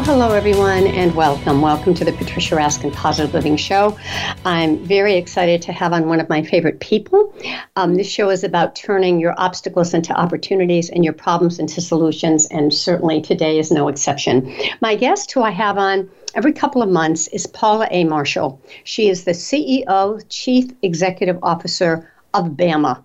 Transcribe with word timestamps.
Well, 0.00 0.18
hello, 0.18 0.34
everyone, 0.34 0.86
and 0.86 1.14
welcome. 1.14 1.60
Welcome 1.60 1.92
to 1.92 2.06
the 2.06 2.12
Patricia 2.12 2.54
Raskin 2.54 2.90
Positive 2.90 3.34
Living 3.34 3.58
Show. 3.58 3.98
I'm 4.46 4.78
very 4.78 5.16
excited 5.16 5.60
to 5.60 5.74
have 5.74 5.92
on 5.92 6.08
one 6.08 6.20
of 6.20 6.28
my 6.30 6.42
favorite 6.42 6.80
people. 6.80 7.34
Um, 7.76 7.96
this 7.96 8.06
show 8.06 8.30
is 8.30 8.42
about 8.42 8.74
turning 8.74 9.20
your 9.20 9.34
obstacles 9.36 9.92
into 9.92 10.14
opportunities 10.14 10.88
and 10.88 11.04
your 11.04 11.12
problems 11.12 11.58
into 11.58 11.82
solutions, 11.82 12.46
and 12.46 12.72
certainly 12.72 13.20
today 13.20 13.58
is 13.58 13.70
no 13.70 13.88
exception. 13.88 14.50
My 14.80 14.94
guest, 14.94 15.32
who 15.32 15.42
I 15.42 15.50
have 15.50 15.76
on 15.76 16.08
every 16.34 16.54
couple 16.54 16.80
of 16.80 16.88
months, 16.88 17.28
is 17.28 17.46
Paula 17.46 17.86
A. 17.90 18.04
Marshall. 18.04 18.58
She 18.84 19.10
is 19.10 19.24
the 19.24 19.32
CEO, 19.32 20.24
Chief 20.30 20.70
Executive 20.80 21.38
Officer 21.42 22.10
of 22.32 22.56
BAMA. 22.56 23.04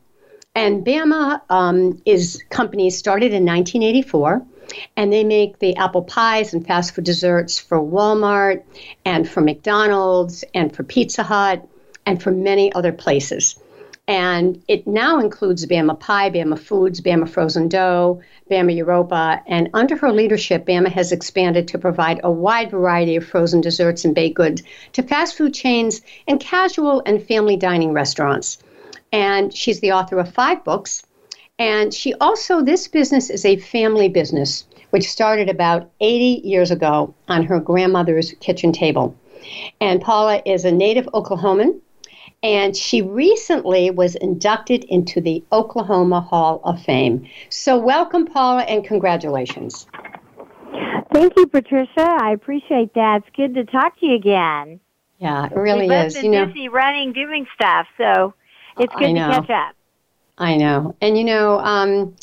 And 0.55 0.85
BAMA 0.85 1.41
um, 1.49 2.01
is 2.05 2.41
company 2.51 2.89
started 2.89 3.33
in 3.33 3.45
1984 3.45 4.45
and 4.95 5.11
they 5.11 5.23
make 5.23 5.59
the 5.59 5.75
apple 5.75 6.03
pies 6.03 6.53
and 6.53 6.65
fast 6.65 6.95
food 6.95 7.05
desserts 7.05 7.59
for 7.59 7.79
Walmart 7.79 8.63
and 9.03 9.27
for 9.27 9.41
McDonald's 9.41 10.43
and 10.53 10.75
for 10.75 10.83
Pizza 10.83 11.23
Hut 11.23 11.67
and 12.05 12.21
for 12.21 12.31
many 12.31 12.73
other 12.73 12.91
places. 12.91 13.59
And 14.07 14.61
it 14.67 14.85
now 14.85 15.19
includes 15.19 15.65
Bama 15.65 15.99
Pie, 15.99 16.29
Bama 16.29 16.59
Foods, 16.59 17.01
Bama 17.01 17.27
Frozen 17.27 17.69
Dough, 17.69 18.21
Bama 18.51 18.75
Europa. 18.75 19.41
And 19.47 19.69
under 19.73 19.95
her 19.95 20.11
leadership, 20.11 20.65
Bama 20.65 20.91
has 20.91 21.11
expanded 21.11 21.67
to 21.69 21.79
provide 21.79 22.21
a 22.23 22.29
wide 22.29 22.69
variety 22.69 23.15
of 23.15 23.25
frozen 23.25 23.61
desserts 23.61 24.05
and 24.05 24.13
baked 24.13 24.35
goods 24.35 24.61
to 24.93 25.01
fast 25.01 25.35
food 25.35 25.55
chains 25.55 26.01
and 26.27 26.39
casual 26.39 27.01
and 27.07 27.23
family 27.23 27.57
dining 27.57 27.93
restaurants. 27.93 28.59
And 29.11 29.51
she's 29.51 29.79
the 29.79 29.93
author 29.93 30.19
of 30.19 30.31
five 30.31 30.63
books, 30.63 31.01
and 31.57 31.93
she 31.93 32.13
also, 32.15 32.61
this 32.61 32.87
business 32.87 33.29
is 33.29 33.45
a 33.45 33.57
family 33.57 34.09
business, 34.09 34.65
which 34.89 35.09
started 35.09 35.49
about 35.49 35.89
80 36.01 36.47
years 36.47 36.71
ago 36.71 37.13
on 37.27 37.43
her 37.45 37.59
grandmother's 37.59 38.33
kitchen 38.41 38.73
table. 38.73 39.15
And 39.79 40.01
Paula 40.01 40.41
is 40.45 40.65
a 40.65 40.71
native 40.71 41.05
Oklahoman, 41.13 41.79
and 42.43 42.75
she 42.75 43.01
recently 43.01 43.89
was 43.89 44.15
inducted 44.15 44.83
into 44.85 45.21
the 45.21 45.43
Oklahoma 45.51 46.21
Hall 46.21 46.61
of 46.63 46.81
Fame. 46.81 47.27
So, 47.49 47.77
welcome, 47.77 48.25
Paula, 48.25 48.63
and 48.63 48.83
congratulations. 48.83 49.87
Thank 51.13 51.33
you, 51.37 51.47
Patricia. 51.47 52.17
I 52.19 52.31
appreciate 52.33 52.93
that. 52.95 53.21
It's 53.25 53.35
good 53.35 53.53
to 53.55 53.63
talk 53.63 53.97
to 54.01 54.05
you 54.05 54.15
again. 54.15 54.81
Yeah, 55.19 55.45
it 55.45 55.55
really 55.55 55.87
We've 55.87 56.05
is. 56.07 56.15
Been 56.15 56.25
you 56.25 56.31
know, 56.31 56.45
busy 56.47 56.67
running, 56.67 57.13
doing 57.13 57.47
stuff, 57.55 57.87
so 57.97 58.33
it's 58.77 58.93
good 58.95 59.13
to 59.13 59.19
catch 59.19 59.49
up. 59.49 59.75
I 60.37 60.57
know. 60.57 60.95
And 61.01 61.17
you 61.17 61.23
know, 61.23 61.59
um, 61.59 62.15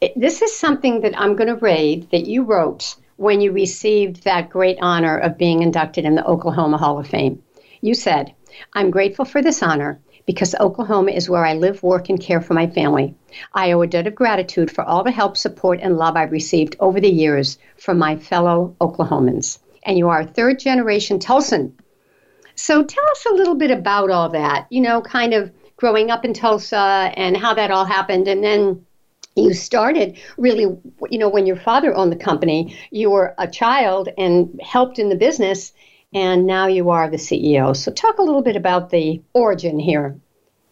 it, 0.00 0.12
this 0.16 0.42
is 0.42 0.54
something 0.54 1.00
that 1.02 1.18
I'm 1.18 1.36
going 1.36 1.48
to 1.48 1.56
read 1.56 2.10
that 2.10 2.26
you 2.26 2.42
wrote 2.42 2.96
when 3.16 3.40
you 3.40 3.52
received 3.52 4.24
that 4.24 4.50
great 4.50 4.78
honor 4.82 5.16
of 5.16 5.38
being 5.38 5.62
inducted 5.62 6.04
in 6.04 6.14
the 6.14 6.26
Oklahoma 6.26 6.76
Hall 6.76 6.98
of 6.98 7.06
Fame. 7.06 7.42
You 7.80 7.94
said, 7.94 8.34
I'm 8.74 8.90
grateful 8.90 9.24
for 9.24 9.42
this 9.42 9.62
honor 9.62 10.00
because 10.26 10.56
Oklahoma 10.56 11.12
is 11.12 11.30
where 11.30 11.46
I 11.46 11.54
live, 11.54 11.82
work, 11.82 12.08
and 12.08 12.20
care 12.20 12.40
for 12.40 12.52
my 12.52 12.66
family. 12.66 13.14
I 13.54 13.72
owe 13.72 13.82
a 13.82 13.86
debt 13.86 14.08
of 14.08 14.14
gratitude 14.14 14.70
for 14.70 14.82
all 14.84 15.04
the 15.04 15.12
help, 15.12 15.36
support, 15.36 15.78
and 15.80 15.96
love 15.96 16.16
I've 16.16 16.32
received 16.32 16.76
over 16.80 17.00
the 17.00 17.08
years 17.08 17.58
from 17.76 17.98
my 17.98 18.16
fellow 18.16 18.74
Oklahomans. 18.80 19.60
And 19.84 19.96
you 19.96 20.08
are 20.08 20.20
a 20.20 20.26
third 20.26 20.58
generation 20.58 21.20
Tulsan. 21.20 21.72
So 22.56 22.82
tell 22.82 23.04
us 23.10 23.26
a 23.30 23.34
little 23.34 23.54
bit 23.54 23.70
about 23.70 24.10
all 24.10 24.30
that, 24.30 24.66
you 24.70 24.80
know, 24.80 25.00
kind 25.00 25.32
of 25.32 25.52
growing 25.76 26.10
up 26.10 26.24
in 26.24 26.32
Tulsa 26.32 27.12
and 27.16 27.36
how 27.36 27.54
that 27.54 27.70
all 27.70 27.84
happened. 27.84 28.28
And 28.28 28.42
then 28.42 28.84
you 29.36 29.52
started 29.52 30.18
really, 30.38 30.64
you 31.10 31.18
know, 31.18 31.28
when 31.28 31.46
your 31.46 31.56
father 31.56 31.94
owned 31.94 32.10
the 32.10 32.16
company, 32.16 32.76
you 32.90 33.10
were 33.10 33.34
a 33.38 33.46
child 33.46 34.08
and 34.16 34.58
helped 34.62 34.98
in 34.98 35.10
the 35.10 35.16
business, 35.16 35.72
and 36.14 36.46
now 36.46 36.66
you 36.66 36.90
are 36.90 37.10
the 37.10 37.18
CEO. 37.18 37.76
So 37.76 37.92
talk 37.92 38.18
a 38.18 38.22
little 38.22 38.42
bit 38.42 38.56
about 38.56 38.90
the 38.90 39.22
origin 39.34 39.78
here. 39.78 40.18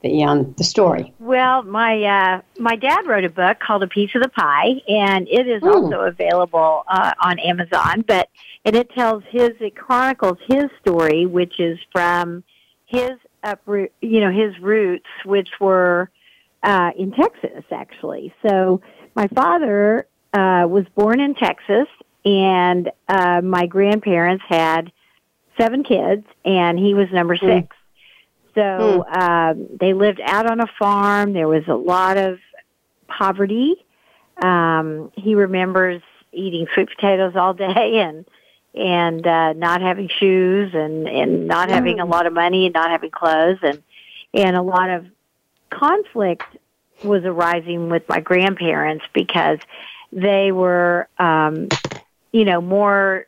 The, 0.02 0.22
um, 0.22 0.54
the 0.58 0.64
story. 0.64 1.14
Well, 1.18 1.62
my 1.62 2.02
uh, 2.02 2.42
my 2.58 2.76
dad 2.76 3.06
wrote 3.06 3.24
a 3.24 3.30
book 3.30 3.58
called 3.58 3.82
A 3.82 3.86
Piece 3.86 4.10
of 4.14 4.20
the 4.20 4.28
Pie, 4.28 4.82
and 4.86 5.26
it 5.28 5.48
is 5.48 5.62
mm. 5.62 5.74
also 5.74 6.00
available 6.00 6.84
uh, 6.86 7.12
on 7.22 7.38
Amazon. 7.38 8.04
But 8.06 8.28
and 8.66 8.76
it 8.76 8.90
tells 8.90 9.22
his 9.30 9.52
it 9.60 9.74
chronicles 9.76 10.36
his 10.46 10.64
story, 10.82 11.24
which 11.24 11.58
is 11.58 11.78
from 11.90 12.44
his 12.84 13.12
uproot, 13.44 13.92
you 14.00 14.20
know, 14.20 14.30
his 14.30 14.58
roots, 14.60 15.06
which 15.24 15.48
were 15.60 16.10
uh, 16.62 16.90
in 16.96 17.12
Texas, 17.12 17.64
actually. 17.70 18.34
So 18.46 18.80
my 19.14 19.28
father 19.28 20.06
uh, 20.32 20.66
was 20.68 20.84
born 20.94 21.20
in 21.20 21.34
Texas, 21.34 21.86
and 22.24 22.90
uh, 23.08 23.40
my 23.42 23.66
grandparents 23.66 24.44
had 24.48 24.90
seven 25.60 25.84
kids, 25.84 26.26
and 26.44 26.78
he 26.78 26.94
was 26.94 27.08
number 27.12 27.36
hmm. 27.36 27.46
six. 27.46 27.68
Mm. 27.68 27.80
So 28.54 29.04
mm. 29.04 29.16
Um, 29.16 29.66
they 29.80 29.94
lived 29.94 30.20
out 30.24 30.50
on 30.50 30.60
a 30.60 30.66
farm. 30.78 31.32
There 31.32 31.48
was 31.48 31.64
a 31.68 31.74
lot 31.74 32.16
of 32.16 32.38
poverty. 33.08 33.74
Um, 34.42 35.10
he 35.16 35.34
remembers 35.34 36.02
eating 36.32 36.66
sweet 36.74 36.88
potatoes 36.88 37.34
all 37.36 37.54
day 37.54 37.98
and 37.98 38.24
and 38.74 39.24
uh, 39.26 39.52
not 39.52 39.80
having 39.80 40.08
shoes 40.08 40.74
and 40.74 41.08
and 41.08 41.46
not 41.46 41.70
having 41.70 42.00
a 42.00 42.06
mm. 42.06 42.10
lot 42.10 42.26
of 42.26 42.32
money 42.32 42.66
and 42.66 42.74
not 42.74 42.90
having 42.90 43.10
clothes 43.10 43.58
and 43.62 43.82
and 44.32 44.56
a 44.56 44.62
lot 44.62 44.90
of 44.90 45.06
conflict 45.70 46.44
was 47.02 47.22
arising 47.24 47.88
with 47.88 48.08
my 48.08 48.20
grandparents 48.20 49.04
because 49.12 49.58
they 50.12 50.50
were 50.50 51.08
um 51.18 51.68
you 52.32 52.44
know 52.44 52.60
more 52.60 53.26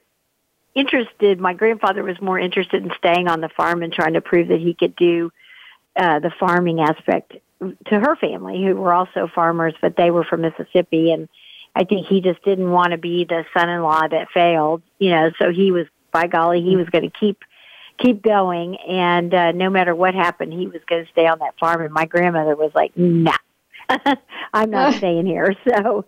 interested 0.75 1.39
my 1.39 1.55
grandfather 1.55 2.03
was 2.03 2.21
more 2.21 2.39
interested 2.39 2.83
in 2.83 2.91
staying 2.99 3.29
on 3.29 3.41
the 3.41 3.49
farm 3.49 3.83
and 3.83 3.93
trying 3.93 4.15
to 4.15 4.21
prove 4.21 4.49
that 4.49 4.61
he 4.61 4.75
could 4.75 4.97
do 4.97 5.31
uh 5.97 6.19
the 6.19 6.31
farming 6.41 6.81
aspect 6.81 7.35
to 7.87 7.99
her 7.99 8.17
family 8.17 8.65
who 8.65 8.75
were 8.75 8.93
also 8.93 9.29
farmers 9.33 9.75
but 9.81 9.97
they 9.97 10.11
were 10.11 10.25
from 10.25 10.41
Mississippi 10.41 11.13
and 11.13 11.29
I 11.77 11.85
think 11.85 12.07
he 12.07 12.23
just 12.23 12.43
didn't 12.43 12.71
want 12.71 12.93
to 12.93 12.99
be 12.99 13.25
the 13.25 13.45
son-in-law 13.55 14.09
that 14.09 14.29
failed, 14.33 14.83
you 14.99 15.11
know, 15.11 15.31
so 15.39 15.53
he 15.53 15.71
was, 15.71 15.87
by 16.11 16.27
golly, 16.27 16.63
he 16.63 16.75
was 16.75 16.89
going 16.89 17.05
to 17.05 17.15
keep, 17.21 17.45
keep 17.99 18.23
going. 18.23 18.77
And, 18.77 19.35
uh, 19.35 19.53
no 19.53 19.69
matter 19.69 19.95
what 19.95 20.15
happened, 20.15 20.55
he 20.55 20.67
was 20.67 20.81
going 20.89 21.05
to 21.05 21.11
stay 21.13 21.27
on 21.27 21.39
that 21.41 21.59
farm. 21.61 21.83
And 21.83 21.93
my 21.93 22.07
grandmother 22.07 22.57
was 22.57 22.73
like, 22.75 22.97
nah, 22.97 23.37
I'm 24.55 24.71
not 24.71 24.95
staying 24.97 25.27
here. 25.27 25.55
So 25.69 26.07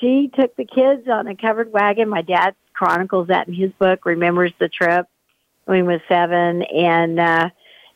she 0.00 0.30
took 0.38 0.54
the 0.56 0.66
kids 0.66 1.08
on 1.08 1.26
a 1.26 1.34
covered 1.34 1.72
wagon. 1.72 2.10
My 2.10 2.20
dad 2.20 2.54
chronicles 2.74 3.28
that 3.28 3.48
in 3.48 3.54
his 3.54 3.72
book, 3.72 4.04
remembers 4.04 4.52
the 4.58 4.68
trip 4.68 5.06
when 5.64 5.78
he 5.78 5.82
was 5.82 6.02
seven. 6.08 6.60
And, 6.60 7.18
uh, 7.18 7.48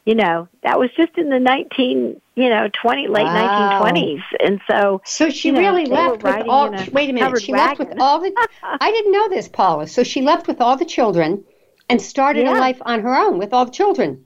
you 0.07 0.15
know, 0.15 0.49
that 0.63 0.79
was 0.79 0.89
just 0.97 1.19
in 1.19 1.29
the 1.29 1.39
19, 1.39 2.19
you 2.41 2.49
know, 2.49 2.71
20, 2.81 3.09
late 3.09 3.25
wow. 3.25 3.83
1920s. 3.83 4.23
And 4.43 4.61
so. 4.69 5.03
So 5.05 5.29
she 5.29 5.49
you 5.49 5.53
know, 5.53 5.61
really 5.61 5.85
left 5.85 6.23
with 6.23 6.49
all, 6.49 6.71
wait 6.91 7.11
a 7.11 7.13
minute, 7.13 7.43
she 7.43 7.53
wagon. 7.53 7.53
left 7.53 7.79
with 7.79 8.01
all 8.01 8.21
the, 8.21 8.49
I 8.63 8.91
didn't 8.91 9.13
know 9.13 9.29
this, 9.29 9.47
Paula. 9.47 9.87
So 9.87 10.03
she 10.03 10.23
left 10.23 10.49
with 10.49 10.63
all 10.63 10.79
the 10.79 10.87
children 10.87 11.45
and 11.91 12.01
started 12.01 12.45
yeah. 12.45 12.57
a 12.57 12.59
life 12.59 12.81
on 12.81 13.03
her 13.03 13.15
own 13.15 13.39
with 13.39 13.53
all 13.53 13.67
the 13.67 13.71
children. 13.71 14.25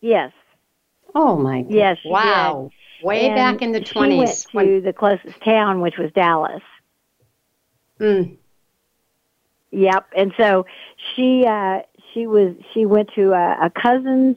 Yes. 0.00 0.32
Oh 1.14 1.36
my. 1.36 1.62
God. 1.62 1.72
Yes. 1.72 1.98
wow. 2.04 2.70
Did. 3.00 3.06
Way 3.06 3.26
and 3.26 3.36
back 3.36 3.62
in 3.62 3.70
the 3.70 3.80
20s. 3.80 4.50
She 4.50 4.56
went 4.56 4.68
to 4.68 4.74
when... 4.74 4.82
the 4.82 4.92
closest 4.92 5.40
town, 5.44 5.80
which 5.80 5.98
was 5.98 6.10
Dallas. 6.12 6.62
Hmm. 7.98 8.34
Yep. 9.70 10.06
And 10.16 10.32
so 10.36 10.66
she, 11.14 11.44
uh, 11.46 11.82
she 12.12 12.26
was, 12.26 12.56
she 12.74 12.84
went 12.84 13.10
to 13.14 13.32
a, 13.32 13.66
a 13.66 13.70
cousin's 13.70 14.36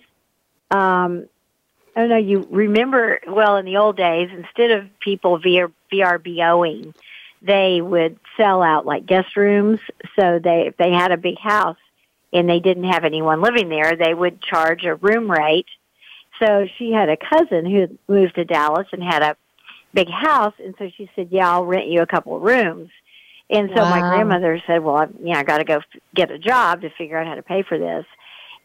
um, 0.70 1.26
I 1.96 2.02
don't 2.02 2.10
know, 2.10 2.18
you 2.18 2.46
remember, 2.52 3.22
well, 3.26 3.56
in 3.58 3.66
the 3.66 3.78
old 3.78 3.96
days, 3.96 4.30
instead 4.32 4.72
of 4.72 4.88
people 5.00 5.40
VR, 5.40 5.72
VRBOing, 5.92 6.94
they 7.42 7.80
would 7.82 8.20
sell 8.36 8.62
out 8.62 8.86
like 8.86 9.06
guest 9.06 9.38
rooms. 9.38 9.80
So 10.20 10.40
they, 10.40 10.68
if 10.68 10.78
they 10.78 10.92
had 10.92 11.12
a 11.12 11.18
big 11.18 11.40
house 11.40 11.78
and 12.34 12.50
they 12.50 12.60
didn't 12.60 12.86
have 12.86 13.06
anyone 13.06 13.42
living 13.42 13.70
there, 13.70 13.96
they 13.96 14.14
would 14.14 14.42
charge 14.42 14.84
a 14.84 14.96
room 14.96 15.32
rate. 15.32 15.68
So 16.40 16.68
she 16.78 16.92
had 16.92 17.08
a 17.08 17.18
cousin 17.18 17.66
who 17.66 17.98
moved 18.10 18.36
to 18.36 18.44
Dallas 18.44 18.88
and 18.92 19.02
had 19.02 19.22
a 19.22 19.38
big 19.94 20.10
house. 20.10 20.54
And 20.60 20.76
so 20.78 20.90
she 20.98 21.10
said, 21.16 21.30
yeah, 21.32 21.50
I'll 21.50 21.66
rent 21.66 21.88
you 21.88 22.02
a 22.02 22.08
couple 22.08 22.36
of 22.36 22.42
rooms. 22.42 22.90
And 23.50 23.70
so 23.76 23.84
wow. 23.84 23.90
my 23.90 24.00
grandmother 24.02 24.62
said, 24.68 24.84
well, 24.84 24.98
I, 24.98 25.06
you 25.20 25.34
know, 25.34 25.40
I 25.40 25.44
got 25.44 25.60
to 25.60 25.64
go 25.64 25.76
f- 25.76 26.02
get 26.14 26.32
a 26.32 26.40
job 26.40 26.82
to 26.82 26.90
figure 26.90 27.18
out 27.18 27.28
how 27.28 27.36
to 27.36 27.44
pay 27.44 27.62
for 27.62 27.78
this. 27.78 28.06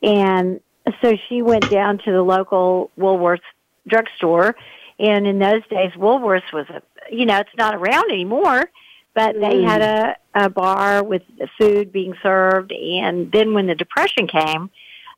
And 0.02 0.60
so 1.02 1.16
she 1.28 1.42
went 1.42 1.70
down 1.70 1.98
to 1.98 2.12
the 2.12 2.22
local 2.22 2.90
Woolworths 2.98 3.40
drugstore, 3.86 4.56
and 4.98 5.26
in 5.26 5.38
those 5.38 5.66
days, 5.68 5.92
Woolworths 5.96 6.52
was 6.52 6.66
a 6.68 6.82
you 7.10 7.26
know 7.26 7.38
it's 7.38 7.50
not 7.56 7.74
around 7.74 8.10
anymore, 8.10 8.68
but 9.14 9.20
but 9.20 9.34
they 9.34 9.56
mm. 9.56 9.66
had 9.66 9.82
a, 9.82 10.16
a 10.46 10.48
bar 10.48 11.02
with 11.02 11.22
food 11.58 11.92
being 11.92 12.14
served. 12.22 12.72
And 12.72 13.30
then 13.30 13.54
when 13.54 13.66
the 13.66 13.74
Depression 13.74 14.26
came, 14.26 14.70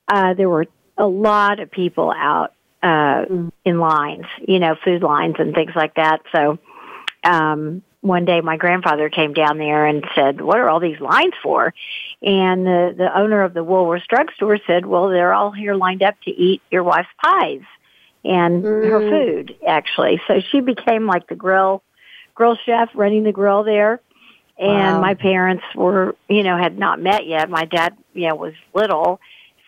uh, 0.08 0.34
there 0.34 0.48
were 0.48 0.66
a 0.98 1.06
lot 1.06 1.60
of 1.60 1.70
people 1.70 2.10
out 2.10 2.52
uh, 2.82 3.26
mm. 3.26 3.52
in 3.64 3.78
lines, 3.78 4.26
you 4.46 4.58
know, 4.58 4.76
food 4.84 5.02
lines 5.02 5.36
and 5.38 5.54
things 5.54 5.72
like 5.76 5.94
that. 5.94 6.22
So 6.32 6.58
um, 7.22 7.82
one 8.00 8.24
day 8.24 8.40
my 8.40 8.56
grandfather 8.56 9.08
came 9.08 9.34
down 9.34 9.58
there 9.58 9.86
and 9.86 10.04
said, 10.14 10.40
"What 10.40 10.58
are 10.58 10.68
all 10.68 10.80
these 10.80 11.00
lines 11.00 11.34
for?" 11.42 11.72
And 12.22 12.64
the 12.64 12.94
the 12.96 13.18
owner 13.18 13.42
of 13.42 13.52
the 13.52 13.64
Woolworths 13.64 14.06
drugstore 14.06 14.58
said, 14.66 14.86
"Well, 14.86 15.08
they're 15.08 15.34
all 15.34 15.50
here 15.50 15.74
lined 15.74 16.02
up 16.02 16.14
to 16.24 16.30
eat 16.30 16.62
your 16.70 16.84
wife's 16.84 17.08
pies 17.22 17.62
and 18.24 18.62
mm. 18.62 18.88
her 18.88 19.00
food, 19.00 19.56
actually." 19.66 20.20
So 20.28 20.40
she 20.40 20.60
became 20.60 21.06
like 21.06 21.26
the 21.26 21.34
grill 21.34 21.82
grill 22.34 22.56
chef 22.64 22.90
running 22.94 23.24
the 23.24 23.32
grill 23.32 23.64
there. 23.64 24.00
And 24.58 24.96
wow. 24.96 25.00
my 25.00 25.14
parents 25.14 25.64
were, 25.74 26.14
you 26.28 26.42
know, 26.42 26.56
had 26.56 26.78
not 26.78 27.00
met 27.00 27.26
yet. 27.26 27.50
My 27.50 27.64
dad, 27.64 27.96
you 28.14 28.28
know, 28.28 28.36
was 28.36 28.54
little. 28.74 29.18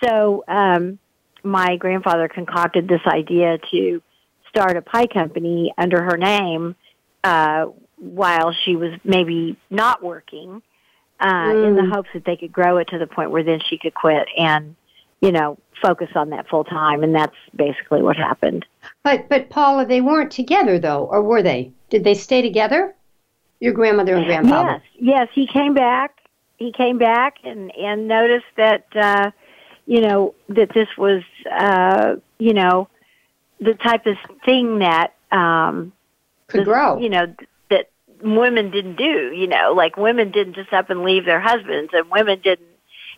So, 0.03 0.45
um, 0.47 0.99
my 1.43 1.77
grandfather 1.77 2.29
concocted 2.29 2.89
this 2.89 3.01
idea 3.07 3.59
to 3.71 4.03
start 4.49 4.77
a 4.77 4.83
pie 4.83 5.07
company 5.07 5.73
under 5.77 6.03
her 6.03 6.17
name, 6.17 6.77
uh, 7.23 7.67
while 7.97 8.53
she 8.65 8.77
was 8.77 8.93
maybe 9.05 9.57
not 9.71 10.03
working, 10.03 10.63
uh, 11.21 11.27
mm. 11.27 11.69
in 11.69 11.77
the 11.77 11.83
mm. 11.83 11.93
hopes 11.93 12.09
that 12.15 12.25
they 12.25 12.37
could 12.37 12.53
grow 12.53 12.79
it 12.79 12.89
to 12.89 12.99
the 12.99 13.07
point 13.07 13.31
where 13.31 13.43
then 13.43 13.61
she 13.69 13.79
could 13.79 13.95
quit 13.95 14.27
and, 14.37 14.77
you 15.21 15.33
know, 15.33 15.59
focus 15.83 16.09
on 16.15 16.31
that 16.31 16.49
full 16.49 16.65
time. 16.65 17.03
And 17.03 17.15
that's 17.15 17.37
basically 17.55 18.03
what 18.03 18.17
happened. 18.17 18.65
But, 19.03 19.29
but 19.29 19.51
Paula, 19.51 19.87
they 19.87 20.01
weren't 20.01 20.31
together 20.31 20.79
though, 20.79 21.05
or 21.05 21.23
were 21.23 21.43
they? 21.43 21.73
Did 21.91 22.05
they 22.05 22.15
stay 22.15 22.43
together? 22.43 22.95
Your 23.61 23.73
grandmother 23.73 24.17
and 24.17 24.27
grandfather? 24.27 24.83
Yes, 24.95 25.01
yes. 25.01 25.29
He 25.33 25.47
came 25.47 25.75
back. 25.75 26.19
He 26.57 26.73
came 26.73 26.99
back 26.99 27.37
and, 27.45 27.75
and 27.77 28.09
noticed 28.09 28.47
that, 28.57 28.87
uh, 28.95 29.31
you 29.87 30.01
know, 30.01 30.35
that 30.49 30.73
this 30.75 30.89
was, 30.97 31.23
uh, 31.51 32.17
you 32.39 32.55
know, 32.55 32.89
the 33.61 33.75
type 33.75 34.07
of 34.07 34.17
thing 34.45 34.79
that, 34.79 35.15
um, 35.31 35.93
could 36.47 36.61
the, 36.61 36.65
grow. 36.65 36.99
You 36.99 37.09
know, 37.09 37.35
women 38.25 38.71
didn't 38.71 38.97
do, 38.97 39.33
you 39.33 39.47
know, 39.47 39.75
like 39.77 39.97
women 39.97 40.31
didn't 40.31 40.55
just 40.55 40.73
up 40.73 40.91
and 40.91 41.03
leave 41.03 41.25
their 41.25 41.41
husbands 41.41 41.91
and 41.93 42.11
women 42.11 42.41
didn't 42.43 42.69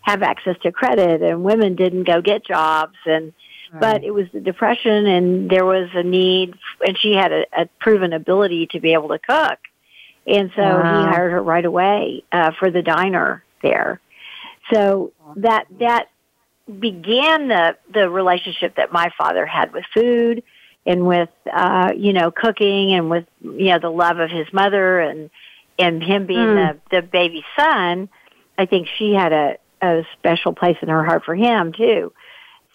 have 0.03 0.23
access 0.23 0.57
to 0.63 0.73
credit 0.73 1.23
and 1.23 1.45
women 1.45 1.77
didn't 1.77 2.05
go 2.05 2.21
get 2.21 2.45
jobs 2.45 2.97
and 3.07 3.33
right. 3.73 3.81
but 3.81 4.05
it 4.05 4.13
was 4.13 4.27
the 4.33 4.41
depression 4.41 5.07
and 5.07 5.51
there 5.51 5.65
was 5.65 5.89
a 5.95 6.03
need 6.03 6.55
and 6.87 6.99
she 6.99 7.13
had 7.13 7.33
a, 7.33 7.47
a 7.57 7.67
proven 7.81 8.13
ability 8.13 8.69
to 8.69 8.81
be 8.81 8.93
able 8.93 9.09
to 9.09 9.19
cook. 9.19 9.59
And 10.27 10.51
so 10.57 10.63
wow. 10.63 11.01
he 11.01 11.15
hired 11.15 11.33
her 11.33 11.43
right 11.43 11.65
away 11.65 12.25
uh 12.33 12.53
for 12.59 12.71
the 12.71 12.83
diner 12.83 13.45
there. 13.63 14.01
So 14.73 15.13
that 15.37 15.67
that 15.79 16.09
began 16.67 17.49
the 17.49 17.77
the 17.93 18.09
relationship 18.09 18.77
that 18.77 18.93
my 18.93 19.11
father 19.17 19.47
had 19.47 19.73
with 19.73 19.85
food 19.95 20.43
and 20.87 21.07
with 21.07 21.31
uh 21.53 21.93
you 21.97 22.13
know 22.13 22.31
cooking 22.31 22.93
and 22.93 23.11
with 23.11 23.27
you 23.43 23.71
know 23.71 23.79
the 23.79 23.91
love 23.91 24.19
of 24.19 24.31
his 24.31 24.47
mother 24.53 25.01
and 25.01 25.31
and 25.79 26.03
him 26.03 26.27
being 26.27 26.39
mm. 26.39 26.81
the 26.91 26.97
the 26.97 27.03
baby 27.03 27.45
son 27.59 28.09
i 28.57 28.67
think 28.67 28.89
she 28.99 29.13
had 29.13 29.33
a 29.33 29.57
a 29.83 30.03
special 30.19 30.53
place 30.53 30.77
in 30.83 30.89
her 30.89 31.05
heart 31.05 31.25
for 31.25 31.35
him 31.35 31.73
too. 31.73 32.13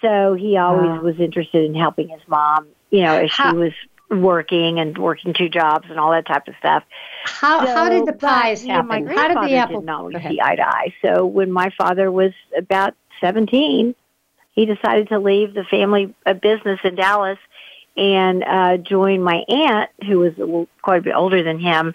So 0.01 0.33
he 0.33 0.57
always 0.57 0.89
wow. 0.89 1.01
was 1.01 1.19
interested 1.19 1.65
in 1.65 1.75
helping 1.75 2.09
his 2.09 2.21
mom 2.27 2.67
you 2.89 3.01
know 3.01 3.15
as 3.15 3.31
how, 3.31 3.51
she 3.51 3.57
was 3.57 3.73
working 4.09 4.79
and 4.79 4.97
working 4.97 5.33
two 5.33 5.47
jobs 5.47 5.87
and 5.89 5.99
all 5.99 6.11
that 6.11 6.27
type 6.27 6.47
of 6.47 6.55
stuff. 6.59 6.83
How 7.23 7.65
so, 7.65 7.73
how 7.73 7.89
did 7.89 8.05
the 8.05 8.13
pies 8.13 8.61
but, 8.61 8.69
happen 8.69 8.69
you 8.69 8.75
know, 8.75 8.83
my 8.83 9.01
grandfather 9.01 9.33
how 9.33 9.41
did 9.41 9.51
the 9.51 9.55
apple 9.55 9.79
didn't 9.79 9.89
always 9.89 10.17
see 10.23 10.41
eye 10.41 10.55
to 10.55 10.67
eye. 10.67 10.93
So 11.01 11.25
when 11.25 11.51
my 11.51 11.71
father 11.77 12.11
was 12.11 12.33
about 12.57 12.95
17 13.21 13.95
he 14.53 14.65
decided 14.65 15.07
to 15.09 15.19
leave 15.19 15.53
the 15.53 15.63
family 15.63 16.13
uh, 16.25 16.33
business 16.33 16.79
in 16.83 16.95
Dallas 16.95 17.37
and 17.97 18.43
uh, 18.43 18.77
joined 18.77 19.23
my 19.23 19.43
aunt, 19.47 19.89
who 20.07 20.19
was 20.19 20.67
quite 20.81 20.99
a 20.99 21.01
bit 21.01 21.15
older 21.15 21.43
than 21.43 21.59
him, 21.59 21.93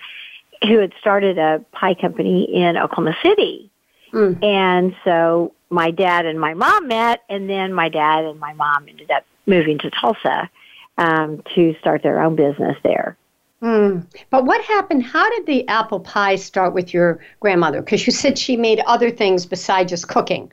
who 0.62 0.78
had 0.78 0.92
started 1.00 1.38
a 1.38 1.64
pie 1.72 1.94
company 1.94 2.44
in 2.44 2.76
Oklahoma 2.76 3.16
City. 3.22 3.70
Mm. 4.12 4.42
And 4.42 4.96
so 5.04 5.52
my 5.70 5.90
dad 5.90 6.26
and 6.26 6.40
my 6.40 6.54
mom 6.54 6.88
met, 6.88 7.22
and 7.28 7.48
then 7.48 7.72
my 7.72 7.88
dad 7.88 8.24
and 8.24 8.38
my 8.38 8.52
mom 8.54 8.86
ended 8.88 9.10
up 9.10 9.24
moving 9.46 9.78
to 9.78 9.90
Tulsa 9.90 10.50
um, 10.98 11.42
to 11.54 11.74
start 11.80 12.02
their 12.02 12.22
own 12.22 12.36
business 12.36 12.76
there. 12.82 13.16
Mm. 13.62 14.06
But 14.30 14.44
what 14.44 14.62
happened? 14.64 15.02
How 15.02 15.28
did 15.30 15.46
the 15.46 15.66
apple 15.68 16.00
pie 16.00 16.36
start 16.36 16.74
with 16.74 16.92
your 16.92 17.20
grandmother? 17.40 17.80
Because 17.80 18.06
you 18.06 18.12
said 18.12 18.38
she 18.38 18.56
made 18.56 18.80
other 18.86 19.10
things 19.10 19.46
besides 19.46 19.90
just 19.90 20.08
cooking. 20.08 20.52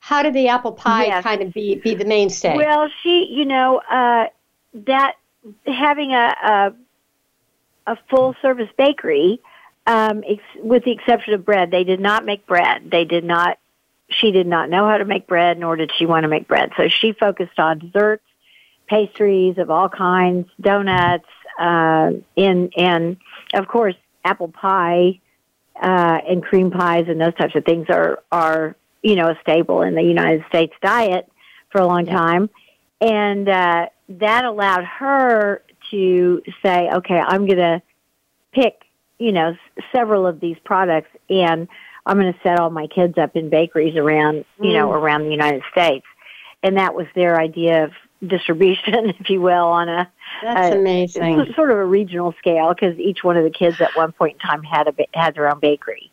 How 0.00 0.22
did 0.22 0.34
the 0.34 0.48
apple 0.48 0.72
pie 0.72 1.06
yes. 1.06 1.22
kind 1.22 1.42
of 1.42 1.52
be, 1.52 1.76
be 1.76 1.94
the 1.94 2.04
mainstay? 2.04 2.56
Well, 2.56 2.88
she, 3.02 3.28
you 3.30 3.44
know, 3.44 3.80
uh, 3.90 4.26
that 4.74 5.14
having 5.66 6.12
a 6.12 6.34
a, 6.42 6.72
a 7.86 7.98
full 8.08 8.34
service 8.42 8.68
bakery, 8.76 9.40
um, 9.86 10.22
ex- 10.28 10.42
with 10.62 10.84
the 10.84 10.92
exception 10.92 11.34
of 11.34 11.44
bread, 11.44 11.70
they 11.70 11.84
did 11.84 12.00
not 12.00 12.24
make 12.24 12.46
bread. 12.46 12.90
They 12.90 13.04
did 13.04 13.24
not. 13.24 13.58
She 14.08 14.32
did 14.32 14.46
not 14.46 14.68
know 14.68 14.88
how 14.88 14.98
to 14.98 15.04
make 15.04 15.26
bread, 15.26 15.58
nor 15.58 15.76
did 15.76 15.92
she 15.96 16.04
want 16.04 16.24
to 16.24 16.28
make 16.28 16.48
bread. 16.48 16.72
So 16.76 16.88
she 16.88 17.12
focused 17.12 17.58
on 17.58 17.78
desserts, 17.78 18.24
pastries 18.88 19.56
of 19.58 19.70
all 19.70 19.88
kinds, 19.88 20.48
donuts, 20.60 21.28
uh, 21.58 22.12
and 22.36 22.72
and 22.76 23.16
of 23.54 23.68
course 23.68 23.94
apple 24.24 24.48
pie 24.48 25.20
uh, 25.80 26.18
and 26.28 26.42
cream 26.42 26.70
pies 26.70 27.06
and 27.08 27.20
those 27.20 27.34
types 27.34 27.54
of 27.54 27.64
things 27.64 27.86
are 27.88 28.22
are 28.30 28.76
you 29.02 29.16
know 29.16 29.28
a 29.28 29.38
staple 29.40 29.82
in 29.82 29.94
the 29.94 30.02
United 30.02 30.44
States 30.48 30.74
diet 30.82 31.30
for 31.70 31.80
a 31.80 31.86
long 31.86 32.06
time. 32.06 32.50
And 33.00 33.48
uh, 33.48 33.86
that 34.18 34.44
allowed 34.44 34.84
her 34.84 35.62
to 35.90 36.42
say, 36.62 36.90
okay, 36.92 37.18
I'm 37.18 37.46
going 37.46 37.58
to 37.58 37.82
pick, 38.52 38.82
you 39.18 39.32
know, 39.32 39.50
s- 39.50 39.84
several 39.92 40.26
of 40.26 40.40
these 40.40 40.56
products 40.64 41.10
and 41.28 41.68
I'm 42.06 42.18
going 42.18 42.32
to 42.32 42.38
set 42.42 42.58
all 42.58 42.70
my 42.70 42.86
kids 42.86 43.18
up 43.18 43.36
in 43.36 43.50
bakeries 43.50 43.96
around, 43.96 44.44
you 44.60 44.72
know, 44.72 44.88
mm. 44.88 44.94
around 44.94 45.24
the 45.24 45.30
United 45.30 45.62
States. 45.70 46.06
And 46.62 46.76
that 46.76 46.94
was 46.94 47.06
their 47.14 47.40
idea 47.40 47.84
of 47.84 47.92
distribution, 48.26 49.10
if 49.20 49.30
you 49.30 49.40
will, 49.40 49.66
on 49.66 49.88
a 49.88 50.10
that's 50.42 50.74
a, 50.74 50.78
amazing, 50.78 51.52
sort 51.54 51.70
of 51.70 51.78
a 51.78 51.84
regional 51.84 52.34
scale 52.38 52.74
because 52.74 52.98
each 52.98 53.22
one 53.22 53.36
of 53.36 53.44
the 53.44 53.50
kids 53.50 53.80
at 53.80 53.94
one 53.94 54.12
point 54.12 54.34
in 54.34 54.40
time 54.40 54.62
had 54.62 54.88
a 54.88 54.94
had 55.14 55.34
their 55.34 55.50
own 55.50 55.60
bakery. 55.60 56.10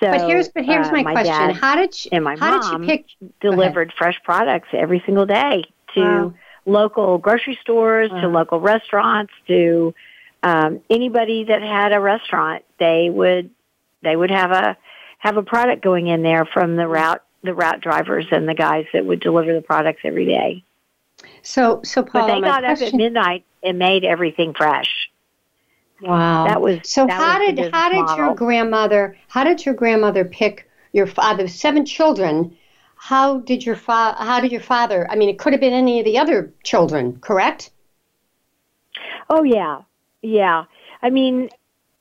So, 0.00 0.10
but 0.10 0.22
here's 0.22 0.48
but 0.48 0.64
here's 0.64 0.88
uh, 0.88 0.92
my, 0.92 1.02
my 1.02 1.12
question: 1.12 1.50
How 1.50 1.76
did 1.76 1.94
she, 1.94 2.10
and 2.12 2.24
my 2.24 2.36
how 2.36 2.58
mom 2.58 2.86
did 2.86 2.88
she 2.88 2.96
pick 3.18 3.32
delivered 3.40 3.92
fresh 3.96 4.18
products 4.24 4.68
every 4.72 5.02
single 5.04 5.26
day 5.26 5.64
to 5.94 6.00
wow 6.00 6.34
local 6.66 7.18
grocery 7.18 7.58
stores 7.62 8.10
to 8.10 8.28
local 8.28 8.60
restaurants 8.60 9.32
to 9.46 9.94
um, 10.42 10.80
anybody 10.88 11.44
that 11.44 11.62
had 11.62 11.92
a 11.92 12.00
restaurant. 12.00 12.64
They 12.78 13.10
would 13.10 13.50
they 14.02 14.16
would 14.16 14.30
have 14.30 14.50
a 14.50 14.76
have 15.18 15.36
a 15.36 15.42
product 15.42 15.82
going 15.82 16.06
in 16.06 16.22
there 16.22 16.44
from 16.44 16.76
the 16.76 16.86
route 16.86 17.22
the 17.42 17.54
route 17.54 17.80
drivers 17.80 18.26
and 18.30 18.48
the 18.48 18.54
guys 18.54 18.86
that 18.92 19.04
would 19.04 19.20
deliver 19.20 19.52
the 19.52 19.62
products 19.62 20.00
every 20.04 20.26
day. 20.26 20.62
So 21.42 21.80
so 21.84 22.02
Paula, 22.02 22.26
but 22.26 22.34
they 22.34 22.40
got 22.40 22.62
question... 22.62 22.88
up 22.88 22.94
at 22.94 22.96
midnight 22.96 23.44
and 23.62 23.78
made 23.78 24.04
everything 24.04 24.54
fresh. 24.54 25.10
Wow, 26.00 26.46
that 26.46 26.60
was 26.60 26.80
so. 26.84 27.06
That 27.06 27.12
how 27.12 27.38
was 27.38 27.54
did 27.54 27.72
how 27.72 27.88
did 27.90 28.02
model. 28.02 28.16
your 28.16 28.34
grandmother 28.34 29.16
how 29.28 29.44
did 29.44 29.64
your 29.64 29.74
grandmother 29.74 30.24
pick 30.24 30.68
your 30.92 31.06
father 31.06 31.46
seven 31.48 31.84
children? 31.84 32.56
How 33.02 33.38
did 33.40 33.64
your 33.64 33.76
fa- 33.76 34.14
how 34.18 34.40
did 34.40 34.52
your 34.52 34.60
father 34.60 35.10
i 35.10 35.16
mean 35.16 35.30
it 35.30 35.38
could 35.38 35.54
have 35.54 35.60
been 35.60 35.72
any 35.72 36.00
of 36.00 36.04
the 36.04 36.18
other 36.18 36.52
children 36.62 37.18
correct? 37.20 37.70
Oh 39.30 39.42
yeah. 39.42 39.82
Yeah. 40.20 40.64
I 41.00 41.08
mean 41.08 41.48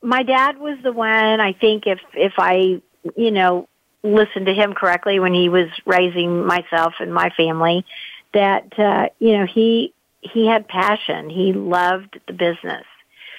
my 0.01 0.23
dad 0.23 0.57
was 0.59 0.77
the 0.83 0.91
one 0.91 1.39
i 1.39 1.53
think 1.53 1.87
if 1.87 1.99
if 2.13 2.33
i 2.37 2.81
you 3.15 3.31
know 3.31 3.67
listened 4.03 4.45
to 4.47 4.53
him 4.53 4.73
correctly 4.73 5.19
when 5.19 5.33
he 5.33 5.47
was 5.47 5.69
raising 5.85 6.45
myself 6.45 6.93
and 6.99 7.13
my 7.13 7.29
family 7.29 7.85
that 8.33 8.77
uh 8.77 9.07
you 9.19 9.37
know 9.37 9.45
he 9.45 9.93
he 10.21 10.47
had 10.47 10.67
passion. 10.67 11.29
He 11.29 11.53
loved 11.53 12.19
the 12.27 12.33
business. 12.33 12.85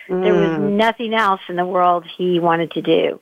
Mm. 0.09 0.25
there 0.25 0.35
was 0.35 0.59
mm. 0.59 0.77
nothing 0.77 1.13
else 1.13 1.43
in 1.49 1.57
the 1.57 1.67
world 1.67 2.05
he 2.17 2.41
wanted 2.41 2.71
to 2.73 2.83
do 2.83 3.21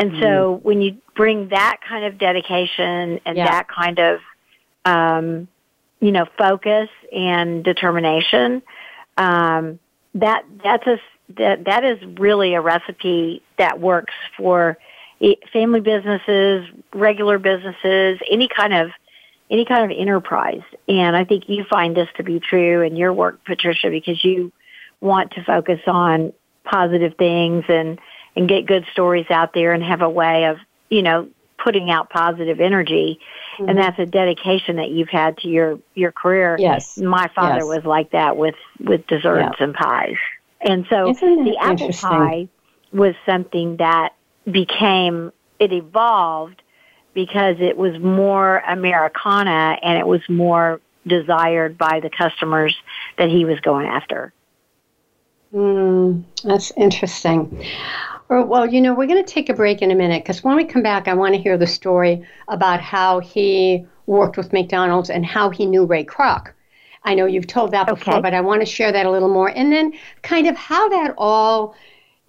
and 0.00 0.12
mm. 0.12 0.20
so 0.20 0.60
when 0.62 0.80
you 0.80 0.96
bring 1.14 1.50
that 1.50 1.76
kind 1.86 2.06
of 2.06 2.16
dedication 2.16 3.20
and 3.26 3.36
yeah. 3.36 3.44
that 3.44 3.68
kind 3.68 3.98
of, 3.98 4.20
um, 4.86 5.46
you 6.00 6.10
know, 6.10 6.24
focus 6.38 6.88
and 7.12 7.62
determination, 7.62 8.62
um, 9.18 9.78
that 10.14 10.44
that's 10.64 10.86
a 10.86 10.98
that 11.36 11.64
that 11.66 11.84
is 11.84 11.98
really 12.18 12.54
a 12.54 12.62
recipe 12.62 13.42
that 13.58 13.78
works 13.78 14.14
for 14.38 14.78
family 15.52 15.80
businesses, 15.80 16.66
regular 16.94 17.38
businesses, 17.38 18.18
any 18.30 18.48
kind 18.48 18.72
of 18.72 18.90
any 19.50 19.66
kind 19.66 19.92
of 19.92 19.98
enterprise. 19.98 20.62
And 20.88 21.14
I 21.14 21.24
think 21.24 21.44
you 21.46 21.64
find 21.68 21.94
this 21.94 22.08
to 22.16 22.22
be 22.22 22.40
true 22.40 22.80
in 22.80 22.96
your 22.96 23.12
work, 23.12 23.44
Patricia, 23.44 23.90
because 23.90 24.24
you 24.24 24.50
want 25.02 25.32
to 25.32 25.44
focus 25.44 25.80
on 25.86 26.32
positive 26.64 27.16
things 27.18 27.64
and 27.68 27.98
and 28.36 28.48
get 28.48 28.66
good 28.66 28.84
stories 28.92 29.26
out 29.30 29.52
there 29.54 29.72
and 29.72 29.82
have 29.82 30.02
a 30.02 30.10
way 30.10 30.44
of, 30.44 30.58
you 30.88 31.02
know, 31.02 31.28
putting 31.62 31.90
out 31.90 32.10
positive 32.10 32.60
energy. 32.60 33.20
Mm-hmm. 33.58 33.68
And 33.68 33.78
that's 33.78 33.98
a 33.98 34.06
dedication 34.06 34.76
that 34.76 34.90
you've 34.90 35.08
had 35.08 35.36
to 35.38 35.48
your, 35.48 35.78
your 35.94 36.12
career. 36.12 36.56
Yes. 36.58 36.96
My 36.96 37.28
father 37.34 37.58
yes. 37.58 37.64
was 37.64 37.84
like 37.84 38.12
that 38.12 38.36
with, 38.36 38.54
with 38.78 39.06
desserts 39.06 39.56
yeah. 39.58 39.64
and 39.64 39.74
pies. 39.74 40.16
And 40.60 40.86
so 40.88 41.12
the 41.12 41.56
apple 41.60 41.92
pie 41.92 42.48
was 42.92 43.14
something 43.26 43.76
that 43.76 44.14
became, 44.50 45.32
it 45.58 45.72
evolved 45.72 46.62
because 47.14 47.56
it 47.60 47.76
was 47.76 47.98
more 47.98 48.58
Americana 48.66 49.78
and 49.82 49.98
it 49.98 50.06
was 50.06 50.20
more 50.28 50.80
desired 51.06 51.78
by 51.78 52.00
the 52.00 52.10
customers 52.10 52.76
that 53.16 53.28
he 53.28 53.44
was 53.44 53.58
going 53.60 53.86
after. 53.86 54.32
Mm, 55.52 56.24
that's 56.44 56.72
interesting. 56.76 57.64
Well, 58.30 58.64
you 58.64 58.80
know, 58.80 58.94
we're 58.94 59.08
going 59.08 59.24
to 59.24 59.28
take 59.28 59.48
a 59.48 59.54
break 59.54 59.82
in 59.82 59.90
a 59.90 59.94
minute 59.96 60.22
because 60.22 60.44
when 60.44 60.54
we 60.54 60.64
come 60.64 60.82
back, 60.82 61.08
I 61.08 61.14
want 61.14 61.34
to 61.34 61.40
hear 61.40 61.58
the 61.58 61.66
story 61.66 62.24
about 62.46 62.80
how 62.80 63.18
he 63.18 63.84
worked 64.06 64.36
with 64.36 64.52
McDonald's 64.52 65.10
and 65.10 65.26
how 65.26 65.50
he 65.50 65.66
knew 65.66 65.84
Ray 65.84 66.04
Kroc. 66.04 66.52
I 67.02 67.14
know 67.14 67.26
you've 67.26 67.48
told 67.48 67.72
that 67.72 67.88
before, 67.88 68.14
okay. 68.14 68.22
but 68.22 68.32
I 68.32 68.40
want 68.40 68.60
to 68.60 68.66
share 68.66 68.92
that 68.92 69.04
a 69.04 69.10
little 69.10 69.28
more. 69.28 69.48
And 69.48 69.72
then 69.72 69.94
kind 70.22 70.46
of 70.46 70.56
how 70.56 70.88
that 70.90 71.14
all 71.18 71.74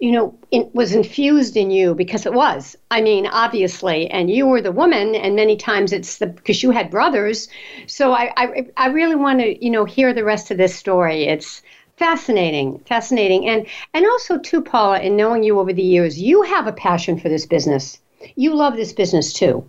you 0.00 0.10
know, 0.10 0.36
it 0.50 0.74
was 0.74 0.96
infused 0.96 1.56
in 1.56 1.70
you 1.70 1.94
because 1.94 2.26
it 2.26 2.32
was. 2.32 2.74
I 2.90 3.00
mean, 3.00 3.24
obviously, 3.24 4.10
and 4.10 4.28
you 4.28 4.48
were 4.48 4.60
the 4.60 4.72
woman, 4.72 5.14
and 5.14 5.36
many 5.36 5.56
times 5.56 5.92
it's 5.92 6.18
the 6.18 6.26
because 6.26 6.60
you 6.60 6.72
had 6.72 6.90
brothers. 6.90 7.46
So 7.86 8.12
I, 8.12 8.32
I, 8.36 8.66
I 8.76 8.88
really 8.88 9.14
want 9.14 9.38
to, 9.38 9.64
you 9.64 9.70
know, 9.70 9.84
hear 9.84 10.12
the 10.12 10.24
rest 10.24 10.50
of 10.50 10.56
this 10.56 10.74
story. 10.74 11.26
It's 11.26 11.62
fascinating, 12.02 12.80
fascinating, 12.80 13.46
and 13.46 13.64
and 13.94 14.04
also 14.06 14.36
too, 14.36 14.60
Paula, 14.60 14.98
in 14.98 15.16
knowing 15.16 15.44
you 15.44 15.60
over 15.60 15.72
the 15.72 15.82
years, 15.82 16.20
you 16.20 16.42
have 16.42 16.66
a 16.66 16.72
passion 16.72 17.16
for 17.16 17.28
this 17.28 17.46
business. 17.46 18.00
You 18.34 18.54
love 18.54 18.74
this 18.74 18.92
business 18.92 19.32
too. 19.32 19.68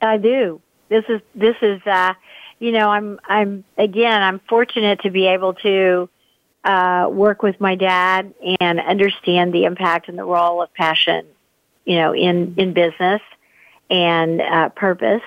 I 0.00 0.16
do. 0.16 0.62
This 0.88 1.04
is 1.10 1.20
this 1.34 1.56
is, 1.60 1.82
uh, 1.86 2.14
you 2.60 2.72
know, 2.72 2.88
I'm 2.88 3.20
I'm 3.26 3.62
again, 3.76 4.22
I'm 4.22 4.40
fortunate 4.48 5.00
to 5.00 5.10
be 5.10 5.26
able 5.26 5.52
to 5.68 6.08
uh, 6.64 7.08
work 7.10 7.42
with 7.42 7.60
my 7.60 7.74
dad 7.74 8.32
and 8.60 8.80
understand 8.80 9.52
the 9.52 9.64
impact 9.64 10.08
and 10.08 10.16
the 10.16 10.24
role 10.24 10.62
of 10.62 10.72
passion, 10.72 11.26
you 11.84 11.96
know, 11.96 12.14
in, 12.14 12.54
in 12.56 12.72
business 12.72 13.20
and 13.90 14.40
uh, 14.40 14.68
purpose. 14.70 15.22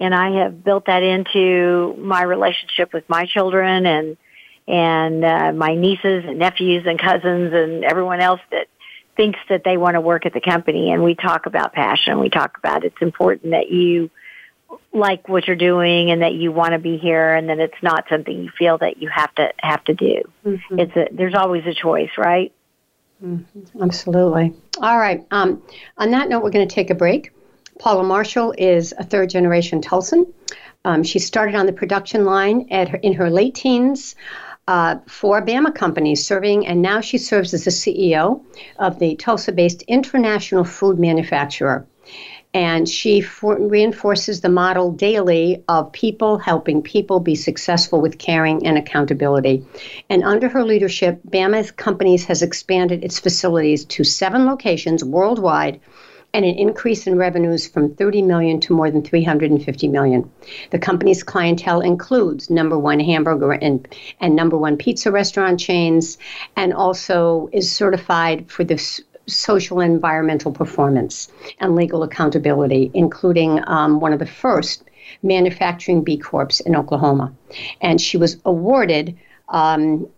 And 0.00 0.12
I 0.12 0.42
have 0.42 0.64
built 0.64 0.86
that 0.86 1.02
into 1.02 1.94
my 1.98 2.22
relationship 2.22 2.92
with 2.92 3.08
my 3.08 3.26
children 3.26 3.86
and 3.86 4.16
and 4.70 5.24
uh, 5.24 5.52
my 5.52 5.74
nieces 5.74 6.24
and 6.26 6.38
nephews 6.38 6.84
and 6.86 6.98
cousins 6.98 7.52
and 7.52 7.84
everyone 7.84 8.20
else 8.20 8.40
that 8.50 8.68
thinks 9.16 9.38
that 9.48 9.64
they 9.64 9.76
want 9.76 9.94
to 9.94 10.00
work 10.00 10.26
at 10.26 10.32
the 10.32 10.40
company. 10.40 10.92
And 10.92 11.02
we 11.02 11.14
talk 11.14 11.46
about 11.46 11.72
passion. 11.72 12.20
We 12.20 12.30
talk 12.30 12.56
about 12.58 12.84
it's 12.84 13.02
important 13.02 13.50
that 13.50 13.70
you 13.70 14.10
like 14.92 15.28
what 15.28 15.46
you're 15.46 15.56
doing 15.56 16.10
and 16.10 16.22
that 16.22 16.34
you 16.34 16.52
want 16.52 16.72
to 16.72 16.78
be 16.78 16.96
here 16.96 17.34
and 17.34 17.48
that 17.48 17.58
it's 17.58 17.82
not 17.82 18.06
something 18.08 18.44
you 18.44 18.50
feel 18.56 18.78
that 18.78 19.02
you 19.02 19.08
have 19.08 19.34
to 19.34 19.52
have 19.58 19.82
to 19.84 19.94
do. 19.94 20.22
Mm-hmm. 20.46 20.78
It's 20.78 20.96
a, 20.96 21.08
there's 21.12 21.34
always 21.34 21.66
a 21.66 21.74
choice, 21.74 22.10
right? 22.16 22.52
Mm-hmm. 23.22 23.82
Absolutely. 23.82 24.54
All 24.80 24.98
right. 24.98 25.26
Um, 25.30 25.62
on 25.98 26.12
that 26.12 26.28
note, 26.28 26.42
we're 26.42 26.50
going 26.50 26.66
to 26.66 26.74
take 26.74 26.90
a 26.90 26.94
break. 26.94 27.32
Paula 27.78 28.04
Marshall 28.04 28.54
is 28.56 28.94
a 28.96 29.04
third 29.04 29.30
generation 29.30 29.80
Tulsan. 29.80 30.32
Um, 30.84 31.02
she 31.02 31.18
started 31.18 31.56
on 31.56 31.66
the 31.66 31.72
production 31.72 32.24
line 32.24 32.68
at 32.70 32.88
her, 32.88 32.96
in 32.96 33.14
her 33.14 33.28
late 33.28 33.54
teens 33.54 34.14
uh, 34.70 35.00
for 35.08 35.44
Bama 35.44 35.74
companies, 35.74 36.24
serving, 36.24 36.64
and 36.64 36.80
now 36.80 37.00
she 37.00 37.18
serves 37.18 37.52
as 37.52 37.64
the 37.64 37.72
CEO 37.72 38.40
of 38.78 39.00
the 39.00 39.16
Tulsa 39.16 39.50
based 39.50 39.82
international 39.82 40.62
food 40.62 40.96
manufacturer 40.96 41.84
and 42.54 42.88
she 42.88 43.20
for, 43.20 43.56
reinforces 43.58 44.40
the 44.40 44.48
model 44.48 44.90
daily 44.92 45.62
of 45.68 45.90
people 45.92 46.38
helping 46.38 46.82
people 46.82 47.20
be 47.20 47.34
successful 47.34 48.00
with 48.00 48.18
caring 48.18 48.66
and 48.66 48.76
accountability. 48.76 49.64
And 50.08 50.24
under 50.24 50.48
her 50.48 50.64
leadership, 50.64 51.20
Bama's 51.28 51.70
companies 51.70 52.24
has 52.24 52.42
expanded 52.42 53.04
its 53.04 53.20
facilities 53.20 53.84
to 53.86 54.04
seven 54.04 54.46
locations 54.46 55.04
worldwide 55.04 55.80
and 56.32 56.44
an 56.44 56.54
increase 56.56 57.06
in 57.06 57.16
revenues 57.16 57.66
from 57.66 57.94
30 57.94 58.22
million 58.22 58.60
to 58.60 58.74
more 58.74 58.90
than 58.90 59.02
350 59.02 59.88
million. 59.88 60.30
The 60.70 60.78
company's 60.78 61.22
clientele 61.22 61.80
includes 61.80 62.50
number 62.50 62.78
one 62.78 63.00
hamburger 63.00 63.52
and, 63.52 63.86
and 64.20 64.36
number 64.36 64.56
one 64.56 64.76
pizza 64.76 65.10
restaurant 65.10 65.58
chains, 65.58 66.18
and 66.56 66.72
also 66.72 67.48
is 67.52 67.70
certified 67.70 68.50
for 68.50 68.64
this 68.64 69.00
social 69.26 69.80
and 69.80 69.94
environmental 69.94 70.52
performance 70.52 71.30
and 71.58 71.76
legal 71.76 72.02
accountability, 72.02 72.90
including 72.94 73.62
um, 73.66 74.00
one 74.00 74.12
of 74.12 74.18
the 74.18 74.26
first 74.26 74.84
manufacturing 75.22 76.02
B 76.02 76.16
Corps 76.16 76.60
in 76.60 76.76
Oklahoma. 76.76 77.32
And 77.80 78.00
she 78.00 78.16
was 78.16 78.38
awarded. 78.44 79.16
Um, 79.48 80.08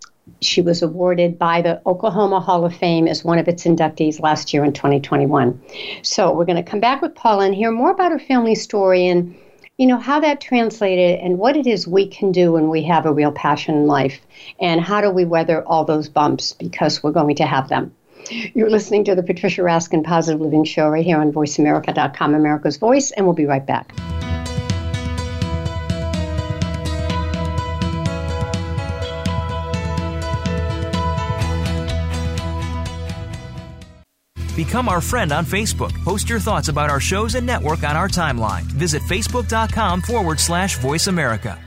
she 0.41 0.61
was 0.61 0.83
awarded 0.83 1.39
by 1.39 1.63
the 1.63 1.81
Oklahoma 1.87 2.41
Hall 2.41 2.65
of 2.65 2.75
Fame 2.75 3.09
as 3.09 3.25
one 3.25 3.39
of 3.39 3.49
its 3.49 3.65
inductees 3.65 4.21
last 4.21 4.53
year 4.53 4.65
in 4.65 4.73
2021. 4.73 5.61
So 6.03 6.33
we're 6.33 6.45
going 6.45 6.63
to 6.63 6.71
come 6.71 6.81
back 6.81 7.03
with 7.03 7.15
Paula 7.15 7.47
and 7.47 7.55
hear 7.55 7.71
more 7.71 7.91
about 7.91 8.13
her 8.13 8.19
family 8.19 8.55
story 8.55 9.07
and 9.07 9.35
you 9.79 9.87
know 9.87 9.99
how 9.99 10.21
that 10.21 10.41
translated 10.41 11.19
and 11.21 11.39
what 11.39 11.57
it 11.57 11.67
is 11.67 11.89
we 11.89 12.07
can 12.07 12.31
do 12.31 12.53
when 12.53 12.69
we 12.69 12.83
have 12.85 13.07
a 13.07 13.13
real 13.13 13.33
passion 13.33 13.75
in 13.75 13.87
life 13.87 14.21
and 14.61 14.81
how 14.81 15.01
do 15.01 15.11
we 15.11 15.25
weather 15.25 15.65
all 15.67 15.85
those 15.85 16.09
bumps 16.09 16.53
because 16.53 17.03
we're 17.03 17.11
going 17.11 17.35
to 17.37 17.47
have 17.47 17.69
them. 17.69 17.93
You're 18.31 18.71
listening 18.71 19.05
to 19.05 19.15
the 19.15 19.23
Patricia 19.23 19.63
Raskin 19.63 20.05
Positive 20.05 20.41
Living 20.41 20.65
Show 20.65 20.89
right 20.89 21.05
here 21.05 21.21
on 21.21 21.33
VoiceAmerica.com, 21.33 22.35
America's 22.35 22.77
Voice, 22.77 23.11
and 23.11 23.27
we'll 23.27 23.35
be 23.35 23.47
right 23.47 23.67
back. 23.67 23.93
Become 34.73 34.89
our 34.89 35.03
friend 35.03 35.33
on 35.33 35.45
Facebook. 35.45 35.93
Post 36.03 36.31
your 36.31 36.41
thoughts 36.41 36.69
about 36.69 36.89
our 36.89 36.99
shows 36.99 37.35
and 37.35 37.47
network 37.47 37.85
on 37.85 37.95
our 37.95 38.09
timeline. 38.09 38.63
Visit 38.63 39.03
facebook.com 39.03 40.01
forward 40.01 40.41
slash 40.41 40.79
voice 40.79 41.09
America. 41.09 41.59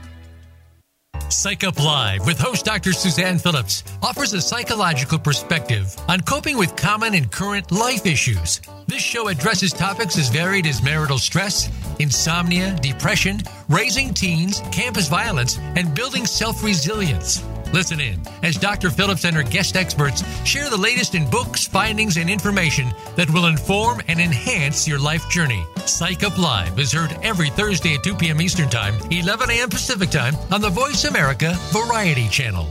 Psych 1.28 1.62
Up 1.62 1.78
Live 1.78 2.26
with 2.26 2.36
host 2.36 2.64
Dr. 2.64 2.92
Suzanne 2.92 3.38
Phillips 3.38 3.84
offers 4.02 4.32
a 4.32 4.40
psychological 4.40 5.20
perspective 5.20 5.94
on 6.08 6.20
coping 6.22 6.58
with 6.58 6.74
common 6.74 7.14
and 7.14 7.30
current 7.30 7.70
life 7.70 8.06
issues. 8.06 8.60
This 8.88 9.02
show 9.02 9.28
addresses 9.28 9.72
topics 9.72 10.18
as 10.18 10.28
varied 10.28 10.66
as 10.66 10.82
marital 10.82 11.18
stress, 11.18 11.70
insomnia, 12.00 12.76
depression, 12.82 13.40
raising 13.68 14.14
teens, 14.14 14.60
campus 14.72 15.06
violence, 15.06 15.58
and 15.76 15.94
building 15.94 16.26
self 16.26 16.64
resilience. 16.64 17.40
Listen 17.72 18.00
in 18.00 18.20
as 18.42 18.56
Dr. 18.56 18.90
Phillips 18.90 19.24
and 19.24 19.36
her 19.36 19.42
guest 19.42 19.76
experts 19.76 20.22
share 20.44 20.70
the 20.70 20.76
latest 20.76 21.14
in 21.14 21.28
books, 21.30 21.66
findings, 21.66 22.16
and 22.16 22.30
information 22.30 22.90
that 23.16 23.30
will 23.30 23.46
inform 23.46 24.00
and 24.08 24.20
enhance 24.20 24.86
your 24.86 24.98
life 24.98 25.28
journey. 25.28 25.64
Psych 25.84 26.24
Up 26.24 26.38
Live 26.38 26.78
is 26.78 26.92
heard 26.92 27.16
every 27.22 27.50
Thursday 27.50 27.94
at 27.94 28.04
2 28.04 28.14
p.m. 28.16 28.40
Eastern 28.40 28.68
Time, 28.68 28.94
11 29.10 29.50
a.m. 29.50 29.68
Pacific 29.68 30.10
Time 30.10 30.34
on 30.52 30.60
the 30.60 30.70
Voice 30.70 31.04
America 31.04 31.54
Variety 31.70 32.28
Channel. 32.28 32.66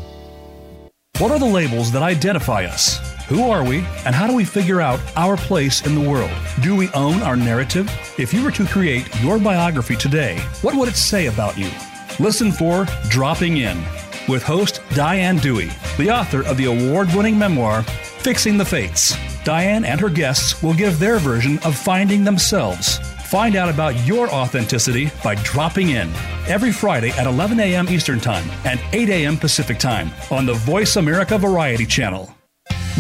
What 1.20 1.32
are 1.32 1.40
the 1.40 1.46
labels 1.46 1.92
that 1.94 2.04
identify 2.04 2.66
us? 2.66 2.98
Who 3.28 3.50
are 3.50 3.64
we, 3.64 3.78
and 4.06 4.14
how 4.14 4.28
do 4.28 4.36
we 4.36 4.46
figure 4.46 4.82
out 4.82 5.00
our 5.16 5.38
place 5.38 5.86
in 5.86 5.96
the 5.96 6.10
world? 6.10 6.32
Do 6.62 6.76
we 6.76 6.90
own 6.90 7.24
our 7.24 7.36
narrative? 7.36 7.90
If 8.20 8.34
you 8.34 8.44
were 8.44 8.52
to 8.52 8.66
create 8.68 9.08
your 9.22 9.40
biography 9.40 9.96
today, 9.96 10.38
what 10.62 10.76
would 10.76 10.90
it 10.90 10.96
say 10.96 11.28
about 11.28 11.58
you? 11.58 11.72
Listen 12.20 12.52
for 12.52 12.86
Dropping 13.10 13.58
In 13.58 13.84
with 14.28 14.44
host 14.44 14.82
Diane 14.94 15.38
Dewey, 15.38 15.70
the 15.98 16.10
author 16.10 16.44
of 16.46 16.58
the 16.58 16.66
award 16.66 17.14
winning 17.14 17.38
memoir, 17.38 17.84
Fixing 17.84 18.58
the 18.58 18.66
Fates. 18.66 19.16
Diane 19.44 19.86
and 19.86 20.00
her 20.00 20.10
guests 20.10 20.64
will 20.64 20.74
give 20.74 20.98
their 20.98 21.20
version 21.20 21.60
of 21.60 21.76
finding 21.76 22.24
themselves. 22.24 22.98
Find 23.26 23.56
out 23.56 23.70
about 23.70 23.96
your 24.06 24.30
authenticity 24.30 25.12
by 25.24 25.36
dropping 25.36 25.90
in 25.90 26.12
every 26.48 26.72
Friday 26.72 27.10
at 27.12 27.28
11 27.28 27.60
a.m. 27.60 27.88
Eastern 27.90 28.20
Time 28.20 28.50
and 28.66 28.80
8 28.94 29.10
a.m. 29.10 29.38
Pacific 29.38 29.78
Time 29.78 30.10
on 30.32 30.46
the 30.46 30.54
Voice 30.54 30.96
America 30.96 31.38
Variety 31.38 31.86
Channel. 31.86 32.34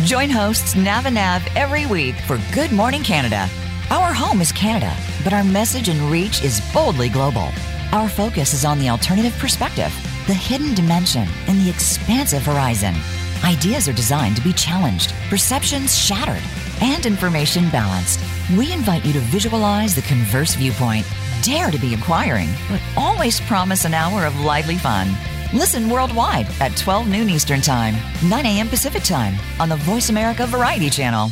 Join 0.03 0.29
hosts 0.29 0.75
Nav 0.75 1.05
and 1.05 1.15
Nav 1.15 1.41
every 1.55 1.86
week 1.86 2.15
for 2.27 2.39
Good 2.53 2.72
Morning 2.72 3.01
Canada. 3.01 3.50
Our 3.89 4.13
home 4.13 4.41
is 4.41 4.51
Canada, 4.51 4.96
but 5.24 5.34
our 5.34 5.44
message 5.44 5.89
and 5.89 6.00
reach 6.12 6.44
is 6.44 6.62
boldly 6.74 7.10
global. 7.10 7.50
Our 7.91 8.10
focus 8.10 8.53
is 8.53 8.65
on 8.65 8.77
the 8.79 8.89
alternative 8.89 9.34
perspective 9.39 9.94
the 10.27 10.34
hidden 10.34 10.74
dimension, 10.74 11.27
and 11.48 11.60
the 11.60 11.70
expansive 11.70 12.46
horizon. 12.46 12.96
Ideas 13.44 13.88
are 13.88 13.94
designed 13.94 14.36
to 14.38 14.41
be 14.41 14.53
challenged, 14.53 15.13
perceptions 15.29 15.96
shattered, 15.96 16.41
and 16.82 17.05
information 17.05 17.70
balanced. 17.70 18.20
We 18.58 18.72
invite 18.74 19.05
you 19.05 19.13
to 19.13 19.20
visualize 19.20 19.94
the 19.96 20.01
converse 20.01 20.55
viewpoint. 20.55 21.05
Dare 21.44 21.70
to 21.70 21.77
be 21.77 21.94
inquiring, 21.94 22.50
but 22.70 22.82
always 22.98 23.39
promise 23.41 23.86
an 23.86 23.94
hour 23.94 24.25
of 24.25 24.39
lively 24.39 24.77
fun. 24.77 25.15
Listen 25.53 25.89
worldwide 25.89 26.48
at 26.60 26.75
12 26.75 27.08
noon 27.08 27.29
Eastern 27.29 27.62
Time, 27.62 27.96
9 28.27 28.46
a.m. 28.46 28.67
Pacific 28.67 29.03
Time 29.03 29.36
on 29.60 29.70
the 29.70 29.75
Voice 29.77 30.10
America 30.10 30.48
Variety 30.48 30.89
Channel. 30.89 31.29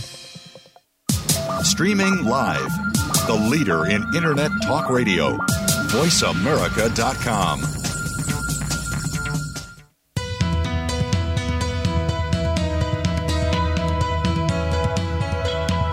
Streaming 1.63 2.25
live. 2.25 2.69
The 3.25 3.47
leader 3.49 3.85
in 3.87 4.03
Internet 4.15 4.51
talk 4.63 4.89
radio. 4.89 5.37
VoiceAmerica.com. 5.87 7.72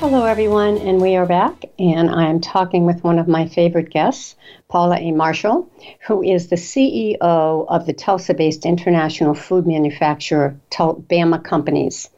Hello, 0.00 0.26
everyone, 0.26 0.78
and 0.78 1.00
we 1.00 1.16
are 1.16 1.26
back. 1.26 1.64
And 1.76 2.08
I 2.08 2.26
am 2.26 2.40
talking 2.40 2.86
with 2.86 3.02
one 3.02 3.18
of 3.18 3.26
my 3.26 3.48
favorite 3.48 3.90
guests, 3.90 4.36
Paula 4.68 4.96
A. 4.96 5.10
Marshall, 5.10 5.68
who 6.06 6.22
is 6.22 6.46
the 6.46 6.56
CEO 6.56 7.18
of 7.20 7.84
the 7.84 7.92
Tulsa 7.92 8.32
based 8.32 8.64
international 8.64 9.34
food 9.34 9.66
manufacturer, 9.66 10.56
Bama 10.70 11.42
Companies. 11.42 12.10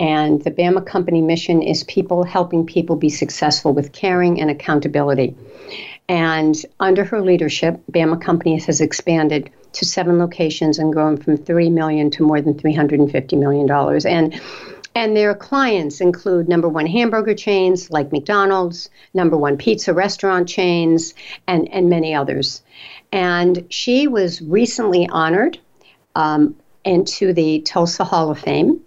And 0.00 0.42
the 0.42 0.50
Bama 0.50 0.86
Company 0.86 1.20
mission 1.20 1.60
is 1.60 1.84
people 1.84 2.24
helping 2.24 2.64
people 2.64 2.96
be 2.96 3.10
successful 3.10 3.74
with 3.74 3.92
caring 3.92 4.40
and 4.40 4.50
accountability. 4.50 5.36
And 6.08 6.56
under 6.80 7.04
her 7.04 7.20
leadership, 7.20 7.82
Bama 7.92 8.18
Companies 8.18 8.64
has 8.64 8.80
expanded 8.80 9.50
to 9.74 9.84
seven 9.84 10.18
locations 10.18 10.78
and 10.78 10.90
grown 10.90 11.18
from 11.18 11.36
3 11.36 11.68
million 11.68 12.10
to 12.12 12.24
more 12.24 12.40
than 12.40 12.58
350 12.58 13.36
million 13.36 13.66
dollars. 13.66 14.06
And 14.06 14.40
and 14.94 15.16
their 15.16 15.34
clients 15.34 16.00
include 16.00 16.48
number 16.48 16.68
one 16.68 16.86
hamburger 16.86 17.34
chains 17.34 17.90
like 17.90 18.10
McDonald's, 18.10 18.90
number 19.14 19.36
one 19.36 19.56
pizza 19.56 19.94
restaurant 19.94 20.48
chains, 20.48 21.14
and, 21.46 21.68
and 21.72 21.88
many 21.88 22.14
others. 22.14 22.62
And 23.12 23.66
she 23.70 24.08
was 24.08 24.42
recently 24.42 25.08
honored 25.08 25.58
um, 26.16 26.56
into 26.84 27.32
the 27.32 27.60
Tulsa 27.60 28.04
Hall 28.04 28.30
of 28.30 28.38
Fame. 28.38 28.80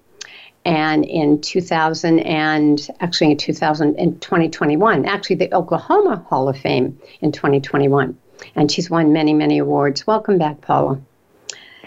And 0.66 1.04
in 1.04 1.42
2000 1.42 2.20
and 2.20 2.88
actually 3.02 3.32
in 3.32 3.38
2000 3.38 3.96
in 4.00 4.20
2021, 4.20 5.06
actually 5.06 5.36
the 5.36 5.54
Oklahoma 5.54 6.26
Hall 6.30 6.48
of 6.48 6.58
Fame 6.58 6.98
in 7.20 7.34
2021, 7.34 8.18
and 8.56 8.72
she's 8.72 8.90
won 8.90 9.12
many 9.12 9.34
many 9.34 9.58
awards. 9.58 10.08
Welcome 10.08 10.38
back, 10.38 10.62
Paula. 10.62 11.02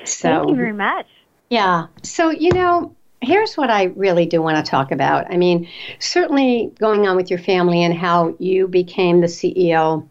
So, 0.05 0.29
Thank 0.29 0.51
you 0.51 0.57
very 0.57 0.75
much. 0.75 1.07
Yeah. 1.49 1.87
So 2.03 2.29
you 2.29 2.53
know, 2.53 2.95
here's 3.21 3.57
what 3.57 3.71
I 3.71 3.85
really 3.85 4.27
do 4.27 4.43
want 4.43 4.65
to 4.65 4.71
talk 4.71 4.93
about. 4.93 5.31
I 5.31 5.37
mean, 5.37 5.69
certainly 5.99 6.73
going 6.79 7.07
on 7.07 7.17
with 7.17 7.31
your 7.31 7.39
family 7.39 7.83
and 7.83 7.95
how 7.95 8.35
you 8.39 8.69
became 8.69 9.21
the 9.21 9.27
CEO. 9.27 10.09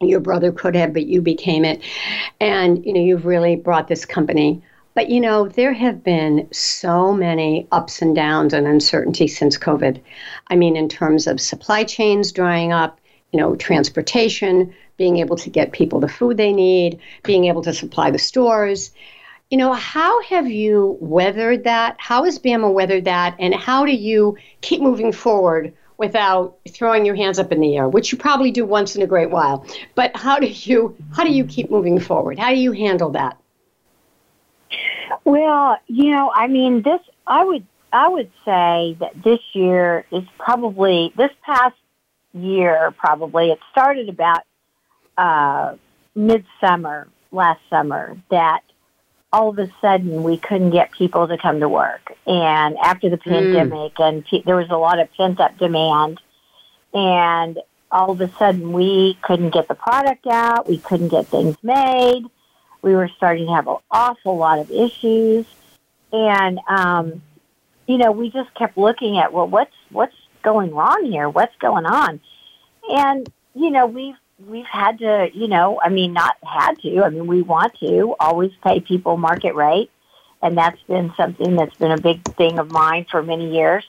Your 0.00 0.20
brother 0.20 0.52
could 0.52 0.76
have, 0.76 0.92
but 0.92 1.06
you 1.06 1.20
became 1.20 1.64
it. 1.64 1.82
And, 2.40 2.84
you 2.84 2.92
know, 2.92 3.00
you've 3.00 3.26
really 3.26 3.56
brought 3.56 3.88
this 3.88 4.04
company. 4.04 4.62
But, 4.94 5.10
you 5.10 5.20
know, 5.20 5.48
there 5.48 5.72
have 5.72 6.02
been 6.02 6.48
so 6.52 7.12
many 7.12 7.68
ups 7.70 8.02
and 8.02 8.14
downs 8.14 8.52
and 8.52 8.66
uncertainty 8.66 9.28
since 9.28 9.56
COVID. 9.56 10.00
I 10.48 10.56
mean, 10.56 10.76
in 10.76 10.88
terms 10.88 11.26
of 11.26 11.40
supply 11.40 11.84
chains 11.84 12.32
drying 12.32 12.72
up, 12.72 13.00
you 13.32 13.38
know, 13.40 13.54
transportation, 13.56 14.74
being 14.96 15.18
able 15.18 15.36
to 15.36 15.50
get 15.50 15.72
people 15.72 16.00
the 16.00 16.08
food 16.08 16.36
they 16.36 16.52
need, 16.52 16.98
being 17.22 17.44
able 17.44 17.62
to 17.62 17.72
supply 17.72 18.10
the 18.10 18.18
stores. 18.18 18.90
You 19.50 19.56
know, 19.56 19.72
how 19.72 20.22
have 20.24 20.48
you 20.48 20.98
weathered 21.00 21.64
that? 21.64 21.96
How 21.98 22.24
has 22.24 22.38
Bama 22.38 22.72
weathered 22.72 23.06
that? 23.06 23.34
And 23.38 23.54
how 23.54 23.86
do 23.86 23.92
you 23.92 24.36
keep 24.60 24.82
moving 24.82 25.10
forward 25.10 25.72
without 25.98 26.58
throwing 26.70 27.04
your 27.04 27.16
hands 27.16 27.38
up 27.38 27.52
in 27.52 27.60
the 27.60 27.76
air, 27.76 27.88
which 27.88 28.10
you 28.12 28.18
probably 28.18 28.50
do 28.50 28.64
once 28.64 28.96
in 28.96 29.02
a 29.02 29.06
great 29.06 29.30
while. 29.30 29.66
But 29.94 30.16
how 30.16 30.38
do 30.38 30.46
you 30.46 30.96
how 31.14 31.24
do 31.24 31.30
you 31.30 31.44
keep 31.44 31.70
moving 31.70 31.98
forward? 32.00 32.38
How 32.38 32.50
do 32.50 32.56
you 32.56 32.72
handle 32.72 33.10
that? 33.10 33.36
Well, 35.24 35.76
you 35.88 36.10
know, 36.10 36.32
I 36.34 36.46
mean, 36.46 36.82
this 36.82 37.00
I 37.26 37.44
would 37.44 37.66
I 37.92 38.08
would 38.08 38.30
say 38.44 38.96
that 39.00 39.12
this 39.22 39.40
year 39.52 40.06
is 40.10 40.24
probably 40.38 41.12
this 41.16 41.30
past 41.44 41.76
year 42.32 42.94
probably 42.96 43.50
it 43.50 43.58
started 43.72 44.08
about 44.08 44.42
uh, 45.16 45.74
midsummer 46.14 47.08
last 47.32 47.60
summer 47.68 48.16
that 48.30 48.60
all 49.32 49.50
of 49.50 49.58
a 49.58 49.70
sudden 49.80 50.22
we 50.22 50.38
couldn't 50.38 50.70
get 50.70 50.90
people 50.92 51.28
to 51.28 51.36
come 51.36 51.60
to 51.60 51.68
work. 51.68 52.12
And 52.26 52.76
after 52.78 53.10
the 53.10 53.16
hmm. 53.16 53.30
pandemic, 53.30 53.94
mm. 53.94 54.08
and 54.08 54.24
pe- 54.24 54.42
there 54.42 54.56
was 54.56 54.70
a 54.70 54.76
lot 54.76 54.98
of 54.98 55.12
pent 55.14 55.40
up 55.40 55.58
demand, 55.58 56.20
and 56.94 57.58
all 57.90 58.10
of 58.10 58.20
a 58.20 58.30
sudden 58.38 58.72
we 58.72 59.18
couldn't 59.22 59.50
get 59.50 59.68
the 59.68 59.74
product 59.74 60.26
out, 60.26 60.68
we 60.68 60.78
couldn't 60.78 61.08
get 61.08 61.26
things 61.26 61.56
made. 61.62 62.24
We 62.82 62.94
were 62.94 63.08
starting 63.16 63.46
to 63.46 63.52
have 63.54 63.66
an 63.66 63.76
awful 63.90 64.36
lot 64.36 64.60
of 64.60 64.70
issues, 64.70 65.46
and 66.12 66.60
um, 66.68 67.22
you 67.86 67.98
know, 67.98 68.12
we 68.12 68.30
just 68.30 68.54
kept 68.54 68.78
looking 68.78 69.18
at 69.18 69.32
well, 69.32 69.48
what's 69.48 69.74
what's 69.90 70.14
going 70.42 70.74
wrong 70.74 71.04
here? 71.04 71.28
What's 71.28 71.56
going 71.56 71.86
on? 71.86 72.20
And 72.88 73.30
you 73.54 73.70
know, 73.70 73.86
we've 73.86 74.14
we've 74.46 74.66
had 74.66 74.98
to, 74.98 75.30
you 75.32 75.48
know, 75.48 75.80
I 75.82 75.88
mean, 75.88 76.12
not 76.12 76.36
had 76.42 76.78
to. 76.80 77.02
I 77.02 77.10
mean, 77.10 77.26
we 77.26 77.42
want 77.42 77.74
to 77.80 78.14
always 78.20 78.52
pay 78.62 78.80
people 78.80 79.16
market 79.16 79.54
rate, 79.54 79.90
and 80.42 80.56
that's 80.56 80.80
been 80.82 81.12
something 81.16 81.56
that's 81.56 81.76
been 81.76 81.92
a 81.92 82.00
big 82.00 82.22
thing 82.36 82.58
of 82.58 82.70
mine 82.70 83.06
for 83.10 83.22
many 83.22 83.54
years. 83.54 83.84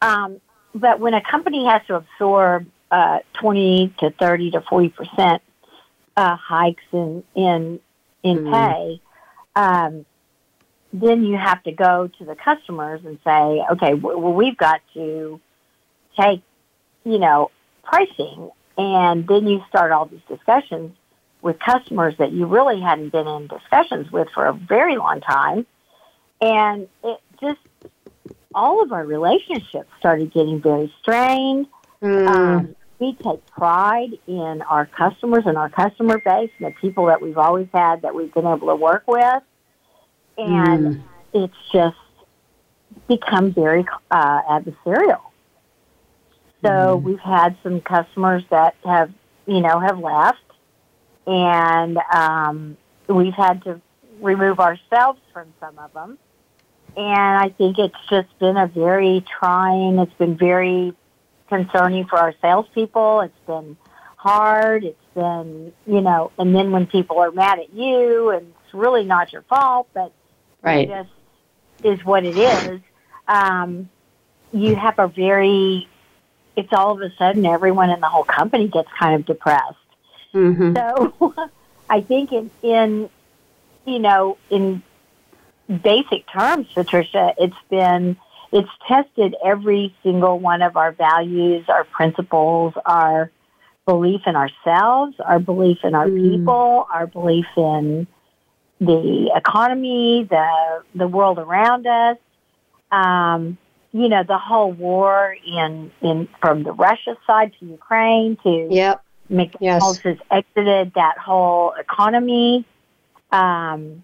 Um, 0.00 0.40
but 0.74 1.00
when 1.00 1.14
a 1.14 1.20
company 1.20 1.66
has 1.66 1.82
to 1.86 1.96
absorb 1.96 2.66
uh, 2.90 3.20
20 3.34 3.94
to 3.98 4.10
30 4.10 4.50
to 4.52 4.60
40 4.62 4.88
percent 4.90 5.42
uh, 6.16 6.36
hikes 6.36 6.84
in 6.92 7.22
in 7.34 7.80
in 8.22 8.38
mm. 8.38 8.52
pay, 8.52 9.00
um, 9.54 10.06
then 10.92 11.24
you 11.24 11.36
have 11.36 11.62
to 11.64 11.72
go 11.72 12.08
to 12.18 12.24
the 12.24 12.34
customers 12.34 13.00
and 13.04 13.18
say, 13.24 13.64
okay, 13.72 13.94
well, 13.94 14.32
we've 14.32 14.56
got 14.56 14.80
to 14.94 15.40
take, 16.18 16.42
you 17.04 17.18
know, 17.18 17.50
pricing 17.82 18.50
and 18.76 19.26
then 19.26 19.46
you 19.46 19.62
start 19.68 19.92
all 19.92 20.06
these 20.06 20.20
discussions 20.28 20.96
with 21.42 21.58
customers 21.58 22.14
that 22.18 22.32
you 22.32 22.46
really 22.46 22.80
hadn't 22.80 23.10
been 23.10 23.26
in 23.26 23.48
discussions 23.48 24.10
with 24.10 24.28
for 24.30 24.46
a 24.46 24.52
very 24.52 24.96
long 24.96 25.20
time. 25.20 25.66
And 26.40 26.88
it 27.02 27.20
just, 27.40 27.60
all 28.54 28.82
of 28.82 28.92
our 28.92 29.04
relationships 29.04 29.88
started 29.98 30.32
getting 30.32 30.60
very 30.60 30.92
strained. 31.00 31.66
Mm. 32.00 32.28
Um, 32.28 32.76
we 32.98 33.14
take 33.14 33.44
pride 33.46 34.18
in 34.28 34.62
our 34.62 34.86
customers 34.86 35.42
and 35.46 35.58
our 35.58 35.68
customer 35.68 36.18
base 36.18 36.50
and 36.58 36.68
the 36.68 36.74
people 36.80 37.06
that 37.06 37.20
we've 37.20 37.38
always 37.38 37.68
had 37.74 38.02
that 38.02 38.14
we've 38.14 38.32
been 38.32 38.46
able 38.46 38.68
to 38.68 38.76
work 38.76 39.04
with. 39.06 39.42
And 40.38 40.96
mm. 40.96 41.02
it's 41.34 41.54
just 41.72 41.96
become 43.08 43.52
very 43.52 43.84
uh, 44.10 44.42
adversarial. 44.42 45.20
So 46.62 46.68
mm-hmm. 46.68 47.06
we've 47.06 47.20
had 47.20 47.56
some 47.62 47.80
customers 47.80 48.44
that 48.50 48.76
have, 48.84 49.12
you 49.46 49.60
know, 49.60 49.80
have 49.80 49.98
left, 49.98 50.38
and 51.26 51.98
um, 52.12 52.76
we've 53.08 53.34
had 53.34 53.64
to 53.64 53.80
remove 54.20 54.60
ourselves 54.60 55.20
from 55.32 55.52
some 55.60 55.78
of 55.78 55.92
them. 55.92 56.18
And 56.96 57.38
I 57.38 57.48
think 57.48 57.78
it's 57.78 57.96
just 58.08 58.38
been 58.38 58.56
a 58.56 58.66
very 58.66 59.24
trying. 59.38 59.98
It's 59.98 60.14
been 60.14 60.36
very 60.36 60.94
concerning 61.48 62.06
for 62.06 62.18
our 62.18 62.34
salespeople. 62.40 63.22
It's 63.22 63.46
been 63.46 63.76
hard. 64.16 64.84
It's 64.84 65.14
been, 65.14 65.72
you 65.86 66.00
know, 66.00 66.30
and 66.38 66.54
then 66.54 66.70
when 66.70 66.86
people 66.86 67.18
are 67.18 67.32
mad 67.32 67.58
at 67.58 67.72
you, 67.74 68.30
and 68.30 68.52
it's 68.64 68.74
really 68.74 69.04
not 69.04 69.32
your 69.32 69.42
fault, 69.42 69.88
but 69.94 70.12
right. 70.62 70.88
it 70.88 70.92
just 70.92 71.10
is 71.84 72.04
what 72.04 72.24
it 72.24 72.36
is. 72.36 72.80
Um, 73.26 73.88
you 74.52 74.76
have 74.76 74.98
a 74.98 75.08
very 75.08 75.88
it's 76.56 76.72
all 76.72 76.92
of 76.92 77.00
a 77.00 77.14
sudden 77.16 77.46
everyone 77.46 77.90
in 77.90 78.00
the 78.00 78.08
whole 78.08 78.24
company 78.24 78.68
gets 78.68 78.88
kind 78.98 79.14
of 79.14 79.26
depressed. 79.26 79.76
Mm-hmm. 80.34 80.76
So 80.76 81.34
I 81.90 82.00
think 82.00 82.32
in, 82.32 82.50
in, 82.62 83.10
you 83.84 83.98
know, 83.98 84.38
in 84.50 84.82
basic 85.68 86.26
terms, 86.30 86.68
Patricia, 86.74 87.34
it's 87.38 87.56
been, 87.70 88.16
it's 88.52 88.68
tested 88.86 89.34
every 89.44 89.94
single 90.02 90.38
one 90.38 90.62
of 90.62 90.76
our 90.76 90.92
values, 90.92 91.64
our 91.68 91.84
principles, 91.84 92.74
our 92.84 93.30
belief 93.86 94.22
in 94.26 94.36
ourselves, 94.36 95.16
our 95.20 95.38
belief 95.38 95.78
in 95.84 95.94
our 95.94 96.06
mm. 96.06 96.30
people, 96.30 96.86
our 96.92 97.06
belief 97.06 97.46
in 97.56 98.06
the 98.80 99.32
economy, 99.34 100.26
the, 100.28 100.82
the 100.94 101.08
world 101.08 101.38
around 101.38 101.86
us. 101.86 102.18
Um, 102.90 103.56
you 103.92 104.08
know, 104.08 104.22
the 104.26 104.38
whole 104.38 104.72
war 104.72 105.36
in, 105.46 105.90
in, 106.00 106.28
from 106.40 106.62
the 106.62 106.72
Russia 106.72 107.16
side 107.26 107.52
to 107.60 107.66
Ukraine 107.66 108.38
to 108.42 108.68
yep. 108.70 109.04
McDonald's 109.28 110.00
yes. 110.04 110.16
has 110.16 110.16
exited 110.30 110.94
that 110.94 111.18
whole 111.18 111.74
economy. 111.78 112.66
Um, 113.30 114.02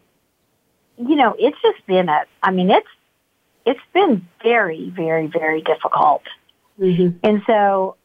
you 0.98 1.16
know, 1.16 1.34
it's 1.38 1.56
just 1.62 1.86
been 1.86 2.08
a, 2.08 2.24
I 2.42 2.50
mean, 2.50 2.70
it's, 2.70 2.88
it's 3.64 3.80
been 3.94 4.26
very, 4.42 4.90
very, 4.90 5.26
very 5.26 5.62
difficult. 5.62 6.22
Mm-hmm. 6.78 7.18
And 7.22 7.42
so 7.46 7.96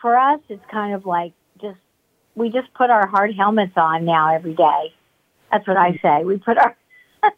for 0.00 0.16
us, 0.16 0.40
it's 0.48 0.64
kind 0.70 0.94
of 0.94 1.04
like 1.04 1.32
just, 1.60 1.78
we 2.36 2.50
just 2.50 2.72
put 2.74 2.90
our 2.90 3.06
hard 3.06 3.34
helmets 3.34 3.74
on 3.76 4.04
now 4.04 4.34
every 4.34 4.54
day. 4.54 4.94
That's 5.50 5.66
what 5.66 5.76
I 5.76 5.98
say. 6.02 6.24
We 6.24 6.38
put 6.38 6.58
our, 6.58 6.76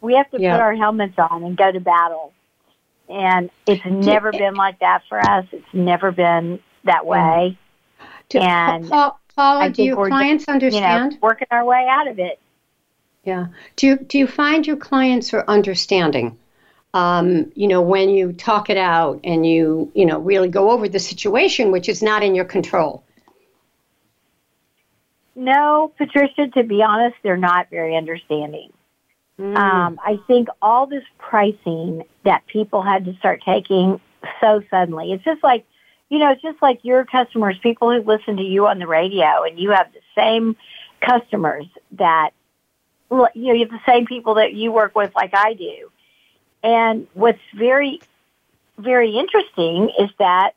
we 0.00 0.14
have 0.14 0.30
to 0.30 0.40
yeah. 0.40 0.52
put 0.52 0.62
our 0.62 0.74
helmets 0.74 1.14
on 1.18 1.44
and 1.44 1.56
go 1.56 1.70
to 1.70 1.80
battle. 1.80 2.32
And 3.08 3.50
it's 3.66 3.84
never 3.84 4.32
been 4.32 4.54
like 4.54 4.78
that 4.80 5.02
for 5.08 5.18
us. 5.18 5.46
It's 5.52 5.74
never 5.74 6.10
been 6.10 6.60
that 6.84 7.04
way. 7.04 7.58
Do, 8.28 8.38
and 8.38 8.88
Paula, 8.88 9.70
do 9.70 9.82
your 9.82 10.06
clients 10.06 10.48
understand? 10.48 11.12
You 11.12 11.18
know, 11.18 11.22
working 11.22 11.48
our 11.50 11.64
way 11.64 11.86
out 11.90 12.08
of 12.08 12.18
it. 12.18 12.40
Yeah. 13.24 13.48
Do 13.76 13.86
you, 13.86 13.96
do 13.98 14.18
you 14.18 14.26
find 14.26 14.66
your 14.66 14.76
clients 14.76 15.34
are 15.34 15.44
understanding? 15.48 16.38
Um, 16.92 17.50
you 17.54 17.66
know, 17.66 17.82
when 17.82 18.10
you 18.10 18.32
talk 18.32 18.70
it 18.70 18.76
out 18.76 19.20
and 19.24 19.46
you, 19.46 19.90
you 19.94 20.06
know, 20.06 20.20
really 20.20 20.48
go 20.48 20.70
over 20.70 20.88
the 20.88 21.00
situation, 21.00 21.72
which 21.72 21.88
is 21.88 22.02
not 22.02 22.22
in 22.22 22.34
your 22.34 22.44
control. 22.44 23.02
No, 25.34 25.92
Patricia, 25.98 26.46
to 26.54 26.62
be 26.62 26.82
honest, 26.82 27.16
they're 27.24 27.36
not 27.36 27.68
very 27.68 27.96
understanding. 27.96 28.72
Mm. 29.38 29.56
Um, 29.56 30.00
I 30.04 30.18
think 30.26 30.48
all 30.62 30.86
this 30.86 31.04
pricing 31.18 32.04
that 32.24 32.46
people 32.46 32.82
had 32.82 33.04
to 33.06 33.14
start 33.16 33.42
taking 33.44 34.00
so 34.40 34.62
suddenly, 34.70 35.12
it's 35.12 35.24
just 35.24 35.42
like, 35.42 35.66
you 36.08 36.18
know, 36.18 36.30
it's 36.30 36.42
just 36.42 36.62
like 36.62 36.80
your 36.82 37.04
customers, 37.04 37.58
people 37.58 37.90
who 37.90 38.00
listen 38.02 38.36
to 38.36 38.42
you 38.42 38.66
on 38.66 38.78
the 38.78 38.86
radio, 38.86 39.42
and 39.42 39.58
you 39.58 39.70
have 39.70 39.92
the 39.92 40.00
same 40.14 40.56
customers 41.00 41.66
that, 41.92 42.30
you 43.10 43.16
know, 43.16 43.28
you 43.34 43.58
have 43.60 43.70
the 43.70 43.80
same 43.86 44.06
people 44.06 44.34
that 44.34 44.54
you 44.54 44.70
work 44.72 44.94
with 44.94 45.14
like 45.14 45.34
I 45.34 45.54
do. 45.54 45.90
And 46.62 47.06
what's 47.14 47.40
very, 47.54 48.00
very 48.78 49.16
interesting 49.18 49.90
is 49.98 50.10
that 50.18 50.52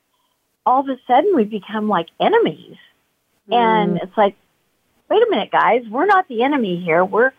all 0.66 0.82
of 0.82 0.90
a 0.90 1.00
sudden 1.08 1.36
we 1.36 1.44
become 1.44 1.90
like 1.90 2.08
enemies. 2.20 2.78
Mm. 3.50 3.56
And 3.56 3.98
it's 3.98 4.16
like, 4.16 4.36
wait 5.10 5.24
a 5.24 5.30
minute, 5.30 5.52
guys, 5.52 5.84
we're 5.90 6.06
not 6.06 6.28
the 6.28 6.44
enemy 6.44 6.78
here. 6.80 7.04
We're, 7.04 7.32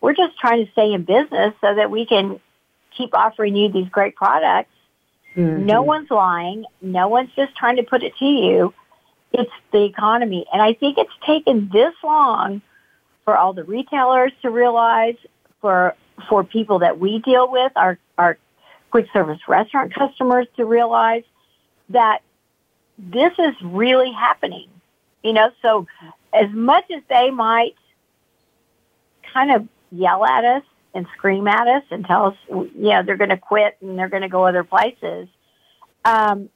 we're 0.00 0.14
just 0.14 0.38
trying 0.38 0.64
to 0.64 0.72
stay 0.72 0.92
in 0.92 1.04
business 1.04 1.54
so 1.60 1.74
that 1.74 1.90
we 1.90 2.06
can 2.06 2.40
keep 2.96 3.14
offering 3.14 3.56
you 3.56 3.70
these 3.70 3.88
great 3.88 4.16
products. 4.16 4.70
Mm-hmm. 5.36 5.66
No 5.66 5.82
one's 5.82 6.10
lying. 6.10 6.64
No 6.80 7.08
one's 7.08 7.30
just 7.36 7.56
trying 7.56 7.76
to 7.76 7.82
put 7.82 8.02
it 8.02 8.16
to 8.18 8.24
you. 8.24 8.74
It's 9.32 9.50
the 9.72 9.84
economy. 9.84 10.46
And 10.52 10.62
I 10.62 10.72
think 10.72 10.98
it's 10.98 11.12
taken 11.26 11.68
this 11.72 11.94
long 12.02 12.62
for 13.24 13.36
all 13.36 13.52
the 13.52 13.64
retailers 13.64 14.32
to 14.42 14.50
realize, 14.50 15.16
for, 15.60 15.94
for 16.28 16.44
people 16.44 16.78
that 16.80 16.98
we 16.98 17.18
deal 17.18 17.50
with, 17.50 17.72
our, 17.76 17.98
our 18.16 18.38
quick 18.90 19.06
service 19.12 19.40
restaurant 19.46 19.94
customers 19.94 20.46
to 20.56 20.64
realize 20.64 21.24
that 21.90 22.20
this 22.96 23.32
is 23.38 23.54
really 23.62 24.12
happening. 24.12 24.68
You 25.22 25.34
know, 25.34 25.50
so 25.60 25.86
as 26.32 26.50
much 26.50 26.84
as 26.90 27.02
they 27.08 27.30
might 27.30 27.74
kind 29.32 29.50
of 29.52 29.68
yell 29.90 30.24
at 30.24 30.44
us 30.44 30.62
and 30.94 31.06
scream 31.16 31.46
at 31.48 31.66
us 31.68 31.82
and 31.90 32.04
tell 32.04 32.26
us, 32.26 32.36
you 32.48 32.90
know, 32.90 33.02
they're 33.02 33.16
going 33.16 33.30
to 33.30 33.36
quit 33.36 33.76
and 33.80 33.98
they're 33.98 34.08
going 34.08 34.22
to 34.22 34.28
go 34.28 34.46
other 34.46 34.64
places. 34.64 35.28
Um, 36.04 36.48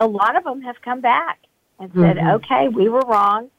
a 0.00 0.06
lot 0.06 0.36
of 0.36 0.44
them 0.44 0.62
have 0.62 0.76
come 0.82 1.00
back 1.00 1.38
and 1.78 1.90
said, 1.92 2.16
mm-hmm. 2.16 2.28
okay, 2.36 2.68
we 2.68 2.88
were 2.88 3.02
wrong. 3.02 3.50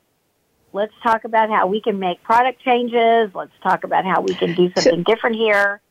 Let's 0.73 0.93
talk 1.01 1.23
about 1.23 1.49
how 1.49 1.67
we 1.67 1.81
can 1.81 1.99
make 1.99 2.21
product 2.23 2.61
changes. 2.61 3.31
Let's 3.33 3.53
talk 3.63 3.83
about 3.83 4.05
how 4.05 4.21
we 4.21 4.33
can 4.35 4.53
do 4.53 4.71
something 4.75 5.03
so, 5.05 5.13
different 5.13 5.37
here. 5.37 5.81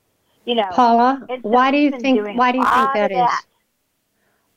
You 0.45 0.55
know, 0.55 0.69
Paula, 0.71 1.27
why 1.43 1.73
do 1.73 1.79
you 1.79 1.91
think 1.91 2.25
why 2.37 2.53
do 2.53 2.59
you 2.59 2.65
think 2.65 2.93
that 2.95 3.11
is? 3.11 3.17
That. 3.17 3.45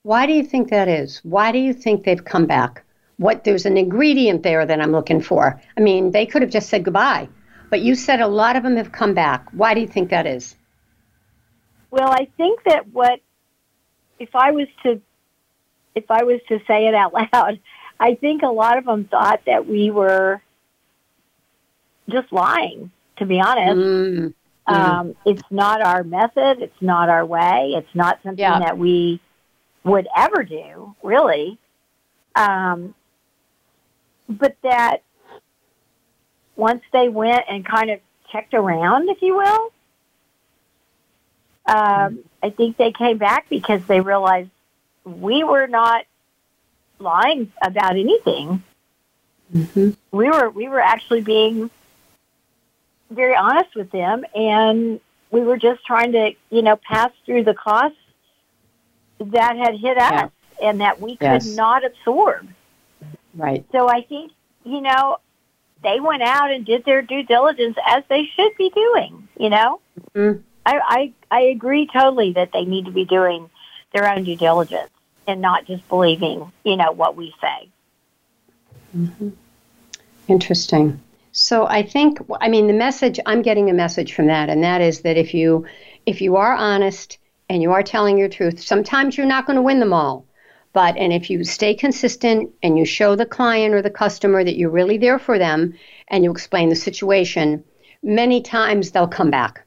Why 0.04 0.28
do 0.28 0.34
you 0.34 0.44
think 0.44 0.70
that 0.70 0.88
is? 0.88 1.20
Why 1.24 1.52
do 1.52 1.58
you 1.58 1.74
think 1.74 2.04
they've 2.04 2.24
come 2.24 2.46
back? 2.46 2.84
What 3.18 3.44
there's 3.44 3.66
an 3.66 3.76
ingredient 3.76 4.44
there 4.44 4.66
that 4.66 4.80
I'm 4.80 4.92
looking 4.92 5.20
for. 5.20 5.60
I 5.78 5.82
mean, 5.82 6.12
they 6.12 6.26
could 6.26 6.42
have 6.42 6.52
just 6.52 6.70
said 6.70 6.84
goodbye. 6.84 7.28
But 7.70 7.82
you 7.82 7.96
said 7.96 8.22
a 8.22 8.28
lot 8.28 8.56
of 8.56 8.64
them 8.64 8.78
have 8.78 8.92
come 8.92 9.14
back. 9.14 9.48
Why 9.52 9.74
do 9.74 9.82
you 9.82 9.88
think 9.88 10.10
that 10.10 10.26
is? 10.26 10.56
Well, 11.92 12.10
I 12.10 12.28
think 12.38 12.64
that 12.64 12.88
what 12.88 13.20
if 14.20 14.36
I 14.36 14.52
was 14.52 14.68
to 14.84 15.02
if 15.96 16.10
I 16.10 16.24
was 16.24 16.40
to 16.50 16.60
say 16.68 16.88
it 16.88 16.94
out 16.94 17.14
loud, 17.34 17.60
I 18.00 18.16
think 18.16 18.44
a 18.44 18.48
lot 18.48 18.78
of 18.78 18.86
them 18.86 19.06
thought 19.06 19.42
that 19.46 19.68
we 19.68 19.92
were 19.92 20.42
just 22.10 22.32
lying. 22.32 22.92
To 23.18 23.26
be 23.26 23.42
honest, 23.42 23.76
mm-hmm. 23.76 24.74
um, 24.74 25.16
it's 25.26 25.44
not 25.52 25.82
our 25.82 26.06
method. 26.06 26.62
It's 26.62 26.82
not 26.82 27.10
our 27.10 27.26
way. 27.26 27.74
It's 27.76 27.94
not 27.94 28.20
something 28.24 28.40
yeah. 28.40 28.60
that 28.60 28.78
we 28.78 29.20
would 29.84 30.08
ever 30.16 30.44
do, 30.44 30.96
really. 31.04 31.58
Um, 32.34 32.96
but 34.30 34.56
that 34.64 35.02
once 36.60 36.84
they 36.92 37.08
went 37.08 37.46
and 37.50 37.66
kind 37.66 37.90
of 37.90 38.00
checked 38.32 38.54
around, 38.54 39.10
if 39.10 39.22
you 39.22 39.38
will, 39.38 39.72
um, 41.66 42.20
I 42.44 42.50
think 42.50 42.76
they 42.76 42.92
came 42.92 43.18
back 43.18 43.48
because 43.50 43.84
they 43.86 44.02
realized 44.02 44.50
we 45.06 45.44
were 45.44 45.68
not 45.68 46.06
lying 47.00 47.52
about 47.62 47.92
anything. 47.92 48.62
Mm-hmm. 49.56 49.92
We 50.12 50.30
were 50.30 50.50
we 50.50 50.68
were 50.68 50.82
actually 50.82 51.22
being 51.22 51.72
very 53.10 53.36
honest 53.36 53.74
with 53.76 53.90
them, 53.92 54.26
and 54.36 55.00
we 55.32 55.42
were 55.42 55.58
just 55.58 55.86
trying 55.86 56.12
to 56.12 56.34
you 56.50 56.62
know 56.62 56.76
pass 56.76 57.12
through 57.26 57.46
the 57.46 57.54
costs 57.54 57.98
that 59.20 59.56
had 59.56 59.76
hit 59.78 59.98
us 59.98 60.12
yeah. 60.60 60.70
and 60.70 60.82
that 60.82 61.00
we 61.00 61.16
could 61.16 61.26
yes. 61.26 61.56
not 61.56 61.86
absorb. 61.86 62.48
Right. 63.34 63.66
So 63.72 63.90
I 63.90 64.02
think 64.02 64.34
you 64.66 64.82
know 64.82 65.20
they 65.84 66.00
went 66.00 66.24
out 66.24 66.52
and 66.52 66.66
did 66.66 66.86
their 66.86 67.02
due 67.02 67.24
diligence 67.24 67.78
as 67.86 68.04
they 68.10 68.26
should 68.36 68.56
be 68.58 68.70
doing. 68.70 69.28
You 69.38 69.50
know, 69.50 69.80
mm-hmm. 70.14 70.42
I, 70.66 70.80
I 70.84 71.14
I 71.32 71.42
agree 71.42 71.88
totally 71.88 72.34
that 72.34 72.52
they 72.52 72.66
need 72.66 72.86
to 72.86 72.92
be 72.92 73.06
doing 73.06 73.50
their 73.94 74.12
own 74.12 74.24
due 74.24 74.36
diligence 74.36 74.90
and 75.28 75.42
not 75.42 75.66
just 75.66 75.88
believing, 75.88 76.52
you 76.64 76.76
know, 76.76 76.92
what 76.92 77.16
we 77.16 77.34
say. 77.40 77.70
Mm-hmm. 78.96 79.30
Interesting. 80.28 81.00
So 81.32 81.68
I 81.68 81.84
think, 81.84 82.20
I 82.42 82.50
mean, 82.50 82.68
the 82.68 82.74
message 82.74 83.20
I'm 83.26 83.42
getting 83.42 83.70
a 83.70 83.74
message 83.74 84.14
from 84.14 84.28
that, 84.28 84.50
and 84.50 84.64
that 84.64 84.82
is 84.82 85.02
that 85.02 85.18
if 85.18 85.34
you 85.34 85.66
if 86.06 86.22
you 86.22 86.36
are 86.36 86.54
honest 86.54 87.18
and 87.50 87.62
you 87.62 87.72
are 87.72 87.84
telling 87.84 88.18
your 88.18 88.30
truth, 88.30 88.62
sometimes 88.62 89.18
you're 89.18 89.28
not 89.28 89.46
going 89.46 89.56
to 89.56 89.62
win 89.62 89.80
them 89.80 89.94
all. 89.94 90.26
But, 90.74 90.98
and 90.98 91.12
if 91.12 91.30
you 91.30 91.44
stay 91.44 91.74
consistent 91.74 92.52
and 92.62 92.78
you 92.78 92.86
show 92.86 93.16
the 93.16 93.26
client 93.26 93.74
or 93.74 93.82
the 93.82 93.90
customer 93.90 94.44
that 94.44 94.56
you're 94.56 94.70
really 94.70 94.98
there 94.98 95.18
for 95.18 95.40
them 95.40 95.74
and 96.10 96.24
you 96.24 96.32
explain 96.32 96.70
the 96.70 96.76
situation, 96.76 97.64
many 98.04 98.42
times 98.42 98.92
they'll 98.92 99.08
come 99.08 99.32
back. 99.32 99.66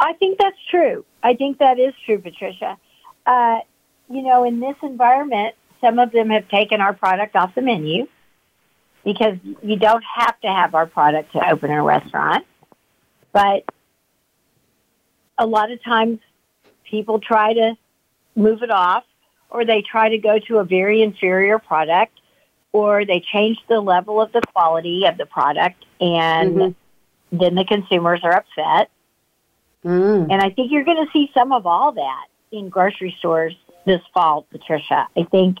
I 0.00 0.14
think 0.14 0.38
that's 0.38 0.56
true. 0.70 1.04
I 1.22 1.34
think 1.34 1.58
that 1.58 1.78
is 1.78 1.94
true, 2.06 2.18
Patricia. 2.18 2.78
Uh, 3.26 3.60
you 4.08 4.22
know, 4.22 4.44
in 4.44 4.60
this 4.60 4.76
environment, 4.82 5.54
some 5.80 5.98
of 5.98 6.10
them 6.10 6.30
have 6.30 6.48
taken 6.48 6.80
our 6.80 6.94
product 6.94 7.36
off 7.36 7.54
the 7.54 7.62
menu 7.62 8.08
because 9.04 9.36
you 9.62 9.76
don't 9.76 10.04
have 10.16 10.40
to 10.40 10.48
have 10.48 10.74
our 10.74 10.86
product 10.86 11.32
to 11.32 11.50
open 11.50 11.70
a 11.70 11.82
restaurant. 11.82 12.46
But 13.32 13.64
a 15.38 15.46
lot 15.46 15.70
of 15.70 15.82
times 15.82 16.18
people 16.84 17.20
try 17.20 17.52
to 17.54 17.76
move 18.36 18.62
it 18.62 18.70
off 18.70 19.04
or 19.52 19.64
they 19.64 19.82
try 19.82 20.08
to 20.08 20.18
go 20.18 20.38
to 20.38 20.58
a 20.58 20.64
very 20.64 21.02
inferior 21.02 21.58
product, 21.58 22.18
or 22.72 23.04
they 23.04 23.20
change 23.20 23.58
the 23.68 23.80
level 23.80 24.20
of 24.20 24.32
the 24.32 24.40
quality 24.52 25.04
of 25.04 25.18
the 25.18 25.26
product, 25.26 25.84
and 26.00 26.56
mm-hmm. 26.56 27.38
then 27.38 27.54
the 27.54 27.64
consumers 27.64 28.20
are 28.24 28.32
upset. 28.32 28.90
Mm. 29.84 30.32
And 30.32 30.40
I 30.40 30.50
think 30.50 30.72
you're 30.72 30.84
going 30.84 31.04
to 31.04 31.12
see 31.12 31.30
some 31.34 31.52
of 31.52 31.66
all 31.66 31.92
that 31.92 32.26
in 32.50 32.70
grocery 32.70 33.14
stores 33.18 33.54
this 33.84 34.00
fall, 34.14 34.46
Patricia. 34.50 35.06
I 35.16 35.24
think 35.24 35.58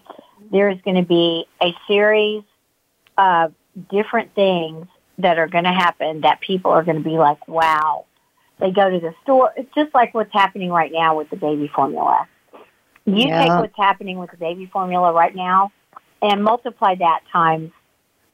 there 0.50 0.70
is 0.70 0.78
going 0.84 0.96
to 0.96 1.06
be 1.06 1.44
a 1.60 1.74
series 1.86 2.44
of 3.18 3.52
different 3.90 4.34
things 4.34 4.86
that 5.18 5.38
are 5.38 5.48
going 5.48 5.64
to 5.64 5.72
happen 5.72 6.22
that 6.22 6.40
people 6.40 6.70
are 6.70 6.82
going 6.82 7.02
to 7.02 7.08
be 7.08 7.18
like, 7.18 7.46
wow. 7.46 8.06
They 8.58 8.70
go 8.70 8.88
to 8.88 9.00
the 9.00 9.12
store. 9.22 9.52
It's 9.56 9.74
just 9.74 9.92
like 9.92 10.14
what's 10.14 10.32
happening 10.32 10.70
right 10.70 10.92
now 10.92 11.16
with 11.16 11.30
the 11.30 11.36
baby 11.36 11.68
formula. 11.74 12.28
You 13.04 13.28
yeah. 13.28 13.42
take 13.42 13.48
what's 13.50 13.76
happening 13.76 14.18
with 14.18 14.30
the 14.30 14.36
baby 14.36 14.66
formula 14.66 15.12
right 15.12 15.34
now 15.34 15.72
and 16.20 16.42
multiply 16.44 16.94
that 16.94 17.20
times, 17.32 17.72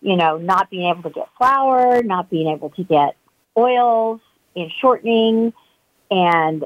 you 0.01 0.17
know, 0.17 0.37
not 0.37 0.71
being 0.71 0.91
able 0.91 1.03
to 1.05 1.11
get 1.11 1.29
flour, 1.39 2.03
not 2.03 2.29
being 2.29 2.49
able 2.49 2.71
to 2.71 2.85
get 2.85 3.17
oils 3.57 4.21
and 4.55 4.71
shortening 4.81 5.53
and 6.11 6.65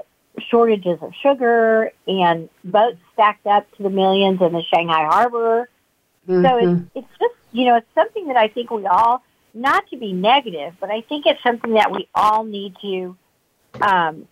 shortages 0.50 0.98
of 1.00 1.12
sugar 1.22 1.92
and 2.06 2.48
boats 2.64 2.98
stacked 3.12 3.46
up 3.46 3.70
to 3.76 3.82
the 3.82 3.90
millions 3.90 4.40
in 4.40 4.52
the 4.52 4.62
Shanghai 4.62 5.04
harbor. 5.04 5.68
Mm-hmm. 6.28 6.44
So 6.44 6.58
it's, 6.58 6.90
it's 6.94 7.18
just 7.20 7.34
you 7.52 7.66
know, 7.66 7.76
it's 7.76 7.94
something 7.94 8.28
that 8.28 8.36
I 8.36 8.48
think 8.48 8.70
we 8.70 8.86
all, 8.86 9.22
not 9.54 9.88
to 9.90 9.96
be 9.96 10.12
negative, 10.12 10.74
but 10.80 10.90
I 10.90 11.02
think 11.02 11.26
it's 11.26 11.42
something 11.42 11.74
that 11.74 11.92
we 11.92 12.08
all 12.14 12.44
need 12.44 12.74
to 12.80 13.16
um, 13.80 14.26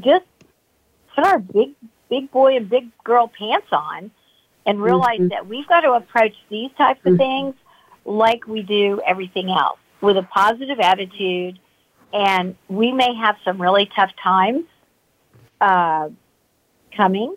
just 0.00 0.24
put 1.14 1.24
our 1.24 1.38
big, 1.38 1.70
big 2.12 2.30
boy 2.30 2.56
and 2.56 2.68
big 2.68 2.90
girl 3.04 3.26
pants 3.26 3.68
on 3.72 4.10
and 4.66 4.82
realize 4.82 5.18
mm-hmm. 5.18 5.28
that 5.28 5.46
we've 5.46 5.66
got 5.66 5.80
to 5.80 5.92
approach 5.92 6.34
these 6.50 6.70
types 6.76 7.00
of 7.06 7.14
mm-hmm. 7.14 7.16
things 7.16 7.54
like 8.04 8.46
we 8.46 8.60
do 8.62 9.00
everything 9.06 9.48
else 9.48 9.78
with 10.02 10.18
a 10.18 10.22
positive 10.22 10.78
attitude. 10.78 11.58
And 12.12 12.54
we 12.68 12.92
may 12.92 13.14
have 13.14 13.36
some 13.46 13.60
really 13.60 13.90
tough 13.96 14.10
times 14.22 14.64
uh, 15.58 16.10
coming 16.94 17.34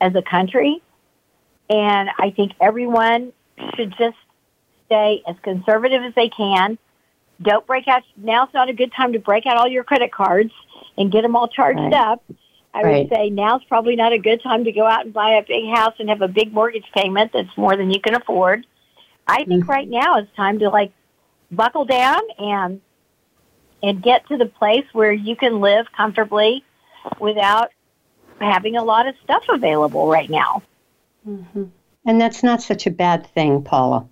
as 0.00 0.12
a 0.16 0.22
country. 0.22 0.82
And 1.68 2.10
I 2.18 2.30
think 2.30 2.50
everyone 2.60 3.32
should 3.76 3.94
just 3.96 4.16
stay 4.86 5.22
as 5.28 5.36
conservative 5.42 6.02
as 6.02 6.14
they 6.16 6.30
can. 6.30 6.78
Don't 7.40 7.64
break 7.64 7.86
out. 7.86 8.02
Now's 8.16 8.52
not 8.52 8.68
a 8.68 8.72
good 8.72 8.92
time 8.92 9.12
to 9.12 9.20
break 9.20 9.46
out 9.46 9.56
all 9.56 9.68
your 9.68 9.84
credit 9.84 10.10
cards 10.10 10.50
and 10.98 11.12
get 11.12 11.22
them 11.22 11.36
all 11.36 11.46
charged 11.46 11.78
right. 11.78 11.92
up. 11.92 12.24
I 12.72 12.82
right. 12.82 13.08
would 13.08 13.16
say 13.16 13.30
now's 13.30 13.64
probably 13.64 13.96
not 13.96 14.12
a 14.12 14.18
good 14.18 14.42
time 14.42 14.64
to 14.64 14.72
go 14.72 14.86
out 14.86 15.04
and 15.04 15.12
buy 15.12 15.32
a 15.32 15.42
big 15.42 15.68
house 15.74 15.94
and 15.98 16.08
have 16.08 16.22
a 16.22 16.28
big 16.28 16.52
mortgage 16.52 16.86
payment 16.94 17.32
that's 17.32 17.56
more 17.56 17.76
than 17.76 17.90
you 17.90 18.00
can 18.00 18.14
afford. 18.14 18.66
I 19.26 19.44
think 19.44 19.62
mm-hmm. 19.62 19.70
right 19.70 19.88
now 19.88 20.18
it's 20.18 20.34
time 20.36 20.58
to 20.60 20.68
like 20.68 20.92
buckle 21.50 21.84
down 21.84 22.20
and 22.38 22.80
and 23.82 24.02
get 24.02 24.26
to 24.28 24.36
the 24.36 24.46
place 24.46 24.84
where 24.92 25.12
you 25.12 25.36
can 25.36 25.60
live 25.60 25.86
comfortably 25.96 26.64
without 27.18 27.70
having 28.40 28.76
a 28.76 28.84
lot 28.84 29.06
of 29.06 29.14
stuff 29.24 29.42
available 29.48 30.08
right 30.08 30.28
now. 30.28 30.62
Mm-hmm. 31.26 31.64
And 32.06 32.20
that's 32.20 32.42
not 32.42 32.62
such 32.62 32.86
a 32.86 32.90
bad 32.90 33.26
thing, 33.28 33.62
Paula. 33.62 34.06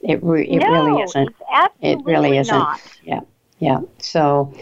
It, 0.00 0.22
re- 0.22 0.46
it 0.46 0.60
no, 0.60 0.72
really 0.72 1.02
isn't. 1.02 1.36
it 1.80 1.98
really 2.04 2.38
isn't. 2.38 2.56
Not. 2.56 2.80
Yeah. 3.04 3.20
Yeah. 3.60 3.80
So, 3.98 4.52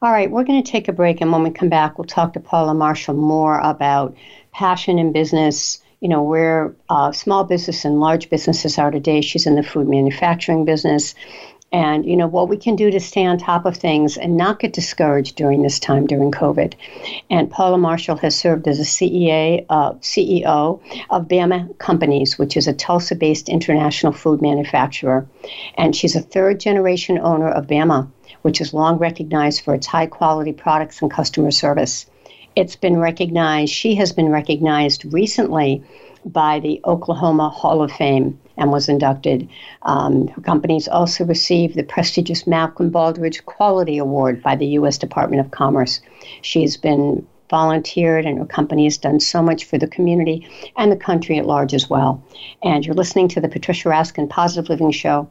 all 0.00 0.12
right, 0.12 0.30
we're 0.30 0.44
going 0.44 0.62
to 0.62 0.70
take 0.70 0.86
a 0.86 0.92
break, 0.92 1.20
and 1.20 1.32
when 1.32 1.42
we 1.42 1.50
come 1.50 1.68
back, 1.68 1.98
we'll 1.98 2.06
talk 2.06 2.32
to 2.34 2.40
Paula 2.40 2.72
Marshall 2.72 3.14
more 3.14 3.58
about 3.58 4.16
passion 4.52 4.98
in 4.98 5.12
business. 5.12 5.82
You 6.00 6.08
know, 6.08 6.22
where 6.22 6.74
uh, 6.88 7.12
small 7.12 7.44
business 7.44 7.84
and 7.84 7.98
large 7.98 8.28
businesses 8.30 8.78
are 8.78 8.90
today. 8.90 9.22
She's 9.22 9.46
in 9.46 9.56
the 9.56 9.62
food 9.62 9.88
manufacturing 9.88 10.66
business, 10.66 11.14
and 11.72 12.06
you 12.06 12.16
know 12.16 12.28
what 12.28 12.48
we 12.48 12.56
can 12.56 12.76
do 12.76 12.92
to 12.92 13.00
stay 13.00 13.24
on 13.24 13.38
top 13.38 13.64
of 13.64 13.76
things 13.76 14.16
and 14.16 14.36
not 14.36 14.60
get 14.60 14.72
discouraged 14.72 15.34
during 15.34 15.62
this 15.62 15.80
time 15.80 16.06
during 16.06 16.30
COVID. 16.30 16.74
And 17.30 17.50
Paula 17.50 17.78
Marshall 17.78 18.16
has 18.18 18.38
served 18.38 18.68
as 18.68 18.78
a 18.78 18.84
CEA, 18.84 19.66
uh, 19.68 19.94
CEO 19.94 20.80
of 21.10 21.26
Bama 21.26 21.76
Companies, 21.78 22.38
which 22.38 22.56
is 22.56 22.68
a 22.68 22.72
Tulsa-based 22.72 23.48
international 23.48 24.12
food 24.12 24.40
manufacturer, 24.40 25.26
and 25.76 25.96
she's 25.96 26.14
a 26.14 26.20
third-generation 26.20 27.18
owner 27.18 27.48
of 27.48 27.66
Bama, 27.66 28.08
which 28.44 28.60
is 28.60 28.74
long 28.74 28.98
recognized 28.98 29.64
for 29.64 29.74
its 29.74 29.86
high-quality 29.86 30.52
products 30.52 31.00
and 31.00 31.10
customer 31.10 31.50
service. 31.50 32.04
It's 32.54 32.76
been 32.76 32.98
recognized. 32.98 33.72
She 33.72 33.94
has 33.94 34.12
been 34.12 34.28
recognized 34.28 35.10
recently 35.14 35.82
by 36.26 36.60
the 36.60 36.78
Oklahoma 36.84 37.48
Hall 37.48 37.82
of 37.82 37.90
Fame 37.90 38.38
and 38.58 38.70
was 38.70 38.90
inducted. 38.90 39.48
Um, 39.82 40.28
her 40.28 40.42
companies 40.42 40.88
also 40.88 41.24
received 41.24 41.74
the 41.74 41.84
prestigious 41.84 42.46
Malcolm 42.46 42.90
Baldrige 42.90 43.46
Quality 43.46 43.96
Award 43.96 44.42
by 44.42 44.56
the 44.56 44.66
U.S. 44.78 44.98
Department 44.98 45.40
of 45.40 45.50
Commerce. 45.50 46.02
She's 46.42 46.76
been 46.76 47.26
volunteered 47.48 48.26
and 48.26 48.38
her 48.38 48.44
company 48.44 48.84
has 48.84 48.98
done 48.98 49.20
so 49.20 49.42
much 49.42 49.64
for 49.64 49.78
the 49.78 49.86
community 49.86 50.46
and 50.76 50.92
the 50.92 50.96
country 50.96 51.38
at 51.38 51.46
large 51.46 51.72
as 51.72 51.88
well. 51.88 52.22
And 52.62 52.84
you're 52.84 52.94
listening 52.94 53.28
to 53.28 53.40
the 53.40 53.48
Patricia 53.48 53.88
Raskin 53.88 54.28
Positive 54.28 54.68
Living 54.68 54.90
Show 54.90 55.30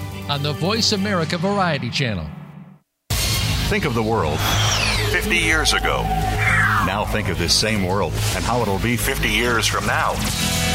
on 0.31 0.41
the 0.41 0.53
Voice 0.53 0.93
America 0.93 1.37
Variety 1.37 1.89
Channel. 1.89 2.25
Think 3.67 3.83
of 3.83 3.93
the 3.93 4.01
world 4.01 4.39
50 5.11 5.35
years 5.35 5.73
ago. 5.73 6.03
Now 6.85 7.03
think 7.05 7.27
of 7.27 7.37
this 7.37 7.53
same 7.53 7.85
world 7.85 8.13
and 8.35 8.41
how 8.45 8.61
it'll 8.61 8.79
be 8.79 8.95
50 8.95 9.27
years 9.27 9.67
from 9.67 9.85
now. 9.85 10.13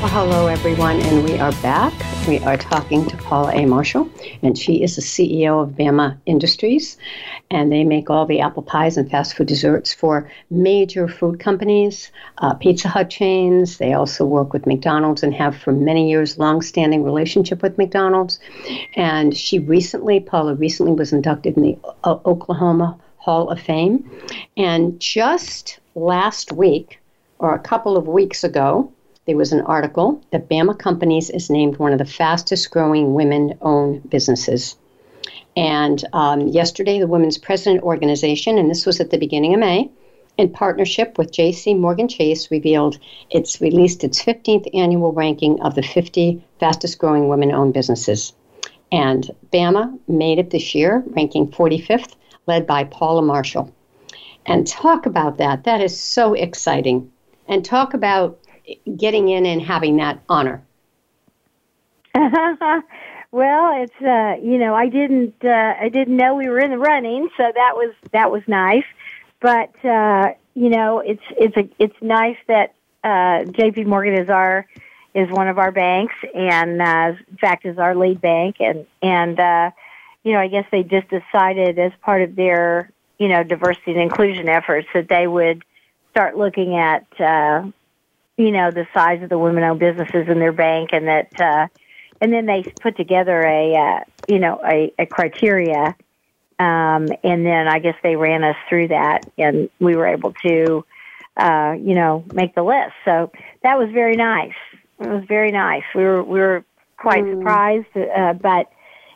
Well, 0.00 0.08
hello, 0.08 0.46
everyone, 0.46 0.98
and 0.98 1.24
we 1.24 1.38
are 1.38 1.52
back. 1.60 1.92
We 2.26 2.38
are 2.38 2.56
talking 2.56 3.04
to 3.04 3.18
Paula 3.18 3.52
A. 3.54 3.66
Marshall, 3.66 4.08
and 4.40 4.56
she 4.56 4.82
is 4.82 4.96
the 4.96 5.02
CEO 5.02 5.62
of 5.62 5.72
Bama 5.72 6.16
Industries, 6.24 6.96
and 7.50 7.70
they 7.70 7.84
make 7.84 8.08
all 8.08 8.24
the 8.24 8.40
apple 8.40 8.62
pies 8.62 8.96
and 8.96 9.10
fast 9.10 9.34
food 9.34 9.48
desserts 9.48 9.92
for 9.92 10.30
major 10.48 11.06
food 11.06 11.38
companies, 11.38 12.10
uh, 12.38 12.54
Pizza 12.54 12.88
Hut 12.88 13.10
chains. 13.10 13.76
They 13.76 13.92
also 13.92 14.24
work 14.24 14.54
with 14.54 14.66
McDonald's 14.66 15.22
and 15.22 15.34
have 15.34 15.54
for 15.54 15.70
many 15.70 16.08
years 16.08 16.38
long-standing 16.38 17.04
relationship 17.04 17.60
with 17.60 17.76
McDonald's. 17.76 18.40
And 18.96 19.36
she 19.36 19.58
recently, 19.58 20.18
Paula 20.18 20.54
recently 20.54 20.92
was 20.92 21.12
inducted 21.12 21.58
in 21.58 21.62
the 21.62 21.78
uh, 22.04 22.16
Oklahoma 22.24 22.98
Hall 23.18 23.50
of 23.50 23.60
Fame, 23.60 24.10
and 24.56 24.98
just 24.98 25.78
last 25.94 26.52
week 26.52 27.00
or 27.38 27.54
a 27.54 27.58
couple 27.58 27.98
of 27.98 28.08
weeks 28.08 28.44
ago 28.44 28.90
there 29.30 29.36
was 29.36 29.52
an 29.52 29.60
article 29.60 30.20
that 30.32 30.48
Bama 30.48 30.76
Companies 30.76 31.30
is 31.30 31.50
named 31.50 31.76
one 31.76 31.92
of 31.92 32.00
the 32.00 32.04
fastest 32.04 32.68
growing 32.72 33.14
women 33.14 33.56
owned 33.62 34.10
businesses. 34.10 34.74
And 35.56 36.04
um, 36.12 36.48
yesterday, 36.48 36.98
the 36.98 37.06
Women's 37.06 37.38
President 37.38 37.84
Organization, 37.84 38.58
and 38.58 38.68
this 38.68 38.84
was 38.84 38.98
at 38.98 39.10
the 39.10 39.18
beginning 39.18 39.54
of 39.54 39.60
May, 39.60 39.88
in 40.36 40.48
partnership 40.48 41.16
with 41.16 41.30
JP 41.30 41.78
Morgan 41.78 42.08
Chase, 42.08 42.50
revealed 42.50 42.98
it's 43.30 43.60
released 43.60 44.02
its 44.02 44.20
15th 44.20 44.68
annual 44.74 45.12
ranking 45.12 45.62
of 45.62 45.76
the 45.76 45.82
50 45.82 46.42
fastest 46.58 46.98
growing 46.98 47.28
women 47.28 47.52
owned 47.52 47.72
businesses. 47.72 48.32
And 48.90 49.30
Bama 49.52 49.96
made 50.08 50.40
it 50.40 50.50
this 50.50 50.74
year, 50.74 51.04
ranking 51.06 51.46
45th, 51.46 52.16
led 52.48 52.66
by 52.66 52.82
Paula 52.82 53.22
Marshall. 53.22 53.72
And 54.44 54.66
talk 54.66 55.06
about 55.06 55.38
that. 55.38 55.62
That 55.62 55.80
is 55.80 55.96
so 55.96 56.34
exciting. 56.34 57.12
And 57.46 57.64
talk 57.64 57.94
about 57.94 58.39
getting 58.96 59.28
in 59.28 59.46
and 59.46 59.62
having 59.62 59.96
that 59.96 60.20
honor? 60.28 60.62
well, 62.14 63.82
it's 63.82 64.02
uh, 64.02 64.36
you 64.42 64.58
know 64.58 64.74
I 64.74 64.88
didn't 64.88 65.34
uh, 65.44 65.74
I 65.80 65.88
didn't 65.88 66.16
know 66.16 66.34
we 66.34 66.48
were 66.48 66.58
in 66.58 66.70
the 66.70 66.78
running, 66.78 67.28
so 67.36 67.44
that 67.54 67.72
was 67.74 67.94
that 68.12 68.30
was 68.30 68.42
nice. 68.46 68.84
But 69.40 69.72
uh, 69.84 70.32
you 70.54 70.70
know 70.70 70.98
it's 70.98 71.22
it's 71.38 71.56
a 71.56 71.68
it's 71.78 71.94
nice 72.00 72.36
that 72.48 72.74
uh, 73.04 73.44
J.P. 73.44 73.84
Morgan 73.84 74.14
is 74.14 74.28
our 74.28 74.66
is 75.14 75.30
one 75.30 75.48
of 75.48 75.58
our 75.58 75.72
banks, 75.72 76.14
and 76.34 76.80
uh, 76.80 77.14
in 77.28 77.36
fact 77.36 77.64
is 77.64 77.78
our 77.78 77.94
lead 77.94 78.20
bank, 78.20 78.56
and 78.60 78.86
and 79.02 79.38
uh, 79.38 79.70
you 80.24 80.32
know 80.32 80.40
I 80.40 80.48
guess 80.48 80.66
they 80.70 80.82
just 80.82 81.08
decided 81.08 81.78
as 81.78 81.92
part 82.02 82.22
of 82.22 82.34
their 82.34 82.90
you 83.18 83.28
know 83.28 83.44
diversity 83.44 83.92
and 83.92 84.00
inclusion 84.00 84.48
efforts 84.48 84.88
that 84.94 85.08
they 85.08 85.26
would 85.26 85.64
start 86.10 86.36
looking 86.36 86.76
at 86.76 87.06
uh, 87.20 87.70
you 88.40 88.52
know, 88.52 88.70
the 88.70 88.86
size 88.94 89.22
of 89.22 89.28
the 89.28 89.38
women-owned 89.38 89.78
businesses 89.78 90.26
in 90.28 90.38
their 90.38 90.52
bank, 90.52 90.90
and 90.92 91.06
that, 91.08 91.38
uh, 91.38 91.66
and 92.22 92.32
then 92.32 92.46
they 92.46 92.62
put 92.80 92.96
together 92.96 93.38
a, 93.42 93.76
uh, 93.76 94.00
you 94.28 94.38
know, 94.38 94.58
a, 94.64 94.90
a 94.98 95.04
criteria, 95.04 95.94
um, 96.58 97.06
and 97.22 97.44
then 97.44 97.68
I 97.68 97.80
guess 97.80 97.96
they 98.02 98.16
ran 98.16 98.42
us 98.42 98.56
through 98.66 98.88
that, 98.88 99.30
and 99.36 99.68
we 99.78 99.94
were 99.94 100.06
able 100.06 100.32
to, 100.42 100.86
uh, 101.36 101.74
you 101.78 101.94
know, 101.94 102.24
make 102.32 102.54
the 102.54 102.62
list. 102.62 102.94
So 103.04 103.30
that 103.62 103.78
was 103.78 103.90
very 103.92 104.16
nice. 104.16 104.56
It 105.00 105.08
was 105.08 105.24
very 105.28 105.52
nice. 105.52 105.84
We 105.94 106.04
were 106.04 106.22
we 106.22 106.40
were 106.40 106.64
quite 106.96 107.24
mm. 107.24 107.36
surprised, 107.36 107.94
uh, 107.94 108.32
but 108.32 108.70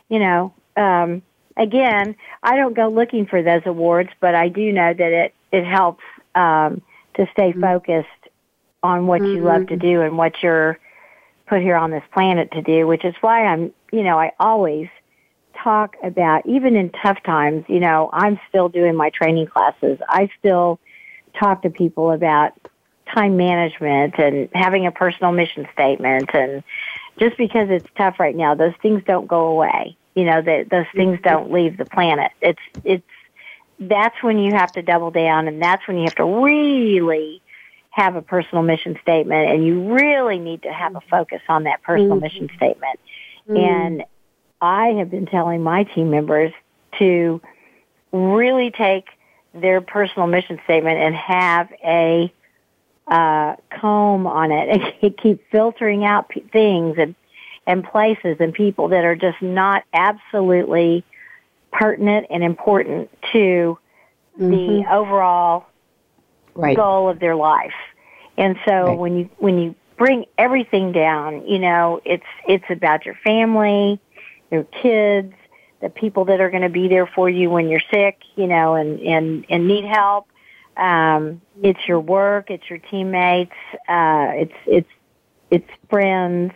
you 0.07 0.19
know, 0.19 0.53
um, 0.77 1.23
again, 1.57 2.15
I 2.43 2.57
don't 2.57 2.75
go 2.75 2.89
looking 2.89 3.25
for 3.25 3.41
those 3.41 3.63
awards, 3.65 4.09
but 4.19 4.35
I 4.35 4.49
do 4.49 4.71
know 4.71 4.93
that 4.93 5.11
it 5.11 5.33
it 5.51 5.65
helps 5.65 6.03
um, 6.35 6.83
to 7.15 7.27
stay 7.33 7.53
mm. 7.53 7.61
focused 7.61 8.14
on 8.85 9.07
what 9.07 9.21
mm-hmm. 9.21 9.37
you 9.37 9.43
love 9.43 9.67
to 9.67 9.75
mm-hmm. 9.75 9.87
do 9.87 10.01
and 10.01 10.17
what 10.17 10.41
you're 10.41 10.79
put 11.47 11.61
here 11.61 11.75
on 11.75 11.91
this 11.91 12.03
planet 12.13 12.51
to 12.51 12.61
do, 12.61 12.87
which 12.87 13.05
is 13.05 13.15
why 13.21 13.45
I'm, 13.45 13.71
you 13.91 14.03
know, 14.03 14.19
I 14.19 14.31
always 14.39 14.87
talk 15.63 15.95
about, 16.03 16.45
even 16.45 16.75
in 16.75 16.89
tough 16.89 17.21
times, 17.23 17.65
you 17.67 17.79
know, 17.79 18.09
I'm 18.11 18.39
still 18.49 18.69
doing 18.69 18.95
my 18.95 19.09
training 19.09 19.47
classes. 19.47 19.99
I 20.07 20.29
still 20.39 20.79
talk 21.39 21.61
to 21.63 21.69
people 21.69 22.11
about 22.11 22.53
time 23.13 23.37
management 23.37 24.15
and 24.17 24.49
having 24.53 24.85
a 24.85 24.91
personal 24.91 25.31
mission 25.31 25.67
statement. 25.73 26.29
And 26.33 26.63
just 27.19 27.37
because 27.37 27.69
it's 27.69 27.87
tough 27.95 28.19
right 28.19 28.35
now, 28.35 28.55
those 28.55 28.73
things 28.81 29.03
don't 29.05 29.27
go 29.27 29.47
away. 29.47 29.97
You 30.15 30.25
know, 30.25 30.41
that 30.41 30.69
those 30.69 30.85
things 30.95 31.17
mm-hmm. 31.17 31.29
don't 31.29 31.51
leave 31.51 31.77
the 31.77 31.85
planet. 31.85 32.31
It's, 32.41 32.61
it's, 32.83 33.03
that's 33.79 34.21
when 34.23 34.39
you 34.39 34.53
have 34.53 34.71
to 34.73 34.81
double 34.81 35.11
down 35.11 35.47
and 35.47 35.61
that's 35.61 35.85
when 35.87 35.97
you 35.97 36.03
have 36.03 36.15
to 36.15 36.43
really 36.43 37.41
have 37.95 38.17
a 38.17 38.21
personal 38.21 38.61
mission 38.61 38.99
statement 39.01 39.49
and 39.49 39.65
you 39.65 39.93
really 39.93 40.37
need 40.37 40.63
to 40.63 40.73
have 40.73 40.97
a 40.97 41.01
focus 41.09 41.41
on 41.47 41.63
that 41.63 41.81
personal 41.81 42.17
mm-hmm. 42.17 42.23
mission 42.23 42.49
statement. 42.57 42.99
Mm-hmm. 43.47 43.55
And 43.55 44.03
I 44.59 44.87
have 44.99 45.09
been 45.09 45.25
telling 45.25 45.63
my 45.63 45.83
team 45.83 46.09
members 46.09 46.51
to 46.99 47.39
really 48.11 48.69
take 48.71 49.05
their 49.53 49.79
personal 49.79 50.27
mission 50.27 50.59
statement 50.65 50.97
and 50.97 51.15
have 51.15 51.71
a 51.85 52.33
uh, 53.07 53.55
comb 53.79 54.27
on 54.27 54.51
it 54.51 54.69
and 55.01 55.17
keep 55.21 55.49
filtering 55.49 56.03
out 56.03 56.27
p- 56.27 56.41
things 56.51 56.97
and 56.97 57.15
and 57.65 57.81
places 57.81 58.35
and 58.41 58.53
people 58.53 58.89
that 58.89 59.05
are 59.05 59.15
just 59.15 59.41
not 59.41 59.83
absolutely 59.93 61.05
pertinent 61.71 62.27
and 62.29 62.43
important 62.43 63.09
to 63.31 63.77
mm-hmm. 64.37 64.51
the 64.51 64.85
overall 64.91 65.65
right. 66.55 66.75
goal 66.75 67.09
of 67.09 67.19
their 67.19 67.35
life. 67.35 67.73
And 68.37 68.57
so 68.65 68.71
right. 68.71 68.97
when 68.97 69.17
you 69.17 69.29
when 69.37 69.59
you 69.59 69.75
bring 69.97 70.25
everything 70.37 70.91
down, 70.91 71.47
you 71.47 71.59
know, 71.59 72.01
it's 72.05 72.25
it's 72.47 72.65
about 72.69 73.05
your 73.05 73.15
family, 73.23 73.99
your 74.51 74.63
kids, 74.63 75.33
the 75.81 75.89
people 75.89 76.25
that 76.25 76.41
are 76.41 76.49
going 76.49 76.63
to 76.63 76.69
be 76.69 76.87
there 76.87 77.07
for 77.07 77.29
you 77.29 77.49
when 77.49 77.69
you're 77.69 77.81
sick, 77.91 78.21
you 78.35 78.47
know, 78.47 78.75
and 78.75 78.99
and 78.99 79.45
and 79.49 79.67
need 79.67 79.85
help. 79.85 80.27
Um, 80.77 81.41
it's 81.63 81.79
your 81.87 82.01
work, 82.01 82.49
it's 82.49 82.69
your 82.69 82.79
teammates, 82.79 83.55
uh, 83.87 84.31
it's 84.33 84.55
it's 84.65 84.89
it's 85.49 85.69
friends, 85.89 86.51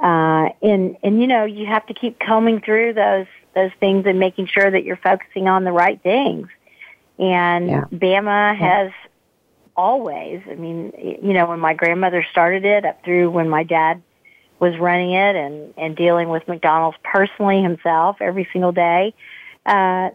uh, 0.00 0.50
and 0.60 0.96
and 1.02 1.20
you 1.20 1.26
know 1.26 1.44
you 1.44 1.66
have 1.66 1.86
to 1.86 1.94
keep 1.94 2.18
combing 2.18 2.60
through 2.60 2.92
those 2.92 3.26
those 3.54 3.70
things 3.80 4.04
and 4.06 4.18
making 4.18 4.46
sure 4.46 4.70
that 4.70 4.84
you're 4.84 4.98
focusing 4.98 5.48
on 5.48 5.64
the 5.64 5.72
right 5.72 6.02
things. 6.02 6.48
And 7.18 7.68
yeah. 7.68 7.84
Bama 7.90 8.54
has 8.54 8.92
always. 9.76 10.42
I 10.50 10.54
mean, 10.54 10.92
you 11.22 11.32
know, 11.32 11.46
when 11.46 11.60
my 11.60 11.74
grandmother 11.74 12.24
started 12.30 12.64
it 12.64 12.84
up 12.84 13.04
through 13.04 13.30
when 13.30 13.48
my 13.48 13.62
dad 13.62 14.02
was 14.58 14.76
running 14.78 15.12
it 15.12 15.36
and, 15.36 15.74
and 15.76 15.96
dealing 15.96 16.28
with 16.28 16.46
McDonald's 16.48 16.96
personally 17.04 17.62
himself 17.62 18.16
every 18.20 18.48
single 18.52 18.72
day, 18.72 19.14
uh, 19.66 20.10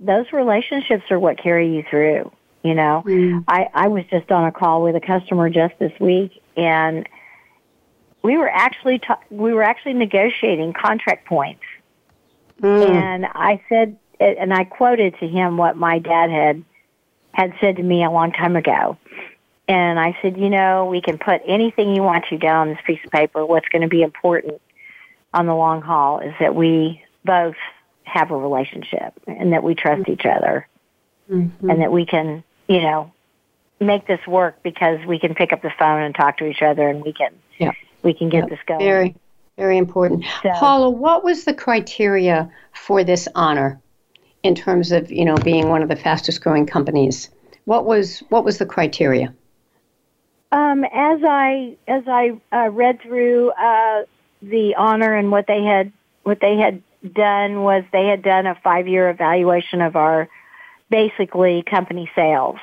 those 0.00 0.32
relationships 0.32 1.04
are 1.10 1.18
what 1.18 1.38
carry 1.38 1.74
you 1.74 1.84
through. 1.88 2.32
You 2.62 2.74
know, 2.74 3.04
mm. 3.06 3.44
I, 3.46 3.68
I 3.72 3.88
was 3.88 4.04
just 4.10 4.32
on 4.32 4.46
a 4.46 4.52
call 4.52 4.82
with 4.82 4.96
a 4.96 5.00
customer 5.00 5.48
just 5.50 5.78
this 5.78 5.92
week 6.00 6.42
and 6.56 7.08
we 8.22 8.36
were 8.36 8.48
actually, 8.48 8.98
ta- 8.98 9.20
we 9.30 9.52
were 9.52 9.62
actually 9.62 9.92
negotiating 9.92 10.72
contract 10.72 11.28
points. 11.28 11.62
Mm. 12.60 12.90
And 12.90 13.26
I 13.26 13.62
said, 13.68 13.96
and 14.18 14.52
I 14.52 14.64
quoted 14.64 15.14
to 15.20 15.28
him 15.28 15.58
what 15.58 15.76
my 15.76 16.00
dad 16.00 16.30
had 16.30 16.64
had 17.36 17.52
said 17.60 17.76
to 17.76 17.82
me 17.82 18.02
a 18.02 18.10
long 18.10 18.32
time 18.32 18.56
ago. 18.56 18.96
And 19.68 20.00
I 20.00 20.16
said, 20.22 20.38
you 20.38 20.48
know, 20.48 20.86
we 20.86 21.02
can 21.02 21.18
put 21.18 21.42
anything 21.46 21.94
you 21.94 22.02
want 22.02 22.24
to 22.30 22.38
down 22.38 22.68
on 22.68 22.74
this 22.74 22.82
piece 22.86 23.00
of 23.04 23.10
paper. 23.10 23.44
What's 23.44 23.68
going 23.68 23.82
to 23.82 23.88
be 23.88 24.00
important 24.00 24.62
on 25.34 25.44
the 25.44 25.54
long 25.54 25.82
haul 25.82 26.20
is 26.20 26.32
that 26.40 26.54
we 26.54 27.02
both 27.26 27.56
have 28.04 28.30
a 28.30 28.36
relationship 28.36 29.12
and 29.26 29.52
that 29.52 29.62
we 29.62 29.74
trust 29.74 30.02
mm-hmm. 30.02 30.12
each 30.12 30.24
other 30.24 30.66
mm-hmm. 31.30 31.68
and 31.68 31.82
that 31.82 31.92
we 31.92 32.06
can, 32.06 32.42
you 32.68 32.80
know, 32.80 33.12
make 33.80 34.06
this 34.06 34.26
work 34.26 34.62
because 34.62 35.04
we 35.06 35.18
can 35.18 35.34
pick 35.34 35.52
up 35.52 35.60
the 35.60 35.72
phone 35.78 36.00
and 36.00 36.14
talk 36.14 36.38
to 36.38 36.46
each 36.46 36.62
other 36.62 36.88
and 36.88 37.04
we 37.04 37.12
can, 37.12 37.34
yeah. 37.58 37.72
we 38.02 38.14
can 38.14 38.30
get 38.30 38.48
this 38.48 38.60
going. 38.66 38.80
Very, 38.80 39.14
very 39.58 39.76
important. 39.76 40.24
So, 40.42 40.52
Paula, 40.54 40.88
what 40.88 41.22
was 41.22 41.44
the 41.44 41.52
criteria 41.52 42.50
for 42.72 43.04
this 43.04 43.28
honor? 43.34 43.78
In 44.46 44.54
terms 44.54 44.92
of 44.92 45.10
you 45.10 45.24
know 45.24 45.36
being 45.36 45.68
one 45.68 45.82
of 45.82 45.88
the 45.88 45.96
fastest 45.96 46.40
growing 46.40 46.66
companies. 46.66 47.30
What 47.64 47.84
was 47.84 48.20
what 48.28 48.44
was 48.44 48.58
the 48.58 48.66
criteria? 48.66 49.34
Um, 50.52 50.84
as 50.84 51.20
I 51.24 51.76
as 51.88 52.04
I 52.06 52.40
uh, 52.52 52.70
read 52.70 53.00
through 53.02 53.50
uh, 53.50 54.02
the 54.40 54.76
honor 54.78 55.14
and 55.14 55.30
what 55.30 55.46
they 55.46 55.62
had 55.64 55.92
what 56.22 56.40
they 56.40 56.56
had 56.56 56.82
done 57.12 57.62
was 57.62 57.84
they 57.92 58.06
had 58.06 58.22
done 58.22 58.46
a 58.46 58.54
five 58.62 58.86
year 58.86 59.10
evaluation 59.10 59.82
of 59.82 59.96
our 59.96 60.28
basically 60.88 61.64
company 61.68 62.10
sales. 62.14 62.58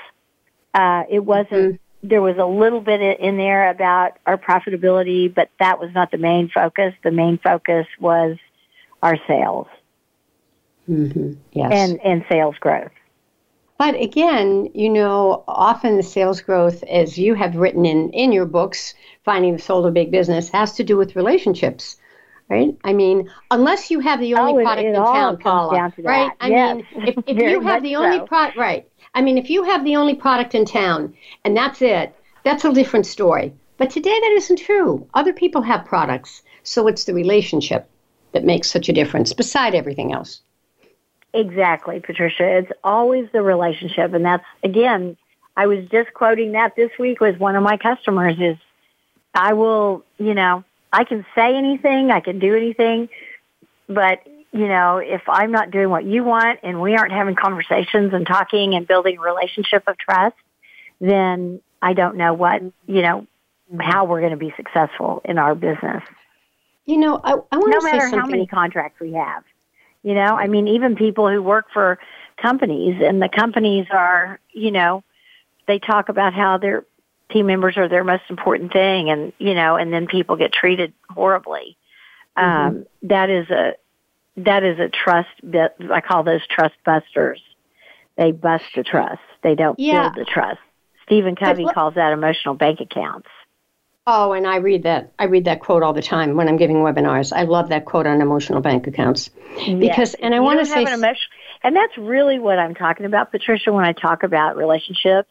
Uh, 0.74 1.04
it 1.10 1.20
wasn't. 1.20 1.52
Mm-hmm. 1.52 1.78
There 2.06 2.22
was 2.22 2.36
a 2.38 2.46
little 2.46 2.82
bit 2.82 3.00
in 3.22 3.38
there 3.38 3.70
about 3.70 4.18
our 4.26 4.38
profitability, 4.38 5.34
but 5.34 5.50
that 5.60 5.80
was 5.80 5.90
not 5.94 6.12
the 6.12 6.18
main 6.18 6.50
focus. 6.50 6.94
The 7.02 7.12
main 7.12 7.38
focus 7.38 7.88
was 7.98 8.38
our 9.02 9.18
sales 9.26 9.68
mm-hmm. 10.90 11.34
yes. 11.52 11.72
and 11.72 12.00
and 12.02 12.26
sales 12.30 12.56
growth. 12.60 12.92
But 13.78 14.00
again, 14.00 14.70
you 14.74 14.90
know, 14.90 15.44
often 15.48 15.98
the 15.98 16.04
sales 16.04 16.42
growth, 16.42 16.84
as 16.84 17.18
you 17.18 17.34
have 17.34 17.56
written 17.56 17.86
in, 17.86 18.12
in 18.12 18.32
your 18.32 18.46
books, 18.46 18.94
Finding 19.26 19.54
the 19.54 19.62
Soul 19.62 19.86
of 19.86 19.94
Big 19.94 20.12
Business, 20.12 20.50
has 20.50 20.74
to 20.74 20.84
do 20.84 20.96
with 20.96 21.16
relationships. 21.16 21.98
Right? 22.50 22.78
I 22.84 22.94
mean, 22.94 23.30
unless 23.50 23.90
you 23.90 24.00
have 24.02 24.20
the 24.20 24.36
only 24.36 24.62
oh, 24.62 24.66
product 24.66 24.86
it, 24.86 24.90
it 24.90 24.96
in 24.96 25.04
town, 25.04 25.38
Paula, 25.38 25.92
right? 26.00 26.32
I 26.40 26.50
yes. 26.50 26.76
mean, 26.76 27.08
if, 27.08 27.16
if 27.26 27.38
you 27.52 27.62
have 27.62 27.82
the 27.82 27.96
only 27.96 28.20
so. 28.20 28.28
product, 28.28 28.58
right? 28.58 28.88
I 29.16 29.22
mean, 29.22 29.38
if 29.38 29.50
you 29.50 29.64
have 29.64 29.84
the 29.84 29.96
only 29.96 30.14
product 30.14 30.54
in 30.54 30.66
town 30.66 31.16
and 31.46 31.56
that's 31.58 31.82
it, 31.82 32.16
that's 32.44 32.66
a 32.66 32.74
different 32.74 33.06
story. 33.06 33.54
But 33.78 33.90
today 33.90 34.18
that 34.18 34.34
isn't 34.38 34.60
true. 34.60 35.08
Other 35.14 35.34
people 35.34 35.62
have 35.62 35.86
products. 35.86 36.44
So 36.64 36.88
it's 36.88 37.06
the 37.06 37.14
relationship 37.14 37.90
that 38.34 38.46
makes 38.46 38.70
such 38.70 38.88
a 38.88 38.94
difference 38.94 39.34
beside 39.34 39.74
everything 39.74 40.14
else. 40.14 40.42
Exactly, 41.34 42.00
Patricia. 42.00 42.58
It's 42.58 42.72
always 42.84 43.28
the 43.34 43.42
relationship. 43.42 44.14
And 44.14 44.24
that's, 44.26 44.46
again, 44.64 45.18
I 45.58 45.68
was 45.68 45.86
just 45.90 46.14
quoting 46.14 46.52
that 46.54 46.76
this 46.76 46.92
week 47.00 47.20
with 47.20 47.40
one 47.40 47.56
of 47.56 47.64
my 47.64 47.78
customers 47.78 48.36
is 48.40 48.58
I 49.34 49.54
will, 49.54 50.04
you 50.18 50.34
know, 50.34 50.64
I 50.92 51.04
can 51.06 51.26
say 51.34 51.56
anything, 51.56 52.12
I 52.12 52.20
can 52.20 52.38
do 52.38 52.56
anything, 52.56 53.10
but, 53.88 54.22
you 54.52 54.68
know, 54.68 54.98
if 54.98 55.24
I'm 55.28 55.52
not 55.52 55.72
doing 55.72 55.90
what 55.90 56.06
you 56.06 56.24
want 56.24 56.60
and 56.62 56.80
we 56.80 56.96
aren't 56.96 57.12
having 57.12 57.36
conversations 57.36 58.14
and 58.14 58.28
talking 58.28 58.76
and 58.76 58.88
building 58.88 59.18
a 59.18 59.22
relationship 59.22 59.84
of 59.88 59.98
trust, 59.98 60.36
then 61.02 61.62
I 61.82 61.94
don't 61.94 62.16
know 62.16 62.34
what, 62.34 62.62
you 62.86 63.02
know, 63.02 63.26
how 63.80 64.06
we're 64.06 64.20
going 64.20 64.32
to 64.32 64.38
be 64.38 64.54
successful 64.56 65.22
in 65.26 65.40
our 65.40 65.56
business. 65.56 66.04
You 66.86 66.98
know, 66.98 67.20
I, 67.24 67.32
I 67.32 67.58
want 67.58 67.72
no 67.72 67.80
to 67.80 67.82
say 67.82 67.92
matter 67.98 68.20
how 68.20 68.28
many 68.28 68.46
contracts 68.46 69.00
we 69.00 69.14
have. 69.14 69.44
You 70.04 70.14
know, 70.14 70.36
I 70.36 70.48
mean, 70.48 70.68
even 70.68 70.96
people 70.96 71.30
who 71.30 71.42
work 71.42 71.68
for 71.74 71.98
companies 72.42 73.02
and 73.02 73.22
the 73.22 73.30
companies 73.30 73.88
are, 73.90 74.40
you 74.52 74.72
know, 74.72 75.04
they 75.66 75.80
talk 75.80 76.10
about 76.10 76.34
how 76.34 76.58
their 76.58 76.86
team 77.32 77.46
members 77.46 77.78
are 77.78 77.88
their 77.88 78.04
most 78.04 78.24
important 78.30 78.74
thing 78.74 79.10
and, 79.10 79.32
you 79.40 79.54
know, 79.54 79.78
and 79.78 79.94
then 79.94 80.08
people 80.08 80.36
get 80.36 80.52
treated 80.52 80.94
horribly. 81.10 81.78
Mm-hmm. 82.38 82.78
Um, 82.78 82.86
that 83.04 83.30
is 83.30 83.50
a, 83.50 83.74
that 84.38 84.64
is 84.64 84.80
a 84.80 84.90
trust, 84.90 85.30
I 85.92 86.02
call 86.02 86.24
those 86.24 86.46
trust 86.48 86.76
busters. 86.86 87.42
They 88.18 88.32
bust 88.32 88.66
the 88.76 88.84
trust. 88.84 89.22
They 89.42 89.56
don't 89.56 89.80
Yeah. 89.80 90.10
build 90.10 90.16
the 90.28 90.30
trust. 90.30 90.60
Stephen 91.06 91.36
Covey 91.36 91.64
what- 91.64 91.76
calls 91.76 91.96
that 91.96 92.12
emotional 92.14 92.56
bank 92.56 92.82
accounts. 92.82 93.30
Oh, 94.06 94.34
and 94.34 94.46
I 94.46 94.58
read 94.58 94.84
that. 94.84 95.14
I 95.18 95.26
read 95.26 95.46
that 95.46 95.62
quote 95.62 95.82
all 95.82 95.94
the 95.94 96.02
time 96.02 96.36
when 96.36 96.50
I'm 96.50 96.58
giving 96.58 96.78
webinars. 96.78 97.32
I 97.34 97.44
love 97.44 97.70
that 97.70 97.86
quote 97.86 98.06
on 98.06 98.20
emotional 98.22 98.60
bank 98.62 98.86
accounts 98.88 99.30
because, 99.56 99.82
Yes. 99.82 100.16
and 100.16 100.36
I 100.36 100.42
want 100.42 100.60
to 100.60 100.66
say, 100.66 100.82
an 100.84 100.90
emotion, 100.94 101.30
and 101.64 101.74
that's 101.76 101.98
really 101.98 102.38
what 102.38 102.60
I'm 102.60 102.76
talking 102.76 103.06
about, 103.06 103.32
Patricia, 103.32 103.72
when 103.72 103.86
I 103.86 103.94
talk 103.94 104.24
about 104.24 104.58
relationships 104.58 105.30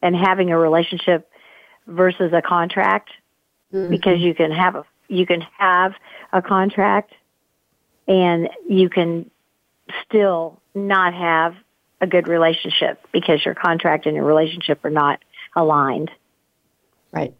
and 0.00 0.14
having 0.14 0.50
a 0.52 0.58
relationship 0.58 1.28
versus 1.86 2.32
a 2.32 2.42
contract, 2.42 3.10
Mm-hmm. 3.72 3.88
because 3.90 4.20
you 4.20 4.34
can 4.34 4.50
have 4.52 4.74
a 4.76 4.84
you 5.08 5.24
can 5.26 5.40
have 5.58 5.94
a 6.30 6.42
contract, 6.42 7.14
and 8.06 8.50
you 8.68 8.90
can 8.90 9.30
still 10.04 10.60
not 10.74 11.14
have 11.14 11.54
a 12.00 12.06
good 12.06 12.28
relationship 12.28 13.00
because 13.12 13.42
your 13.46 13.54
contract 13.54 14.04
and 14.04 14.14
your 14.14 14.26
relationship 14.26 14.84
are 14.84 14.90
not 14.90 15.20
aligned. 15.56 16.10
right. 17.12 17.32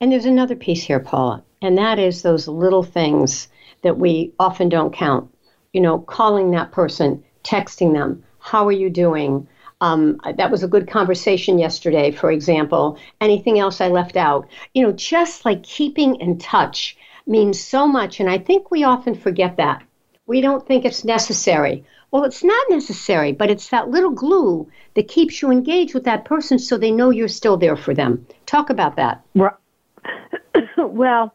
And 0.00 0.12
there's 0.12 0.26
another 0.26 0.54
piece 0.54 0.84
here, 0.84 1.00
Paula, 1.00 1.42
and 1.60 1.76
that 1.76 1.98
is 1.98 2.22
those 2.22 2.46
little 2.46 2.84
things 2.84 3.48
that 3.82 3.98
we 3.98 4.32
often 4.38 4.68
don't 4.68 4.92
count. 4.92 5.28
You 5.72 5.80
know, 5.80 5.98
calling 5.98 6.52
that 6.52 6.70
person, 6.70 7.24
texting 7.42 7.94
them, 7.94 8.22
how 8.38 8.64
are 8.68 8.72
you 8.72 8.90
doing? 8.90 9.48
Um, 9.80 10.20
that 10.36 10.52
was 10.52 10.62
a 10.62 10.68
good 10.68 10.88
conversation 10.88 11.58
yesterday, 11.58 12.12
for 12.12 12.30
example. 12.30 12.96
Anything 13.20 13.58
else 13.58 13.80
I 13.80 13.88
left 13.88 14.16
out? 14.16 14.46
You 14.72 14.84
know, 14.84 14.92
just 14.92 15.44
like 15.44 15.64
keeping 15.64 16.14
in 16.20 16.38
touch 16.38 16.96
means 17.26 17.60
so 17.60 17.88
much. 17.88 18.20
And 18.20 18.30
I 18.30 18.38
think 18.38 18.70
we 18.70 18.84
often 18.84 19.16
forget 19.16 19.56
that. 19.56 19.82
We 20.26 20.40
don't 20.40 20.64
think 20.64 20.84
it's 20.84 21.04
necessary. 21.04 21.84
Well, 22.12 22.22
it's 22.22 22.44
not 22.44 22.70
necessary, 22.70 23.32
but 23.32 23.50
it's 23.50 23.70
that 23.70 23.90
little 23.90 24.12
glue 24.12 24.70
that 24.94 25.08
keeps 25.08 25.42
you 25.42 25.50
engaged 25.50 25.92
with 25.92 26.04
that 26.04 26.24
person 26.24 26.60
so 26.60 26.78
they 26.78 26.92
know 26.92 27.10
you're 27.10 27.26
still 27.26 27.56
there 27.56 27.76
for 27.76 27.94
them. 27.94 28.26
Talk 28.46 28.70
about 28.70 28.94
that. 28.94 29.24
well, 30.76 31.34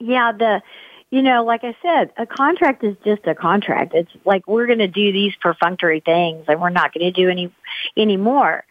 yeah, 0.00 0.32
the 0.32 0.62
you 1.10 1.22
know, 1.22 1.44
like 1.44 1.62
I 1.62 1.76
said, 1.80 2.10
a 2.16 2.26
contract 2.26 2.82
is 2.82 2.96
just 3.04 3.24
a 3.26 3.36
contract. 3.36 3.94
It's 3.94 4.10
like 4.24 4.48
we're 4.48 4.66
going 4.66 4.80
to 4.80 4.88
do 4.88 5.12
these 5.12 5.32
perfunctory 5.40 6.00
things 6.00 6.46
and 6.48 6.60
we're 6.60 6.70
not 6.70 6.92
going 6.92 7.04
to 7.04 7.12
do 7.12 7.28
any 7.28 7.52
any 7.96 8.16
more. 8.16 8.64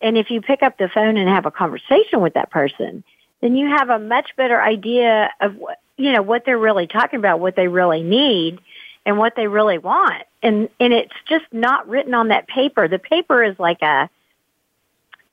And 0.00 0.16
if 0.16 0.30
you 0.30 0.40
pick 0.40 0.62
up 0.62 0.78
the 0.78 0.88
phone 0.88 1.16
and 1.16 1.28
have 1.28 1.44
a 1.44 1.50
conversation 1.50 2.20
with 2.20 2.34
that 2.34 2.50
person, 2.50 3.02
then 3.40 3.56
you 3.56 3.66
have 3.68 3.90
a 3.90 3.98
much 3.98 4.36
better 4.36 4.60
idea 4.62 5.30
of 5.40 5.56
what 5.56 5.80
you 5.96 6.12
know 6.12 6.22
what 6.22 6.44
they're 6.44 6.58
really 6.58 6.86
talking 6.86 7.18
about, 7.18 7.40
what 7.40 7.56
they 7.56 7.66
really 7.66 8.02
need, 8.02 8.60
and 9.04 9.18
what 9.18 9.34
they 9.34 9.48
really 9.48 9.78
want. 9.78 10.22
And 10.42 10.68
and 10.78 10.92
it's 10.92 11.14
just 11.28 11.46
not 11.50 11.88
written 11.88 12.14
on 12.14 12.28
that 12.28 12.46
paper. 12.46 12.86
The 12.86 13.00
paper 13.00 13.42
is 13.42 13.58
like 13.58 13.82
a 13.82 14.08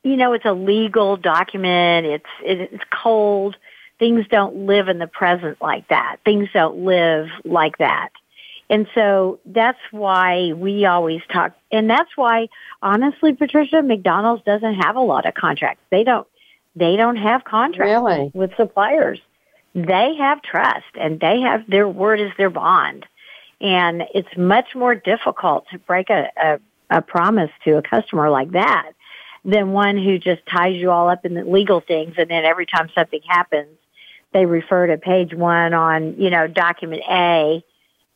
you 0.06 0.18
know, 0.18 0.34
it's 0.34 0.46
a 0.46 0.54
legal 0.54 1.18
document. 1.18 2.06
It's 2.06 2.26
it's 2.42 2.84
cold. 2.92 3.58
Things 3.98 4.26
don't 4.30 4.68
live 4.68 4.88
in 4.88 5.00
the 5.00 5.08
present 5.08 5.58
like 5.60 5.88
that. 5.88 6.18
Things 6.24 6.48
don't 6.54 6.86
live 6.86 7.28
like 7.44 7.80
that. 7.80 8.10
And 8.70 8.88
so 8.94 9.40
that's 9.46 9.80
why 9.90 10.54
we 10.54 10.86
always 10.86 11.22
talk, 11.32 11.54
and 11.72 11.90
that's 11.90 12.10
why, 12.16 12.50
honestly, 12.82 13.34
Patricia, 13.34 13.82
McDonald's 13.82 14.44
doesn't 14.44 14.76
have 14.76 14.96
a 14.96 15.02
lot 15.02 15.28
of 15.28 15.34
contracts. 15.34 15.84
They 15.92 16.04
don't, 16.04 16.28
they 16.76 16.96
don't 16.96 17.16
have 17.16 17.44
contracts 17.44 17.92
Really? 17.92 18.32
with 18.34 18.56
suppliers. 18.58 19.20
They 19.76 20.16
have 20.18 20.42
trust, 20.42 20.86
and 21.00 21.20
they 21.20 21.42
have 21.42 21.68
their 21.68 21.88
word 21.88 22.20
is 22.20 22.32
their 22.38 22.50
bond. 22.50 23.06
And 23.62 24.04
it's 24.14 24.36
much 24.36 24.76
more 24.76 24.96
difficult 24.96 25.66
to 25.72 25.80
break 25.80 26.10
a, 26.10 26.30
a, 26.36 26.60
a 26.90 27.02
promise 27.04 27.52
to 27.66 27.78
a 27.78 27.84
customer 27.84 28.30
like 28.32 28.52
that 28.52 28.94
than 29.46 29.72
one 29.72 29.98
who 29.98 30.18
just 30.18 30.42
ties 30.48 30.76
you 30.76 30.92
all 30.92 31.10
up 31.10 31.24
in 31.24 31.36
the 31.36 31.44
legal 31.44 31.80
things, 31.80 32.16
and 32.18 32.30
then 32.30 32.44
every 32.46 32.66
time 32.66 32.90
something 32.96 33.22
happens, 33.28 33.78
they 34.34 34.46
refer 34.46 34.88
to 34.88 34.98
page 34.98 35.34
one 35.34 35.74
on, 35.74 36.20
you 36.20 36.30
know, 36.30 36.48
document 36.48 37.04
A, 37.10 37.64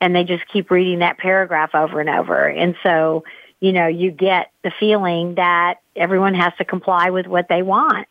and 0.01 0.15
they 0.15 0.23
just 0.23 0.43
keep 0.51 0.71
reading 0.71 0.99
that 0.99 1.17
paragraph 1.17 1.75
over 1.75 1.99
and 2.01 2.09
over. 2.09 2.47
And 2.47 2.75
so, 2.83 3.23
you 3.59 3.71
know, 3.73 3.87
you 3.87 4.11
get 4.11 4.51
the 4.63 4.71
feeling 4.79 5.35
that 5.35 5.75
everyone 5.95 6.33
has 6.33 6.53
to 6.57 6.65
comply 6.65 7.11
with 7.11 7.27
what 7.27 7.47
they 7.47 7.61
want. 7.61 8.07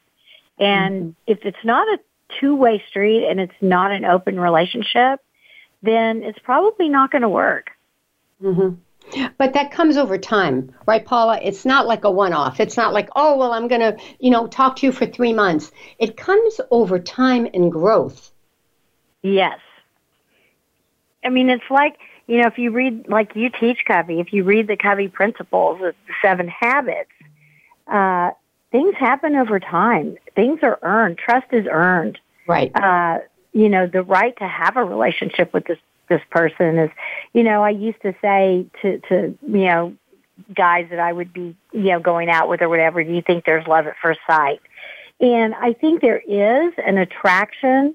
And 0.59 1.15
if 1.27 1.39
it's 1.43 1.65
not 1.65 1.87
a 1.89 1.99
two-way 2.41 2.83
street 2.89 3.27
and 3.29 3.41
it's 3.41 3.53
not 3.61 3.91
an 3.91 4.05
open 4.05 4.39
relationship, 4.39 5.21
then 5.83 6.23
it's 6.23 6.39
probably 6.41 6.89
not 6.89 7.11
going 7.11 7.23
to 7.23 7.29
work. 7.29 7.71
hmm 8.41 8.71
But 9.39 9.55
that 9.55 9.71
comes 9.71 9.97
over 9.97 10.19
time, 10.19 10.73
right, 10.87 11.05
Paula? 11.05 11.39
It's 11.43 11.65
not 11.65 11.87
like 11.87 12.05
a 12.05 12.11
one 12.11 12.33
off. 12.33 12.61
It's 12.61 12.77
not 12.77 12.93
like, 12.93 13.09
oh, 13.17 13.37
well, 13.37 13.53
I'm 13.53 13.69
going 13.69 13.81
to, 13.81 13.97
you 14.19 14.31
know, 14.31 14.47
talk 14.47 14.77
to 14.77 14.87
you 14.87 14.93
for 14.93 15.07
three 15.07 15.33
months. 15.33 15.71
It 15.99 16.17
comes 16.17 16.61
over 16.71 16.99
time 16.99 17.49
and 17.55 17.73
growth. 17.73 18.31
Yes. 19.23 19.59
I 21.25 21.31
mean, 21.31 21.51
it's 21.51 21.71
like, 21.71 21.97
you 22.27 22.41
know, 22.41 22.47
if 22.47 22.59
you 22.59 22.71
read, 22.71 23.09
like 23.09 23.35
you 23.35 23.51
teach 23.51 23.85
Covey, 23.87 24.21
if 24.21 24.33
you 24.33 24.45
read 24.45 24.69
the 24.69 24.77
Covey 24.77 25.09
principles, 25.09 25.81
the 25.81 25.95
seven 26.23 26.49
habits, 26.49 27.11
uh, 27.87 28.31
things 28.71 28.95
happen 28.97 29.35
over 29.35 29.59
time. 29.59 30.19
Things 30.37 30.61
are 30.63 30.79
earned. 30.83 31.19
Trust 31.19 31.47
is 31.53 31.67
earned. 31.71 32.19
Right. 32.47 32.71
Uh, 32.75 33.21
you 33.53 33.69
know, 33.69 33.87
the 33.87 34.03
right 34.03 34.37
to 34.39 34.47
have 34.47 34.77
a 34.77 34.85
relationship 34.85 35.53
with 35.53 35.65
this, 35.65 35.79
this 36.09 36.23
person 36.31 36.79
is, 36.79 36.91
you 37.33 37.43
know, 37.43 37.63
I 37.63 37.71
used 37.71 38.01
to 38.03 38.15
say 38.21 38.67
to, 38.83 38.99
to, 39.09 39.39
you 39.43 39.65
know, 39.65 39.97
guys 40.55 40.87
that 40.91 40.99
I 40.99 41.13
would 41.13 41.33
be, 41.33 41.57
you 41.73 41.91
know, 41.91 42.01
going 42.01 42.29
out 42.29 42.49
with 42.49 42.63
or 42.63 42.69
whatever, 42.69 43.03
do 43.03 43.13
you 43.13 43.23
think 43.23 43.45
there's 43.45 43.67
love 43.67 43.87
at 43.87 43.97
first 44.01 44.21
sight? 44.27 44.61
And 45.21 45.55
I 45.55 45.73
think 45.73 46.01
there 46.01 46.19
is 46.19 46.75
an 46.85 46.97
attraction, 46.99 47.95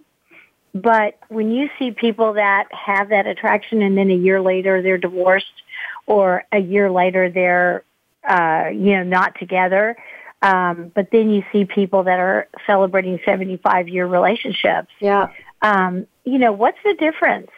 but 0.73 1.17
when 1.29 1.51
you 1.51 1.69
see 1.79 1.91
people 1.91 2.33
that 2.33 2.67
have 2.71 3.09
that 3.09 3.27
attraction 3.27 3.81
and 3.81 3.97
then 3.97 4.11
a 4.11 4.15
year 4.15 4.41
later 4.41 4.81
they're 4.81 4.97
divorced 4.97 5.63
or 6.05 6.43
a 6.51 6.59
year 6.59 6.91
later 6.91 7.29
they're, 7.29 7.83
uh, 8.27 8.69
you 8.69 8.97
know, 8.97 9.03
not 9.03 9.39
together, 9.39 9.95
um, 10.41 10.91
but 10.93 11.07
then 11.11 11.29
you 11.29 11.43
see 11.53 11.63
people 11.63 12.03
that 12.03 12.19
are 12.19 12.47
celebrating 12.67 13.19
75 13.25 13.87
year 13.87 14.05
relationships. 14.05 14.89
Yeah. 14.99 15.29
Um, 15.61 16.05
you 16.25 16.37
know, 16.37 16.51
what's 16.51 16.77
the 16.83 16.93
difference? 16.95 17.49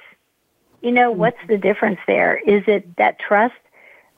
You 0.86 0.92
know, 0.92 1.10
mm-hmm. 1.10 1.20
what's 1.20 1.48
the 1.48 1.58
difference 1.58 2.00
there? 2.06 2.38
Is 2.38 2.62
it 2.68 2.96
that 2.98 3.18
trust 3.18 3.56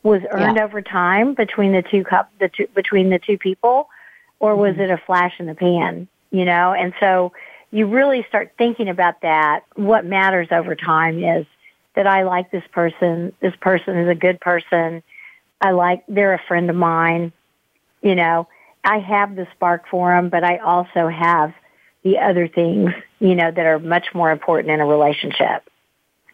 was 0.03 0.21
earned 0.31 0.57
Yeah. 0.57 0.65
over 0.65 0.81
time 0.81 1.33
between 1.33 1.71
the 1.71 1.81
two 1.81 2.03
cup, 2.03 2.29
the 2.39 2.49
two, 2.49 2.67
between 2.75 3.09
the 3.09 3.19
two 3.19 3.37
people, 3.37 3.87
or 4.41 4.53
was 4.57 4.73
mm-hmm. 4.73 4.81
it 4.81 4.89
a 4.89 4.97
flash 4.97 5.33
in 5.39 5.45
the 5.45 5.55
pan? 5.55 6.09
You 6.29 6.43
know, 6.43 6.73
and 6.73 6.93
so 6.99 7.31
you 7.71 7.87
really 7.87 8.25
start 8.27 8.51
thinking 8.57 8.89
about 8.89 9.21
that. 9.21 9.63
What 9.75 10.03
matters 10.05 10.49
over 10.51 10.75
time 10.75 11.23
is 11.23 11.45
that 11.95 12.05
I 12.05 12.23
like 12.23 12.51
this 12.51 12.65
person. 12.73 13.31
This 13.39 13.55
person 13.61 13.97
is 13.97 14.09
a 14.09 14.15
good 14.15 14.41
person. 14.41 15.03
I 15.61 15.71
like, 15.71 16.03
they're 16.09 16.33
a 16.33 16.43
friend 16.49 16.69
of 16.69 16.75
mine. 16.75 17.31
You 18.01 18.15
know, 18.15 18.49
I 18.83 18.99
have 18.99 19.37
the 19.37 19.47
spark 19.55 19.87
for 19.89 20.13
them, 20.13 20.27
but 20.27 20.43
I 20.43 20.57
also 20.57 21.07
have 21.07 21.53
the 22.03 22.17
other 22.17 22.49
things, 22.49 22.91
you 23.19 23.35
know, 23.35 23.51
that 23.51 23.65
are 23.65 23.79
much 23.79 24.07
more 24.13 24.31
important 24.31 24.69
in 24.69 24.81
a 24.81 24.85
relationship. 24.85 25.63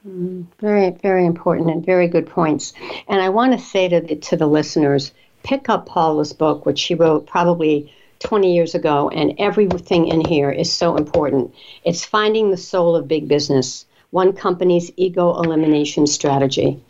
Mm, 0.05 0.47
very, 0.59 0.89
very 0.89 1.25
important 1.25 1.69
and 1.69 1.85
very 1.85 2.07
good 2.07 2.27
points. 2.27 2.73
And 3.07 3.21
I 3.21 3.29
want 3.29 3.53
to 3.53 3.57
say 3.57 3.87
to 3.87 4.01
the, 4.01 4.15
to 4.17 4.35
the 4.35 4.47
listeners, 4.47 5.13
pick 5.43 5.69
up 5.69 5.85
Paula's 5.85 6.33
book, 6.33 6.65
which 6.65 6.77
she 6.77 6.93
wrote 6.93 7.25
probably 7.25 7.93
20 8.19 8.53
years 8.53 8.75
ago, 8.75 9.09
and 9.09 9.33
everything 9.37 10.07
in 10.07 10.25
here 10.25 10.51
is 10.51 10.71
so 10.71 10.97
important. 10.97 11.53
It's 11.85 12.03
Finding 12.03 12.51
the 12.51 12.57
Soul 12.57 12.97
of 12.97 13.07
Big 13.07 13.29
Business, 13.29 13.85
One 14.11 14.33
Company's 14.33 14.91
Ego 14.97 15.41
Elimination 15.41 16.05
Strategy. 16.05 16.83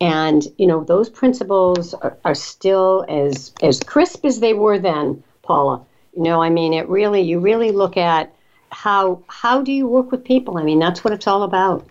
And, 0.00 0.46
you 0.56 0.68
know, 0.68 0.84
those 0.84 1.10
principles 1.10 1.92
are, 1.94 2.16
are 2.24 2.34
still 2.36 3.04
as, 3.08 3.52
as 3.62 3.80
crisp 3.80 4.24
as 4.24 4.38
they 4.38 4.54
were 4.54 4.78
then, 4.78 5.22
Paula. 5.42 5.84
You 6.16 6.22
know, 6.22 6.40
I 6.40 6.50
mean, 6.50 6.72
it 6.72 6.88
really, 6.88 7.22
you 7.22 7.40
really 7.40 7.72
look 7.72 7.96
at 7.96 8.32
how, 8.70 9.22
how 9.28 9.60
do 9.60 9.72
you 9.72 9.88
work 9.88 10.12
with 10.12 10.24
people? 10.24 10.56
I 10.56 10.62
mean, 10.62 10.78
that's 10.78 11.02
what 11.02 11.12
it's 11.12 11.26
all 11.26 11.42
about. 11.42 11.84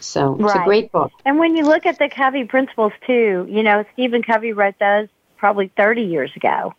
So 0.00 0.34
it's 0.34 0.42
right. 0.44 0.62
a 0.62 0.64
great 0.64 0.92
book. 0.92 1.12
And 1.24 1.38
when 1.38 1.56
you 1.56 1.64
look 1.64 1.86
at 1.86 1.98
the 1.98 2.08
Covey 2.08 2.44
principles 2.44 2.92
too, 3.06 3.46
you 3.48 3.62
know, 3.62 3.84
Stephen 3.92 4.22
Covey 4.22 4.52
wrote 4.52 4.78
those 4.78 5.08
probably 5.36 5.70
30 5.76 6.02
years 6.02 6.30
ago. 6.36 6.74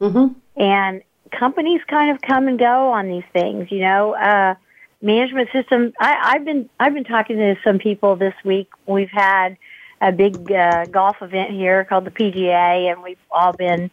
Mm-hmm. 0.00 0.38
And 0.60 1.02
companies 1.30 1.80
kind 1.86 2.10
of 2.10 2.20
come 2.20 2.48
and 2.48 2.58
go 2.58 2.92
on 2.92 3.08
these 3.08 3.24
things, 3.32 3.70
you 3.70 3.80
know. 3.80 4.14
Uh, 4.14 4.54
management 5.02 5.50
system. 5.52 5.92
I, 6.00 6.34
I've 6.34 6.44
been 6.44 6.68
I've 6.80 6.94
been 6.94 7.04
talking 7.04 7.36
to 7.36 7.56
some 7.64 7.78
people 7.78 8.16
this 8.16 8.34
week. 8.44 8.68
We've 8.86 9.10
had 9.10 9.56
a 10.00 10.12
big 10.12 10.50
uh, 10.50 10.86
golf 10.86 11.22
event 11.22 11.52
here 11.52 11.84
called 11.84 12.04
the 12.04 12.10
PGA, 12.10 12.92
and 12.92 13.02
we've 13.02 13.18
all 13.30 13.52
been 13.52 13.90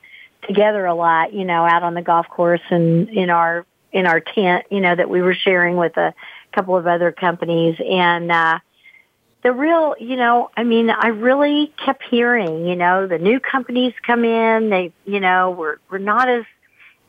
together 0.48 0.86
a 0.86 0.94
lot, 0.94 1.34
you 1.34 1.46
know, 1.46 1.66
out 1.66 1.84
on 1.84 1.94
the 1.94 2.02
golf 2.02 2.28
course 2.30 2.62
and 2.70 3.10
in 3.10 3.30
our 3.30 3.66
in 3.92 4.08
our 4.08 4.20
tent, 4.20 4.66
you 4.72 4.82
know, 4.82 4.96
that 4.96 5.10
we 5.10 5.22
were 5.22 5.36
sharing 5.36 5.78
with 5.78 5.96
a 5.98 6.14
couple 6.54 6.78
of 6.78 6.88
other 6.88 7.12
companies. 7.12 7.78
And 7.80 8.32
uh, 8.32 8.60
the 9.44 9.52
real, 9.52 9.96
you 10.00 10.16
know, 10.16 10.50
I 10.56 10.64
mean, 10.64 10.90
I 10.90 11.08
really 11.08 11.74
kept 11.84 12.04
hearing, 12.10 12.66
you 12.66 12.76
know, 12.76 13.08
the 13.08 13.18
new 13.18 13.40
companies 13.40 13.94
come 14.06 14.24
in, 14.24 14.70
they, 14.70 14.94
you 15.06 15.20
know, 15.20 15.52
we're 15.52 15.78
we're 15.90 15.98
not 15.98 16.30
as 16.30 16.46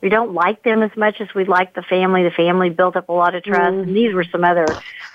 we 0.01 0.11
don't 0.11 0.34
like 0.34 0.62
them 0.62 0.82
as 0.82 0.90
much 0.97 1.20
as 1.20 1.28
we 1.34 1.45
like 1.47 1.74
the 1.74 1.82
family. 1.82 2.24
The 2.24 2.30
family 2.30 2.68
built 2.68 2.97
up 2.97 3.09
a 3.09 3.12
lot 3.12 3.34
of 3.34 3.42
trust. 3.42 3.74
Mm. 3.74 3.82
And 3.84 3.97
these 3.97 4.12
were 4.12 4.24
some 4.24 4.45
other 4.45 4.66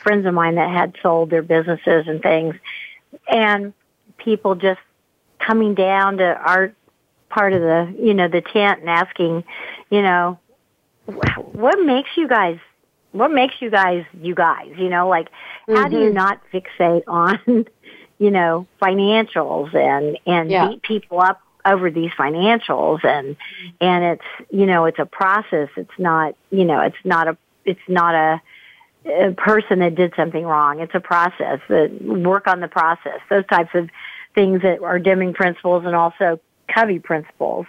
friends 0.01 0.25
of 0.25 0.33
mine 0.33 0.55
that 0.55 0.71
had 0.71 0.95
sold 1.03 1.29
their 1.29 1.43
businesses 1.43 2.07
and 2.07 2.21
things. 2.21 2.55
And 3.27 3.73
people 4.17 4.55
just 4.55 4.79
coming 5.37 5.75
down 5.75 6.17
to 6.17 6.25
our 6.25 6.73
part 7.29 7.53
of 7.53 7.61
the, 7.61 7.95
you 7.99 8.15
know, 8.15 8.27
the 8.29 8.41
tent 8.41 8.79
and 8.79 8.89
asking, 8.89 9.43
you 9.91 10.01
know, 10.01 10.39
what 11.05 11.79
makes 11.85 12.09
you 12.15 12.27
guys 12.27 12.57
what 13.11 13.31
makes 13.31 13.55
you 13.59 13.69
guys 13.69 14.05
you 14.21 14.35
guys 14.35 14.71
you 14.77 14.89
know 14.89 15.07
like 15.07 15.29
mm-hmm. 15.29 15.75
how 15.75 15.87
do 15.87 15.97
you 15.97 16.05
mm-hmm. 16.05 16.15
not 16.15 16.41
fixate 16.53 17.03
on 17.07 17.39
you 18.19 18.31
know 18.31 18.67
financials 18.81 19.73
and 19.73 20.17
and 20.25 20.51
yeah. 20.51 20.67
beat 20.67 20.81
people 20.81 21.19
up 21.19 21.41
over 21.65 21.91
these 21.91 22.11
financials 22.11 23.03
and 23.03 23.35
and 23.81 24.03
it's 24.03 24.49
you 24.51 24.65
know 24.65 24.85
it's 24.85 24.99
a 24.99 25.05
process 25.05 25.69
it's 25.75 25.97
not 25.97 26.35
you 26.51 26.65
know 26.65 26.81
it's 26.81 26.97
not 27.03 27.27
a 27.27 27.37
it's 27.65 27.79
not 27.87 28.15
a, 28.15 28.41
a 29.05 29.31
person 29.33 29.79
that 29.79 29.95
did 29.95 30.13
something 30.15 30.45
wrong 30.45 30.79
it's 30.79 30.95
a 30.95 30.99
process 30.99 31.59
that 31.67 32.01
work 32.01 32.47
on 32.47 32.59
the 32.59 32.67
process 32.67 33.19
those 33.29 33.45
types 33.47 33.71
of 33.73 33.89
things 34.35 34.61
that 34.61 34.81
are 34.81 34.99
Deming 34.99 35.33
principles 35.33 35.85
and 35.85 35.95
also 35.95 36.39
Covey 36.73 36.99
principles 36.99 37.65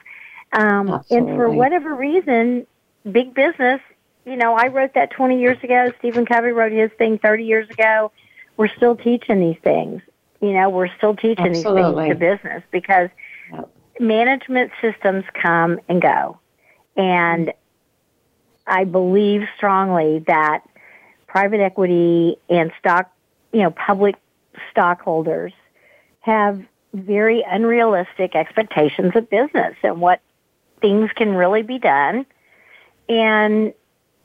um, 0.53 1.03
and 1.11 1.26
for 1.28 1.49
whatever 1.51 1.95
reason 1.95 2.66
big 3.11 3.34
business 3.34 3.80
you 4.24 4.36
know, 4.36 4.54
I 4.54 4.68
wrote 4.68 4.94
that 4.94 5.10
20 5.10 5.40
years 5.40 5.58
ago. 5.62 5.92
Stephen 5.98 6.26
Covey 6.26 6.50
wrote 6.50 6.72
his 6.72 6.90
thing 6.98 7.18
30 7.18 7.44
years 7.44 7.68
ago. 7.70 8.12
We're 8.56 8.68
still 8.68 8.96
teaching 8.96 9.40
these 9.40 9.58
things. 9.62 10.02
You 10.40 10.52
know, 10.52 10.70
we're 10.70 10.94
still 10.96 11.14
teaching 11.14 11.48
Absolutely. 11.48 11.82
these 11.82 11.94
things 11.94 12.08
to 12.08 12.18
business 12.18 12.62
because 12.70 13.08
yep. 13.52 13.70
management 13.98 14.72
systems 14.80 15.24
come 15.34 15.80
and 15.88 16.00
go. 16.00 16.38
And 16.96 17.52
I 18.66 18.84
believe 18.84 19.42
strongly 19.56 20.20
that 20.26 20.62
private 21.26 21.60
equity 21.60 22.36
and 22.48 22.72
stock, 22.78 23.10
you 23.52 23.62
know, 23.62 23.70
public 23.70 24.16
stockholders 24.70 25.52
have 26.20 26.62
very 26.92 27.44
unrealistic 27.48 28.34
expectations 28.34 29.12
of 29.14 29.30
business 29.30 29.74
and 29.82 30.00
what 30.00 30.20
things 30.80 31.10
can 31.14 31.34
really 31.34 31.62
be 31.62 31.78
done. 31.78 32.26
And 33.08 33.72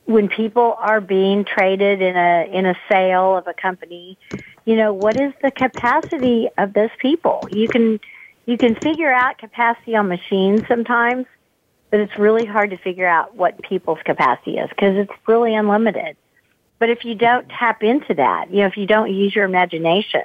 when 0.05 0.29
people 0.29 0.75
are 0.79 1.01
being 1.01 1.45
traded 1.45 2.01
in 2.01 2.15
a 2.15 2.49
in 2.51 2.65
a 2.65 2.75
sale 2.89 3.37
of 3.37 3.47
a 3.47 3.53
company, 3.53 4.17
you 4.65 4.75
know, 4.75 4.93
what 4.93 5.17
is 5.17 5.33
the 5.41 5.51
capacity 5.51 6.49
of 6.57 6.73
those 6.73 6.91
people? 6.99 7.47
You 7.49 7.67
can 7.67 7.99
you 8.45 8.57
can 8.57 8.75
figure 8.75 9.11
out 9.11 9.37
capacity 9.37 9.95
on 9.95 10.07
machines 10.07 10.63
sometimes, 10.67 11.25
but 11.89 11.99
it's 11.99 12.17
really 12.17 12.45
hard 12.45 12.69
to 12.69 12.77
figure 12.77 13.07
out 13.07 13.35
what 13.35 13.61
people's 13.61 13.99
capacity 14.05 14.57
is 14.57 14.69
because 14.69 14.95
it's 14.95 15.13
really 15.27 15.55
unlimited. 15.55 16.15
But 16.77 16.89
if 16.89 17.05
you 17.05 17.15
don't 17.15 17.47
tap 17.49 17.81
into 17.83 18.13
that, 18.15 18.51
you 18.51 18.57
know, 18.57 18.67
if 18.67 18.77
you 18.77 18.85
don't 18.85 19.11
use 19.11 19.33
your 19.33 19.45
imagination 19.45 20.23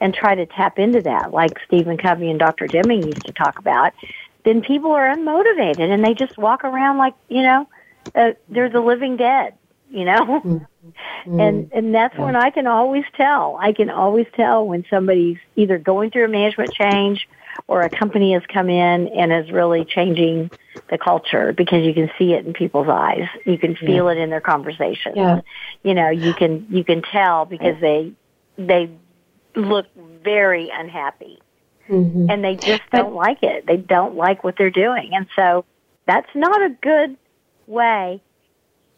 and 0.00 0.12
try 0.12 0.34
to 0.34 0.46
tap 0.46 0.78
into 0.78 1.02
that, 1.02 1.32
like 1.32 1.58
Stephen 1.66 1.96
Covey 1.96 2.30
and 2.30 2.38
Dr. 2.38 2.66
Deming 2.66 3.06
used 3.06 3.24
to 3.26 3.32
talk 3.32 3.58
about, 3.58 3.92
then 4.44 4.62
people 4.62 4.90
are 4.90 5.14
unmotivated 5.14 5.90
and 5.90 6.04
they 6.04 6.14
just 6.14 6.36
walk 6.36 6.64
around 6.64 6.98
like, 6.98 7.14
you 7.28 7.42
know, 7.42 7.68
uh, 8.14 8.32
they're 8.48 8.70
the 8.70 8.80
living 8.80 9.16
dead, 9.16 9.54
you 9.90 10.04
know? 10.04 10.40
Mm-hmm. 10.44 10.58
And 11.24 11.70
and 11.72 11.94
that's 11.94 12.16
yeah. 12.16 12.24
when 12.24 12.34
I 12.34 12.50
can 12.50 12.66
always 12.66 13.04
tell. 13.16 13.56
I 13.60 13.72
can 13.72 13.88
always 13.88 14.26
tell 14.34 14.66
when 14.66 14.84
somebody's 14.90 15.38
either 15.54 15.78
going 15.78 16.10
through 16.10 16.24
a 16.24 16.28
management 16.28 16.72
change 16.72 17.28
or 17.68 17.82
a 17.82 17.88
company 17.88 18.32
has 18.32 18.42
come 18.52 18.68
in 18.68 19.08
and 19.08 19.32
is 19.32 19.50
really 19.52 19.84
changing 19.84 20.50
the 20.90 20.98
culture 20.98 21.52
because 21.52 21.84
you 21.86 21.94
can 21.94 22.10
see 22.18 22.32
it 22.32 22.44
in 22.44 22.52
people's 22.52 22.88
eyes. 22.88 23.28
You 23.46 23.58
can 23.58 23.76
feel 23.76 24.06
yeah. 24.06 24.12
it 24.12 24.18
in 24.18 24.30
their 24.30 24.40
conversations. 24.40 25.14
Yeah. 25.16 25.42
You 25.84 25.94
know, 25.94 26.10
you 26.10 26.34
can 26.34 26.66
you 26.70 26.82
can 26.82 27.02
tell 27.02 27.44
because 27.44 27.80
they 27.80 28.12
they 28.56 28.90
look 29.54 29.86
very 30.24 30.70
unhappy. 30.72 31.40
Mm-hmm. 31.88 32.30
And 32.30 32.44
they 32.44 32.56
just 32.56 32.82
don't 32.92 33.14
like 33.14 33.42
it. 33.42 33.66
They 33.66 33.76
don't 33.76 34.14
like 34.14 34.44
what 34.44 34.56
they're 34.56 34.70
doing. 34.70 35.10
And 35.14 35.26
so 35.34 35.64
that's 36.06 36.28
not 36.34 36.62
a 36.62 36.70
good 36.70 37.16
way 37.72 38.22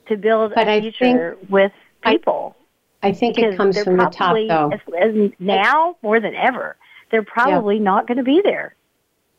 to 0.08 0.16
build 0.16 0.52
but 0.54 0.68
a 0.68 0.72
I 0.72 0.80
future 0.80 1.38
with 1.48 1.72
people. 2.04 2.56
I, 3.02 3.08
I 3.08 3.12
think 3.12 3.38
it 3.38 3.56
comes 3.56 3.82
from 3.82 3.96
the 3.96 4.06
top, 4.06 4.36
though. 4.48 4.70
As, 4.72 4.80
as 5.00 5.30
now 5.38 5.96
more 6.02 6.20
than 6.20 6.34
ever, 6.34 6.76
they're 7.10 7.22
probably 7.22 7.76
yeah. 7.76 7.82
not 7.82 8.06
going 8.06 8.18
to 8.18 8.24
be 8.24 8.40
there. 8.42 8.74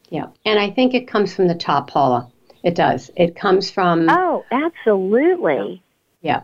Yeah, 0.10 0.28
and 0.46 0.60
I 0.60 0.70
think 0.70 0.94
it 0.94 1.08
comes 1.08 1.34
from 1.34 1.48
the 1.48 1.56
top, 1.56 1.90
Paula. 1.90 2.32
It 2.64 2.76
does. 2.76 3.12
It 3.16 3.36
comes 3.36 3.70
from. 3.70 4.08
Oh, 4.10 4.46
absolutely. 4.52 5.84
Yeah. 6.22 6.42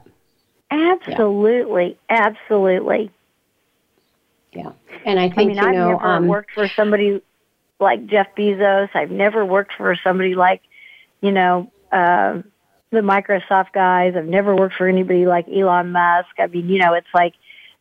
Absolutely, 0.70 1.98
yeah. 2.10 2.28
absolutely. 2.28 3.12
Yeah, 4.54 4.72
and 5.06 5.20
I 5.20 5.30
think 5.30 5.38
I 5.40 5.46
mean, 5.46 5.56
you 5.56 5.62
I've 5.62 5.74
know, 5.74 5.92
never 5.92 6.06
um, 6.06 6.28
worked 6.28 6.52
for 6.52 6.68
somebody 6.68 7.22
like 7.80 8.06
Jeff 8.08 8.28
Bezos. 8.38 8.90
I've 8.94 9.12
never 9.12 9.46
worked 9.46 9.74
for 9.78 9.96
somebody 10.04 10.36
like, 10.36 10.62
you 11.22 11.32
know, 11.32 11.72
uh, 11.92 12.42
the 12.92 13.00
Microsoft 13.00 13.72
guys. 13.74 14.16
I've 14.16 14.26
never 14.26 14.56
worked 14.56 14.76
for 14.76 14.88
anybody 14.88 15.26
like 15.26 15.48
Elon 15.48 15.92
Musk. 15.92 16.30
I 16.38 16.48
mean, 16.48 16.70
you 16.70 16.80
know, 16.80 16.94
it's 16.94 17.08
like 17.14 17.34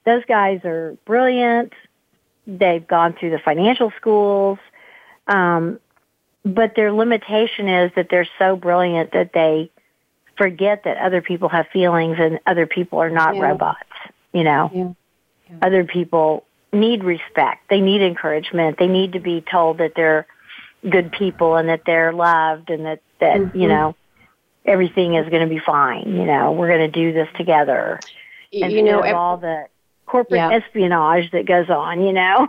those 0.04 0.24
guys 0.24 0.64
are 0.64 0.96
brilliant. 1.04 1.72
They've 2.46 2.86
gone 2.86 3.14
through 3.18 3.30
the 3.30 3.38
financial 3.38 3.92
schools. 3.96 4.58
Um, 5.26 5.80
but 6.44 6.74
their 6.74 6.92
limitation 6.92 7.68
is 7.68 7.92
that 7.96 8.08
they're 8.08 8.28
so 8.38 8.56
brilliant 8.56 9.12
that 9.12 9.32
they 9.32 9.70
forget 10.38 10.84
that 10.84 10.96
other 10.96 11.20
people 11.20 11.48
have 11.50 11.66
feelings 11.72 12.16
and 12.18 12.40
other 12.46 12.66
people 12.66 13.00
are 13.00 13.10
not 13.10 13.36
yeah. 13.36 13.42
robots, 13.42 13.90
you 14.32 14.44
know. 14.44 14.70
Yeah. 14.72 14.92
Yeah. 15.50 15.66
Other 15.66 15.84
people 15.84 16.44
need 16.72 17.04
respect. 17.04 17.68
They 17.68 17.80
need 17.80 18.00
encouragement. 18.00 18.78
They 18.78 18.86
need 18.86 19.12
to 19.12 19.20
be 19.20 19.42
told 19.42 19.78
that 19.78 19.94
they're 19.96 20.26
good 20.88 21.12
people 21.12 21.56
and 21.56 21.68
that 21.68 21.82
they're 21.84 22.12
loved 22.12 22.70
and 22.70 22.86
that 22.86 23.02
that, 23.20 23.36
mm-hmm. 23.36 23.58
you 23.58 23.68
know, 23.68 23.94
everything 24.64 25.14
is 25.14 25.28
going 25.28 25.42
to 25.42 25.48
be 25.48 25.60
fine. 25.60 26.08
You 26.08 26.24
know, 26.24 26.52
we're 26.52 26.68
going 26.68 26.90
to 26.90 27.00
do 27.00 27.12
this 27.12 27.28
together. 27.36 28.00
And 28.52 28.72
you 28.72 28.82
know, 28.82 29.02
all 29.02 29.36
the 29.36 29.66
corporate 30.06 30.38
yeah. 30.38 30.50
espionage 30.52 31.30
that 31.32 31.46
goes 31.46 31.70
on. 31.70 32.02
You 32.02 32.12
know. 32.12 32.48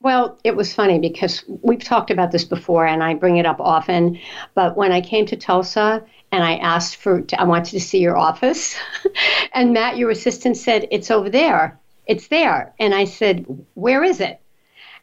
Well, 0.00 0.36
it 0.42 0.56
was 0.56 0.74
funny 0.74 0.98
because 0.98 1.44
we've 1.46 1.82
talked 1.82 2.10
about 2.10 2.32
this 2.32 2.44
before, 2.44 2.86
and 2.86 3.04
I 3.04 3.14
bring 3.14 3.36
it 3.36 3.46
up 3.46 3.60
often. 3.60 4.18
But 4.54 4.76
when 4.76 4.90
I 4.90 5.00
came 5.00 5.26
to 5.26 5.36
Tulsa 5.36 6.04
and 6.32 6.42
I 6.42 6.56
asked 6.56 6.96
for, 6.96 7.24
I 7.38 7.44
wanted 7.44 7.70
to 7.72 7.80
see 7.80 7.98
your 7.98 8.16
office, 8.16 8.76
and 9.54 9.72
Matt, 9.72 9.98
your 9.98 10.10
assistant, 10.10 10.56
said 10.56 10.88
it's 10.90 11.10
over 11.10 11.30
there. 11.30 11.78
It's 12.06 12.26
there, 12.28 12.74
and 12.80 12.94
I 12.94 13.04
said, 13.04 13.46
where 13.74 14.02
is 14.02 14.20
it? 14.20 14.40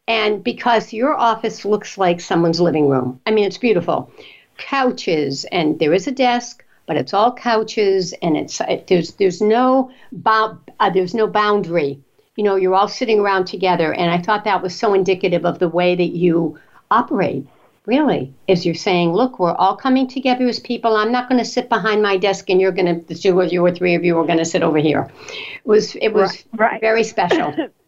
And 0.10 0.44
because 0.44 0.92
your 0.92 1.16
office 1.16 1.64
looks 1.64 1.98
like 1.98 2.20
someone's 2.20 2.60
living 2.60 2.90
room, 2.90 3.22
I 3.26 3.32
mean, 3.32 3.46
it's 3.46 3.60
beautiful. 3.60 4.12
Couches, 4.60 5.46
and 5.52 5.80
there 5.80 5.94
is 5.94 6.08
a 6.08 6.12
desk, 6.12 6.64
but 6.86 6.98
it's 6.98 7.14
all 7.14 7.34
couches, 7.34 8.14
and 8.22 8.36
it's 8.36 8.60
it, 8.62 8.88
there's 8.88 9.14
there's 9.14 9.42
no 9.42 9.92
bo- 10.12 10.58
uh, 10.80 10.90
there's 10.90 11.14
no 11.14 11.28
boundary. 11.28 12.00
You 12.36 12.44
know, 12.44 12.56
you're 12.56 12.76
all 12.76 12.88
sitting 12.88 13.20
around 13.20 13.46
together, 13.46 13.94
and 13.94 14.12
I 14.12 14.18
thought 14.18 14.44
that 14.46 14.62
was 14.62 14.76
so 14.76 14.94
indicative 14.94 15.46
of 15.46 15.60
the 15.60 15.70
way 15.70 15.96
that 15.96 16.16
you 16.16 16.60
operate. 16.90 17.46
Really, 17.86 18.34
is 18.48 18.66
you're 18.66 18.76
saying, 18.76 19.14
look, 19.14 19.40
we're 19.40 19.56
all 19.56 19.76
coming 19.76 20.08
together 20.08 20.48
as 20.48 20.60
people. 20.60 20.96
I'm 20.96 21.12
not 21.12 21.28
going 21.30 21.40
to 21.40 21.46
sit 21.46 21.70
behind 21.70 22.04
my 22.04 22.18
desk, 22.18 22.50
and 22.50 22.60
you're 22.60 22.72
going 22.72 23.02
to 23.02 23.06
the 23.08 23.16
two 23.16 23.40
of 23.40 23.52
you 23.52 23.66
or 23.66 23.72
three 23.72 23.96
of 23.96 24.04
you 24.04 24.18
are 24.18 24.26
going 24.26 24.38
to 24.38 24.46
sit 24.46 24.62
over 24.62 24.78
here. 24.78 25.12
It 25.30 25.68
was 25.68 25.96
it 25.96 26.10
was 26.14 26.44
right. 26.54 26.82
very 26.82 27.04
special. 27.04 27.56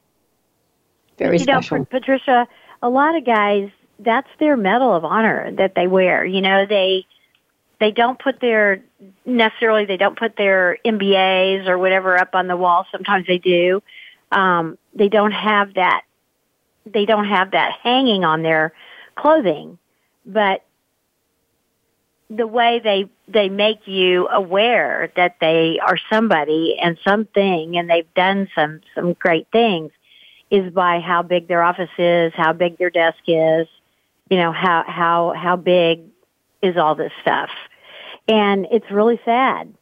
Very 1.17 1.37
you 1.37 1.43
special. 1.43 1.77
know, 1.77 1.85
Patricia, 1.85 2.47
a 2.81 2.89
lot 2.89 3.15
of 3.15 3.23
guys, 3.23 3.69
that's 4.03 4.29
their 4.39 4.57
medal 4.57 4.93
of 4.93 5.05
honor 5.05 5.51
that 5.57 5.75
they 5.75 5.87
wear. 5.87 6.25
You 6.25 6.41
know, 6.41 6.65
they 6.65 7.05
they 7.79 7.91
don't 7.91 8.19
put 8.19 8.39
their 8.39 8.83
necessarily 9.25 9.85
they 9.85 9.97
don't 9.97 10.17
put 10.17 10.35
their 10.35 10.77
MBAs 10.85 11.67
or 11.67 11.77
whatever 11.77 12.17
up 12.17 12.29
on 12.33 12.47
the 12.47 12.57
wall. 12.57 12.85
Sometimes 12.91 13.27
they 13.27 13.37
do. 13.37 13.81
Um, 14.31 14.77
they 14.93 15.09
don't 15.09 15.31
have 15.31 15.73
that. 15.75 16.03
They 16.85 17.05
don't 17.05 17.27
have 17.27 17.51
that 17.51 17.73
hanging 17.83 18.23
on 18.23 18.43
their 18.43 18.73
clothing, 19.15 19.77
but 20.25 20.63
the 22.29 22.47
way 22.47 22.79
they 22.83 23.09
they 23.27 23.49
make 23.49 23.87
you 23.87 24.27
aware 24.29 25.11
that 25.15 25.35
they 25.41 25.79
are 25.85 25.97
somebody 26.11 26.77
and 26.81 26.97
something 27.05 27.77
and 27.77 27.89
they've 27.89 28.13
done 28.13 28.47
some 28.55 28.81
some 28.95 29.13
great 29.13 29.47
things 29.51 29.91
is 30.49 30.71
by 30.73 30.99
how 30.99 31.23
big 31.23 31.47
their 31.47 31.63
office 31.63 31.89
is, 31.97 32.33
how 32.35 32.53
big 32.53 32.77
their 32.77 32.89
desk 32.89 33.19
is, 33.27 33.67
you 34.31 34.37
know, 34.37 34.53
how, 34.53 34.85
how, 34.87 35.33
how 35.35 35.57
big 35.57 36.05
is 36.63 36.77
all 36.77 36.95
this 36.95 37.11
stuff. 37.21 37.49
And 38.29 38.65
it's 38.71 38.89
really 38.89 39.19
sad. 39.25 39.73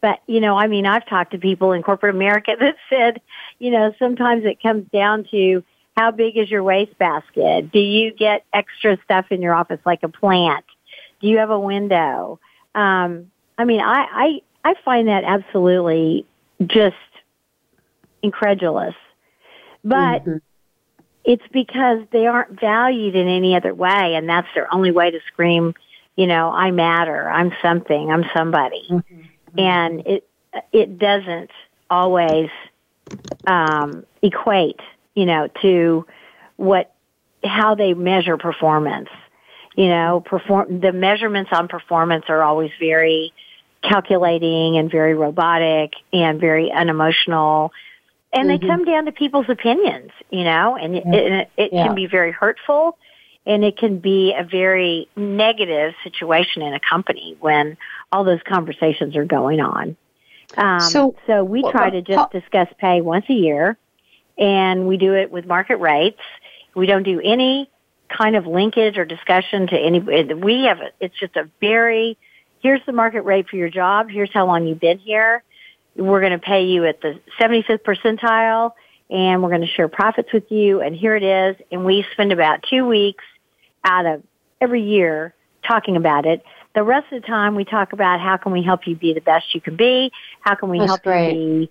But, 0.00 0.18
you 0.26 0.40
know, 0.40 0.56
I 0.56 0.66
mean, 0.66 0.86
I've 0.86 1.06
talked 1.06 1.30
to 1.32 1.38
people 1.38 1.70
in 1.70 1.84
corporate 1.84 2.14
America 2.14 2.50
that 2.60 2.74
said, 2.90 3.22
you 3.60 3.70
know, 3.70 3.94
sometimes 4.00 4.44
it 4.44 4.60
comes 4.60 4.90
down 4.92 5.28
to 5.30 5.62
how 5.96 6.10
big 6.10 6.36
is 6.36 6.50
your 6.50 6.62
wastebasket? 6.62 7.70
Do 7.70 7.78
you 7.78 8.12
get 8.12 8.44
extra 8.52 8.98
stuff 9.04 9.26
in 9.30 9.40
your 9.40 9.54
office 9.54 9.80
like 9.84 10.02
a 10.02 10.08
plant? 10.08 10.64
Do 11.20 11.28
you 11.28 11.38
have 11.38 11.50
a 11.50 11.60
window? 11.60 12.40
Um, 12.74 13.30
I 13.56 13.64
mean, 13.64 13.80
I, 13.80 14.40
I, 14.64 14.70
I 14.70 14.74
find 14.84 15.08
that 15.08 15.22
absolutely 15.24 16.26
just 16.66 16.96
incredulous. 18.22 18.94
But 19.84 20.24
mm-hmm. 20.24 20.36
It's 21.24 21.44
because 21.52 22.00
they 22.10 22.26
aren't 22.26 22.60
valued 22.60 23.14
in 23.14 23.28
any 23.28 23.54
other 23.54 23.74
way, 23.74 24.14
and 24.14 24.28
that's 24.28 24.48
their 24.54 24.72
only 24.72 24.90
way 24.90 25.10
to 25.10 25.20
scream, 25.28 25.74
you 26.16 26.26
know, 26.26 26.50
I 26.50 26.70
matter, 26.70 27.28
I'm 27.28 27.52
something, 27.62 28.10
I'm 28.10 28.24
somebody. 28.34 28.86
Mm-hmm. 28.90 29.58
And 29.58 30.06
it 30.06 30.28
it 30.72 30.98
doesn't 30.98 31.50
always 31.88 32.50
um, 33.46 34.04
equate, 34.22 34.80
you 35.14 35.26
know, 35.26 35.48
to 35.62 36.06
what 36.56 36.92
how 37.44 37.74
they 37.74 37.94
measure 37.94 38.36
performance. 38.36 39.08
You 39.76 39.88
know, 39.88 40.22
perform 40.24 40.80
the 40.80 40.92
measurements 40.92 41.50
on 41.52 41.68
performance 41.68 42.26
are 42.28 42.42
always 42.42 42.70
very 42.78 43.32
calculating 43.82 44.76
and 44.76 44.90
very 44.90 45.14
robotic 45.14 45.94
and 46.12 46.40
very 46.40 46.70
unemotional 46.70 47.72
and 48.32 48.48
mm-hmm. 48.48 48.62
they 48.62 48.66
come 48.66 48.84
down 48.84 49.04
to 49.04 49.12
people's 49.12 49.48
opinions, 49.48 50.10
you 50.30 50.44
know, 50.44 50.76
and 50.76 50.96
it, 50.96 51.04
it, 51.06 51.50
it 51.56 51.70
yeah. 51.72 51.86
can 51.86 51.94
be 51.94 52.06
very 52.06 52.32
hurtful 52.32 52.96
and 53.44 53.64
it 53.64 53.76
can 53.76 53.98
be 53.98 54.34
a 54.36 54.44
very 54.44 55.08
negative 55.16 55.94
situation 56.04 56.62
in 56.62 56.74
a 56.74 56.80
company 56.80 57.36
when 57.40 57.76
all 58.10 58.24
those 58.24 58.40
conversations 58.46 59.16
are 59.16 59.24
going 59.24 59.60
on. 59.60 59.96
Um, 60.56 60.80
so, 60.80 61.16
so 61.26 61.42
we 61.42 61.62
try 61.70 61.90
to 61.90 62.02
just 62.02 62.30
discuss 62.30 62.68
pay 62.78 63.00
once 63.00 63.24
a 63.28 63.34
year 63.34 63.76
and 64.38 64.86
we 64.86 64.96
do 64.96 65.14
it 65.14 65.30
with 65.32 65.46
market 65.46 65.76
rates. 65.76 66.20
We 66.74 66.86
don't 66.86 67.02
do 67.02 67.20
any 67.20 67.68
kind 68.08 68.36
of 68.36 68.46
linkage 68.46 68.96
or 68.96 69.04
discussion 69.04 69.66
to 69.68 69.78
any, 69.78 69.98
we 70.00 70.64
have, 70.64 70.80
a, 70.80 70.90
it's 71.00 71.18
just 71.18 71.36
a 71.36 71.48
very, 71.60 72.18
here's 72.62 72.84
the 72.86 72.92
market 72.92 73.22
rate 73.22 73.48
for 73.48 73.56
your 73.56 73.70
job. 73.70 74.08
Here's 74.10 74.32
how 74.32 74.46
long 74.46 74.66
you've 74.66 74.80
been 74.80 74.98
here 74.98 75.42
we're 75.96 76.20
going 76.20 76.32
to 76.32 76.38
pay 76.38 76.64
you 76.64 76.84
at 76.86 77.00
the 77.00 77.18
75th 77.40 77.82
percentile 77.82 78.72
and 79.10 79.42
we're 79.42 79.50
going 79.50 79.60
to 79.60 79.66
share 79.66 79.88
profits 79.88 80.32
with 80.32 80.50
you 80.50 80.80
and 80.80 80.96
here 80.96 81.14
it 81.14 81.22
is 81.22 81.56
and 81.70 81.84
we 81.84 82.04
spend 82.12 82.32
about 82.32 82.64
two 82.68 82.86
weeks 82.86 83.24
out 83.84 84.06
of 84.06 84.22
every 84.60 84.82
year 84.82 85.34
talking 85.66 85.96
about 85.96 86.26
it 86.26 86.42
the 86.74 86.82
rest 86.82 87.12
of 87.12 87.20
the 87.20 87.26
time 87.26 87.54
we 87.54 87.64
talk 87.64 87.92
about 87.92 88.20
how 88.20 88.36
can 88.36 88.52
we 88.52 88.62
help 88.62 88.86
you 88.86 88.96
be 88.96 89.12
the 89.12 89.20
best 89.20 89.54
you 89.54 89.60
can 89.60 89.76
be 89.76 90.10
how 90.40 90.54
can 90.54 90.68
we 90.70 90.78
That's 90.78 90.90
help 90.90 91.02
great. 91.02 91.34
you 91.34 91.66
be 91.66 91.70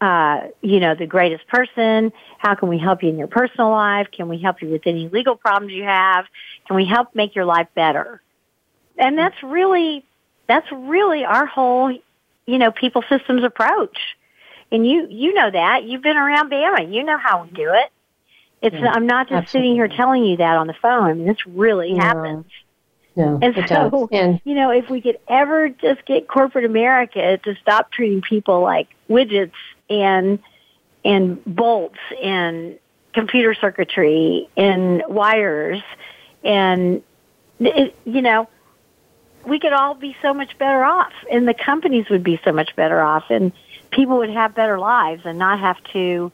uh, 0.00 0.48
you 0.62 0.80
know 0.80 0.94
the 0.94 1.06
greatest 1.06 1.46
person 1.46 2.12
how 2.38 2.54
can 2.54 2.68
we 2.68 2.78
help 2.78 3.02
you 3.02 3.10
in 3.10 3.18
your 3.18 3.28
personal 3.28 3.70
life 3.70 4.08
can 4.10 4.28
we 4.28 4.38
help 4.38 4.62
you 4.62 4.68
with 4.68 4.82
any 4.86 5.08
legal 5.08 5.36
problems 5.36 5.72
you 5.72 5.84
have 5.84 6.24
can 6.66 6.76
we 6.76 6.86
help 6.86 7.14
make 7.14 7.34
your 7.34 7.44
life 7.44 7.68
better 7.74 8.20
and 8.98 9.16
that's 9.16 9.42
really 9.42 10.04
that's 10.48 10.66
really 10.72 11.24
our 11.24 11.46
whole 11.46 11.96
you 12.50 12.58
know, 12.58 12.70
people 12.70 13.02
systems 13.08 13.44
approach. 13.44 13.96
And 14.72 14.86
you, 14.86 15.06
you 15.10 15.34
know 15.34 15.50
that. 15.50 15.84
You've 15.84 16.02
been 16.02 16.16
around 16.16 16.50
Bama. 16.50 16.92
You 16.92 17.02
know 17.04 17.18
how 17.18 17.44
we 17.44 17.50
do 17.50 17.72
it. 17.72 17.90
It's, 18.62 18.76
yeah, 18.76 18.92
I'm 18.92 19.06
not 19.06 19.28
just 19.28 19.42
absolutely. 19.42 19.68
sitting 19.68 19.74
here 19.74 19.88
telling 19.88 20.24
you 20.24 20.36
that 20.36 20.56
on 20.56 20.66
the 20.66 20.74
phone. 20.74 21.04
I 21.04 21.12
mean, 21.14 21.26
this 21.26 21.46
really 21.46 21.94
yeah. 21.94 22.04
happens. 22.04 22.46
Yeah, 23.16 23.38
and 23.42 23.68
so, 23.68 24.08
and, 24.12 24.40
you 24.44 24.54
know, 24.54 24.70
if 24.70 24.88
we 24.88 25.00
could 25.00 25.18
ever 25.28 25.68
just 25.68 26.04
get 26.06 26.28
corporate 26.28 26.64
America 26.64 27.38
to 27.38 27.56
stop 27.56 27.90
treating 27.90 28.22
people 28.22 28.60
like 28.62 28.88
widgets 29.08 29.52
and, 29.88 30.38
and 31.04 31.44
bolts 31.44 31.98
and 32.22 32.78
computer 33.12 33.52
circuitry 33.54 34.48
and 34.56 35.02
wires 35.08 35.82
and, 36.44 37.02
it, 37.58 37.96
you 38.04 38.22
know, 38.22 38.48
we 39.46 39.58
could 39.58 39.72
all 39.72 39.94
be 39.94 40.16
so 40.22 40.34
much 40.34 40.56
better 40.58 40.84
off 40.84 41.12
and 41.30 41.48
the 41.48 41.54
companies 41.54 42.08
would 42.10 42.22
be 42.22 42.40
so 42.44 42.52
much 42.52 42.74
better 42.76 43.00
off 43.00 43.24
and 43.30 43.52
people 43.90 44.18
would 44.18 44.30
have 44.30 44.54
better 44.54 44.78
lives 44.78 45.22
and 45.24 45.38
not 45.38 45.58
have 45.58 45.76
to 45.92 46.30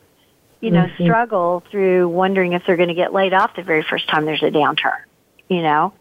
you 0.61 0.71
know 0.71 0.85
mm-hmm. 0.85 1.05
struggle 1.05 1.63
through 1.71 2.09
wondering 2.09 2.53
if 2.53 2.63
they're 2.67 2.77
going 2.77 2.89
to 2.89 2.95
get 2.95 3.13
laid 3.13 3.33
off 3.33 3.55
the 3.57 3.63
very 3.63 3.83
first 3.83 4.09
time 4.09 4.25
there's 4.25 4.43
a 4.43 4.51
downturn 4.51 4.99
you 5.49 5.63
know 5.63 5.93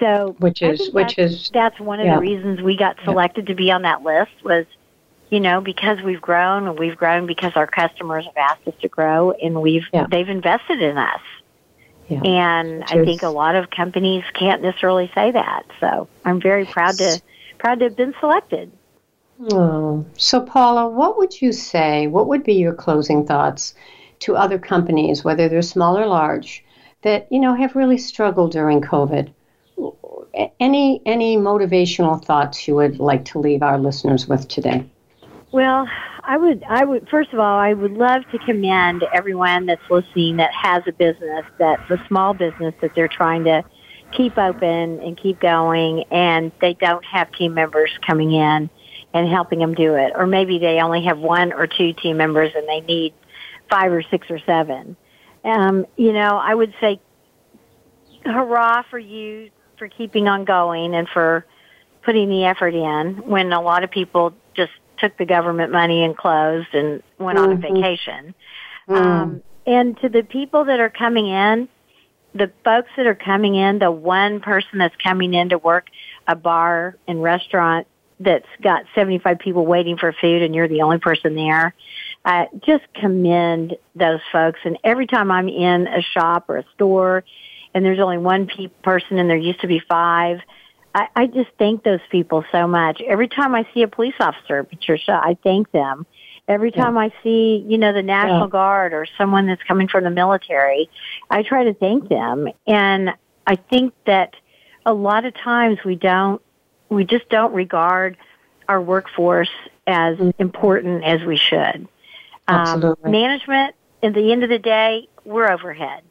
so 0.00 0.34
which 0.38 0.62
is 0.62 0.90
which 0.92 1.18
is 1.18 1.50
that's 1.52 1.78
one 1.80 2.00
of 2.00 2.06
yeah. 2.06 2.16
the 2.16 2.20
reasons 2.20 2.60
we 2.60 2.76
got 2.76 2.96
selected 3.04 3.44
yeah. 3.44 3.48
to 3.48 3.54
be 3.54 3.70
on 3.70 3.82
that 3.82 4.02
list 4.02 4.32
was 4.44 4.66
you 5.30 5.40
know 5.40 5.60
because 5.60 6.00
we've 6.02 6.20
grown 6.20 6.68
and 6.68 6.78
we've 6.78 6.96
grown 6.96 7.26
because 7.26 7.52
our 7.56 7.66
customers 7.66 8.24
have 8.24 8.36
asked 8.36 8.66
us 8.66 8.74
to 8.80 8.88
grow 8.88 9.32
and 9.32 9.60
we've 9.60 9.86
yeah. 9.92 10.06
they've 10.10 10.28
invested 10.28 10.80
in 10.80 10.98
us 10.98 11.20
yeah. 12.08 12.20
And 12.22 12.84
I 12.84 13.04
think 13.04 13.22
a 13.22 13.28
lot 13.28 13.56
of 13.56 13.70
companies 13.70 14.24
can't 14.38 14.62
necessarily 14.62 15.10
say 15.14 15.30
that. 15.30 15.64
So 15.80 16.08
I'm 16.24 16.40
very 16.40 16.64
proud 16.66 16.96
to 16.98 17.20
proud 17.58 17.78
to 17.78 17.86
have 17.86 17.96
been 17.96 18.14
selected. 18.20 18.70
Oh. 19.50 20.04
So 20.16 20.40
Paula, 20.40 20.88
what 20.88 21.18
would 21.18 21.40
you 21.40 21.52
say? 21.52 22.06
What 22.06 22.28
would 22.28 22.44
be 22.44 22.54
your 22.54 22.74
closing 22.74 23.26
thoughts 23.26 23.74
to 24.20 24.36
other 24.36 24.58
companies, 24.58 25.24
whether 25.24 25.48
they're 25.48 25.62
small 25.62 25.98
or 25.98 26.06
large, 26.06 26.64
that 27.02 27.26
you 27.30 27.40
know 27.40 27.54
have 27.54 27.74
really 27.74 27.98
struggled 27.98 28.52
during 28.52 28.80
COVID? 28.80 29.32
Any 30.60 31.00
any 31.06 31.36
motivational 31.36 32.22
thoughts 32.22 32.68
you 32.68 32.74
would 32.74 32.98
like 33.00 33.24
to 33.26 33.38
leave 33.38 33.62
our 33.62 33.78
listeners 33.78 34.28
with 34.28 34.46
today? 34.48 34.84
Well, 35.52 35.88
I 36.26 36.38
would, 36.38 36.64
I 36.68 36.84
would, 36.84 37.08
first 37.10 37.32
of 37.32 37.38
all, 37.38 37.58
I 37.58 37.74
would 37.74 37.92
love 37.92 38.22
to 38.32 38.38
commend 38.38 39.04
everyone 39.12 39.66
that's 39.66 39.82
listening 39.90 40.38
that 40.38 40.52
has 40.54 40.82
a 40.86 40.92
business, 40.92 41.44
that's 41.58 41.90
a 41.90 41.98
small 42.08 42.32
business 42.32 42.74
that 42.80 42.92
they're 42.94 43.08
trying 43.08 43.44
to 43.44 43.62
keep 44.12 44.38
open 44.38 45.00
and 45.00 45.18
keep 45.18 45.40
going 45.40 46.04
and 46.10 46.50
they 46.60 46.74
don't 46.74 47.04
have 47.04 47.30
team 47.32 47.52
members 47.52 47.90
coming 48.06 48.32
in 48.32 48.70
and 49.12 49.28
helping 49.28 49.58
them 49.58 49.74
do 49.74 49.94
it. 49.94 50.12
Or 50.14 50.26
maybe 50.26 50.58
they 50.58 50.80
only 50.80 51.04
have 51.04 51.18
one 51.18 51.52
or 51.52 51.66
two 51.66 51.92
team 51.92 52.16
members 52.16 52.52
and 52.54 52.66
they 52.66 52.80
need 52.80 53.12
five 53.68 53.92
or 53.92 54.02
six 54.02 54.30
or 54.30 54.38
seven. 54.46 54.96
Um, 55.44 55.86
you 55.96 56.12
know, 56.12 56.38
I 56.38 56.54
would 56.54 56.72
say 56.80 57.00
hurrah 58.24 58.82
for 58.88 58.98
you 58.98 59.50
for 59.78 59.88
keeping 59.88 60.28
on 60.28 60.44
going 60.44 60.94
and 60.94 61.06
for 61.08 61.44
putting 62.02 62.28
the 62.28 62.44
effort 62.44 62.74
in 62.74 63.28
when 63.28 63.52
a 63.52 63.60
lot 63.60 63.84
of 63.84 63.90
people 63.90 64.34
took 65.04 65.18
the 65.18 65.26
government 65.26 65.70
money 65.70 66.02
and 66.04 66.16
closed 66.16 66.72
and 66.72 67.02
went 67.18 67.38
mm-hmm. 67.38 67.50
on 67.50 67.52
a 67.52 67.56
mm-hmm. 67.56 67.74
vacation. 67.74 68.34
Mm. 68.88 68.96
Um, 68.96 69.42
and 69.66 69.98
to 70.00 70.08
the 70.08 70.22
people 70.22 70.64
that 70.66 70.80
are 70.80 70.90
coming 70.90 71.26
in, 71.28 71.68
the 72.34 72.50
folks 72.64 72.88
that 72.96 73.06
are 73.06 73.14
coming 73.14 73.54
in, 73.54 73.78
the 73.78 73.90
one 73.90 74.40
person 74.40 74.78
that's 74.78 74.96
coming 75.02 75.34
in 75.34 75.50
to 75.50 75.58
work 75.58 75.86
a 76.26 76.34
bar 76.34 76.96
and 77.06 77.22
restaurant 77.22 77.86
that's 78.18 78.46
got 78.62 78.84
75 78.94 79.38
people 79.38 79.66
waiting 79.66 79.96
for 79.98 80.12
food 80.12 80.42
and 80.42 80.54
you're 80.54 80.68
the 80.68 80.82
only 80.82 80.98
person 80.98 81.34
there. 81.34 81.74
I 82.24 82.48
just 82.64 82.84
commend 82.94 83.76
those 83.94 84.20
folks. 84.32 84.60
And 84.64 84.78
every 84.82 85.06
time 85.06 85.30
I'm 85.30 85.48
in 85.48 85.86
a 85.86 86.00
shop 86.00 86.46
or 86.48 86.58
a 86.58 86.64
store 86.74 87.24
and 87.74 87.84
there's 87.84 88.00
only 88.00 88.18
one 88.18 88.46
pe- 88.46 88.68
person 88.82 89.18
and 89.18 89.28
there 89.28 89.36
used 89.36 89.60
to 89.60 89.66
be 89.66 89.80
five, 89.80 90.38
I, 90.94 91.08
I 91.16 91.26
just 91.26 91.50
thank 91.58 91.82
those 91.82 92.00
people 92.10 92.44
so 92.52 92.68
much. 92.68 93.00
Every 93.02 93.28
time 93.28 93.54
I 93.54 93.66
see 93.74 93.82
a 93.82 93.88
police 93.88 94.14
officer, 94.20 94.62
Patricia, 94.62 95.20
I 95.22 95.36
thank 95.42 95.70
them. 95.72 96.06
Every 96.46 96.70
time 96.70 96.94
yeah. 96.94 97.00
I 97.00 97.14
see, 97.22 97.64
you 97.66 97.78
know, 97.78 97.92
the 97.92 98.02
National 98.02 98.42
yeah. 98.42 98.50
Guard 98.50 98.92
or 98.92 99.06
someone 99.18 99.46
that's 99.46 99.62
coming 99.62 99.88
from 99.88 100.04
the 100.04 100.10
military, 100.10 100.88
I 101.30 101.42
try 101.42 101.64
to 101.64 101.74
thank 101.74 102.08
them. 102.08 102.48
And 102.66 103.10
I 103.46 103.56
think 103.56 103.94
that 104.06 104.36
a 104.86 104.92
lot 104.92 105.24
of 105.24 105.34
times 105.34 105.78
we 105.84 105.96
don't, 105.96 106.40
we 106.90 107.04
just 107.04 107.28
don't 107.28 107.54
regard 107.54 108.16
our 108.68 108.80
workforce 108.80 109.50
as 109.86 110.18
important 110.38 111.02
as 111.04 111.22
we 111.22 111.36
should. 111.36 111.88
Um, 112.46 112.94
management, 113.04 113.74
at 114.02 114.12
the 114.14 114.30
end 114.32 114.44
of 114.44 114.50
the 114.50 114.58
day, 114.58 115.08
we're 115.24 115.50
overhead. 115.50 116.02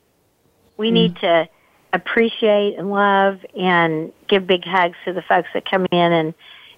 We 0.77 0.89
mm. 0.89 0.93
need 0.93 1.15
to 1.17 1.47
appreciate 1.93 2.75
and 2.77 2.89
love 2.89 3.39
and 3.57 4.11
give 4.27 4.45
big 4.47 4.65
hugs 4.65 4.97
to 5.05 5.13
the 5.13 5.21
folks 5.21 5.47
that 5.53 5.69
come 5.69 5.85
in 5.91 6.11
and 6.11 6.33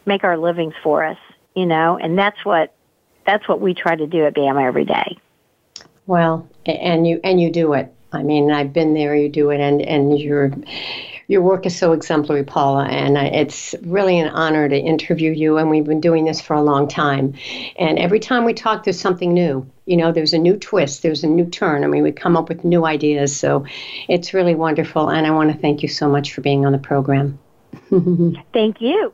make 0.05 0.23
our 0.23 0.37
livings 0.37 0.73
for 0.83 1.03
us, 1.03 1.17
you 1.55 1.65
know, 1.65 1.97
and 1.97 2.17
that's 2.17 2.43
what 2.45 2.73
that's 3.25 3.47
what 3.47 3.59
we 3.59 3.73
try 3.73 3.95
to 3.95 4.05
do 4.05 4.25
at 4.25 4.35
BAMA 4.35 4.61
every 4.61 4.85
day. 4.85 5.17
Well, 6.05 6.47
and 6.65 7.07
you 7.07 7.19
and 7.23 7.41
you 7.41 7.49
do 7.49 7.73
it. 7.73 7.91
I 8.11 8.21
mean, 8.21 8.51
I've 8.51 8.71
been 8.71 8.93
there. 8.93 9.15
You 9.15 9.29
do 9.29 9.49
it, 9.49 9.59
and 9.59 9.81
and 9.81 10.19
you're 10.19 10.51
your 11.27 11.41
work 11.41 11.65
is 11.65 11.75
so 11.75 11.93
exemplary, 11.93 12.43
Paula, 12.43 12.85
and 12.85 13.17
it's 13.17 13.73
really 13.81 14.19
an 14.19 14.29
honor 14.29 14.69
to 14.69 14.77
interview 14.77 15.31
you. 15.31 15.57
And 15.57 15.69
we've 15.69 15.85
been 15.85 16.01
doing 16.01 16.25
this 16.25 16.39
for 16.39 16.53
a 16.53 16.61
long 16.61 16.87
time. 16.87 17.33
And 17.79 17.97
every 17.97 18.19
time 18.19 18.45
we 18.45 18.53
talk, 18.53 18.83
there's 18.83 18.99
something 18.99 19.33
new. 19.33 19.67
You 19.85 19.97
know, 19.97 20.11
there's 20.11 20.33
a 20.33 20.37
new 20.37 20.57
twist, 20.57 21.03
there's 21.03 21.23
a 21.23 21.27
new 21.27 21.45
turn. 21.45 21.83
I 21.83 21.87
mean, 21.87 22.03
we 22.03 22.11
come 22.11 22.35
up 22.35 22.49
with 22.49 22.63
new 22.63 22.85
ideas. 22.85 23.35
So 23.35 23.65
it's 24.07 24.33
really 24.33 24.55
wonderful. 24.55 25.09
And 25.09 25.27
I 25.27 25.31
want 25.31 25.51
to 25.51 25.57
thank 25.57 25.83
you 25.83 25.89
so 25.89 26.09
much 26.09 26.33
for 26.33 26.41
being 26.41 26.65
on 26.65 26.71
the 26.71 26.79
program. 26.79 27.39
thank 28.53 28.81
you. 28.81 29.13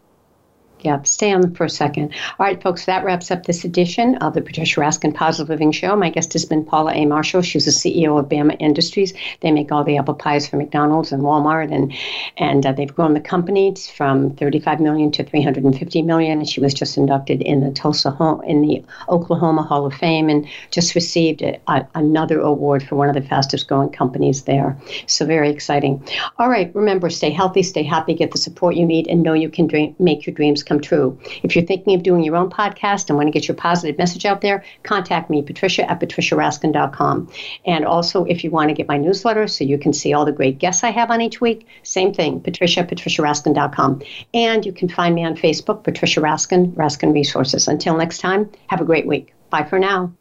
Yep, 0.83 1.05
stay 1.05 1.31
on 1.31 1.53
for 1.53 1.65
a 1.65 1.69
second. 1.69 2.11
All 2.39 2.45
right, 2.45 2.61
folks, 2.61 2.85
that 2.85 3.03
wraps 3.03 3.29
up 3.29 3.45
this 3.45 3.63
edition 3.63 4.15
of 4.15 4.33
the 4.33 4.41
Patricia 4.41 4.81
Raskin 4.81 5.13
Positive 5.13 5.49
Living 5.49 5.71
Show. 5.71 5.95
My 5.95 6.09
guest 6.09 6.33
has 6.33 6.43
been 6.43 6.65
Paula 6.65 6.93
A. 6.93 7.05
Marshall. 7.05 7.43
She's 7.43 7.65
the 7.65 7.71
CEO 7.71 8.19
of 8.19 8.29
Bama 8.29 8.57
Industries. 8.59 9.13
They 9.41 9.51
make 9.51 9.71
all 9.71 9.83
the 9.83 9.97
apple 9.97 10.15
pies 10.15 10.47
for 10.47 10.57
McDonald's 10.57 11.11
and 11.11 11.21
Walmart, 11.21 11.71
and 11.71 11.93
and 12.37 12.65
uh, 12.65 12.71
they've 12.71 12.93
grown 12.93 13.13
the 13.13 13.19
company 13.19 13.75
from 13.95 14.35
35 14.35 14.79
million 14.79 15.11
to 15.11 15.23
350 15.23 16.01
million. 16.01 16.39
And 16.39 16.49
she 16.49 16.59
was 16.59 16.73
just 16.73 16.97
inducted 16.97 17.43
in 17.43 17.61
the 17.61 17.71
Tulsa 17.71 18.11
in 18.43 18.61
the 18.61 18.83
Oklahoma 19.07 19.61
Hall 19.61 19.85
of 19.85 19.93
Fame, 19.93 20.29
and 20.29 20.47
just 20.71 20.95
received 20.95 21.43
a, 21.43 21.59
a, 21.67 21.87
another 21.93 22.39
award 22.39 22.81
for 22.81 22.95
one 22.95 23.07
of 23.07 23.13
the 23.13 23.21
fastest 23.21 23.67
growing 23.67 23.91
companies 23.91 24.43
there. 24.43 24.75
So 25.05 25.27
very 25.27 25.51
exciting. 25.51 26.03
All 26.39 26.49
right, 26.49 26.73
remember, 26.73 27.11
stay 27.11 27.29
healthy, 27.29 27.61
stay 27.61 27.83
happy, 27.83 28.15
get 28.15 28.31
the 28.31 28.39
support 28.39 28.75
you 28.75 28.85
need, 28.85 29.07
and 29.07 29.21
know 29.21 29.33
you 29.33 29.49
can 29.49 29.67
dream, 29.67 29.95
make 29.99 30.25
your 30.25 30.33
dreams 30.33 30.63
come 30.63 30.70
true. 30.79 31.19
If 31.43 31.55
you're 31.55 31.65
thinking 31.65 31.95
of 31.95 32.03
doing 32.03 32.23
your 32.23 32.35
own 32.35 32.49
podcast 32.49 33.09
and 33.09 33.17
want 33.17 33.27
to 33.27 33.31
get 33.31 33.47
your 33.47 33.55
positive 33.55 33.97
message 33.97 34.25
out 34.25 34.41
there, 34.41 34.63
contact 34.83 35.29
me, 35.29 35.41
Patricia 35.41 35.89
at 35.89 35.99
patriciaraskin.com. 35.99 37.29
And 37.65 37.85
also, 37.85 38.25
if 38.25 38.43
you 38.43 38.51
want 38.51 38.69
to 38.69 38.73
get 38.73 38.87
my 38.87 38.97
newsletter 38.97 39.47
so 39.47 39.63
you 39.63 39.77
can 39.77 39.93
see 39.93 40.13
all 40.13 40.25
the 40.25 40.31
great 40.31 40.59
guests 40.59 40.83
I 40.83 40.91
have 40.91 41.11
on 41.11 41.21
each 41.21 41.41
week, 41.41 41.67
same 41.83 42.13
thing, 42.13 42.39
Patricia 42.39 42.81
at 42.81 42.89
patriciaraskin.com. 42.89 44.01
And 44.33 44.65
you 44.65 44.73
can 44.73 44.89
find 44.89 45.15
me 45.15 45.25
on 45.25 45.35
Facebook, 45.35 45.83
Patricia 45.83 46.21
Raskin, 46.21 46.73
Raskin 46.73 47.13
Resources. 47.13 47.67
Until 47.67 47.97
next 47.97 48.19
time, 48.19 48.49
have 48.67 48.81
a 48.81 48.85
great 48.85 49.07
week. 49.07 49.33
Bye 49.49 49.63
for 49.63 49.79
now. 49.79 50.13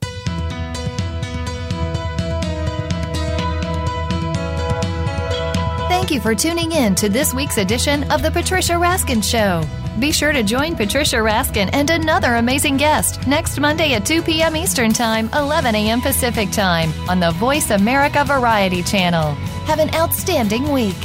Thank 6.11 6.11
you 6.11 6.20
for 6.20 6.34
tuning 6.34 6.72
in 6.72 6.96
to 6.96 7.09
this 7.09 7.32
week's 7.32 7.59
edition 7.59 8.11
of 8.11 8.20
The 8.22 8.32
Patricia 8.32 8.72
Raskin 8.72 9.22
Show. 9.22 9.62
Be 10.01 10.12
sure 10.12 10.32
to 10.32 10.42
join 10.42 10.76
Patricia 10.76 11.16
Raskin 11.16 11.68
and 11.74 11.90
another 11.90 12.36
amazing 12.36 12.78
guest 12.78 13.26
next 13.26 13.61
Monday 13.61 13.92
at 13.92 14.07
2 14.07 14.22
p.m. 14.22 14.57
Eastern 14.57 14.94
Time, 14.94 15.28
11 15.34 15.74
a.m. 15.74 16.01
Pacific 16.01 16.51
Time 16.51 16.90
on 17.07 17.20
the 17.20 17.32
Voice 17.32 17.70
America 17.70 18.24
Variety 18.24 18.82
Channel. 18.82 19.34
Have 19.66 19.78
an 19.78 19.94
outstanding 19.94 20.72
week. 20.72 20.96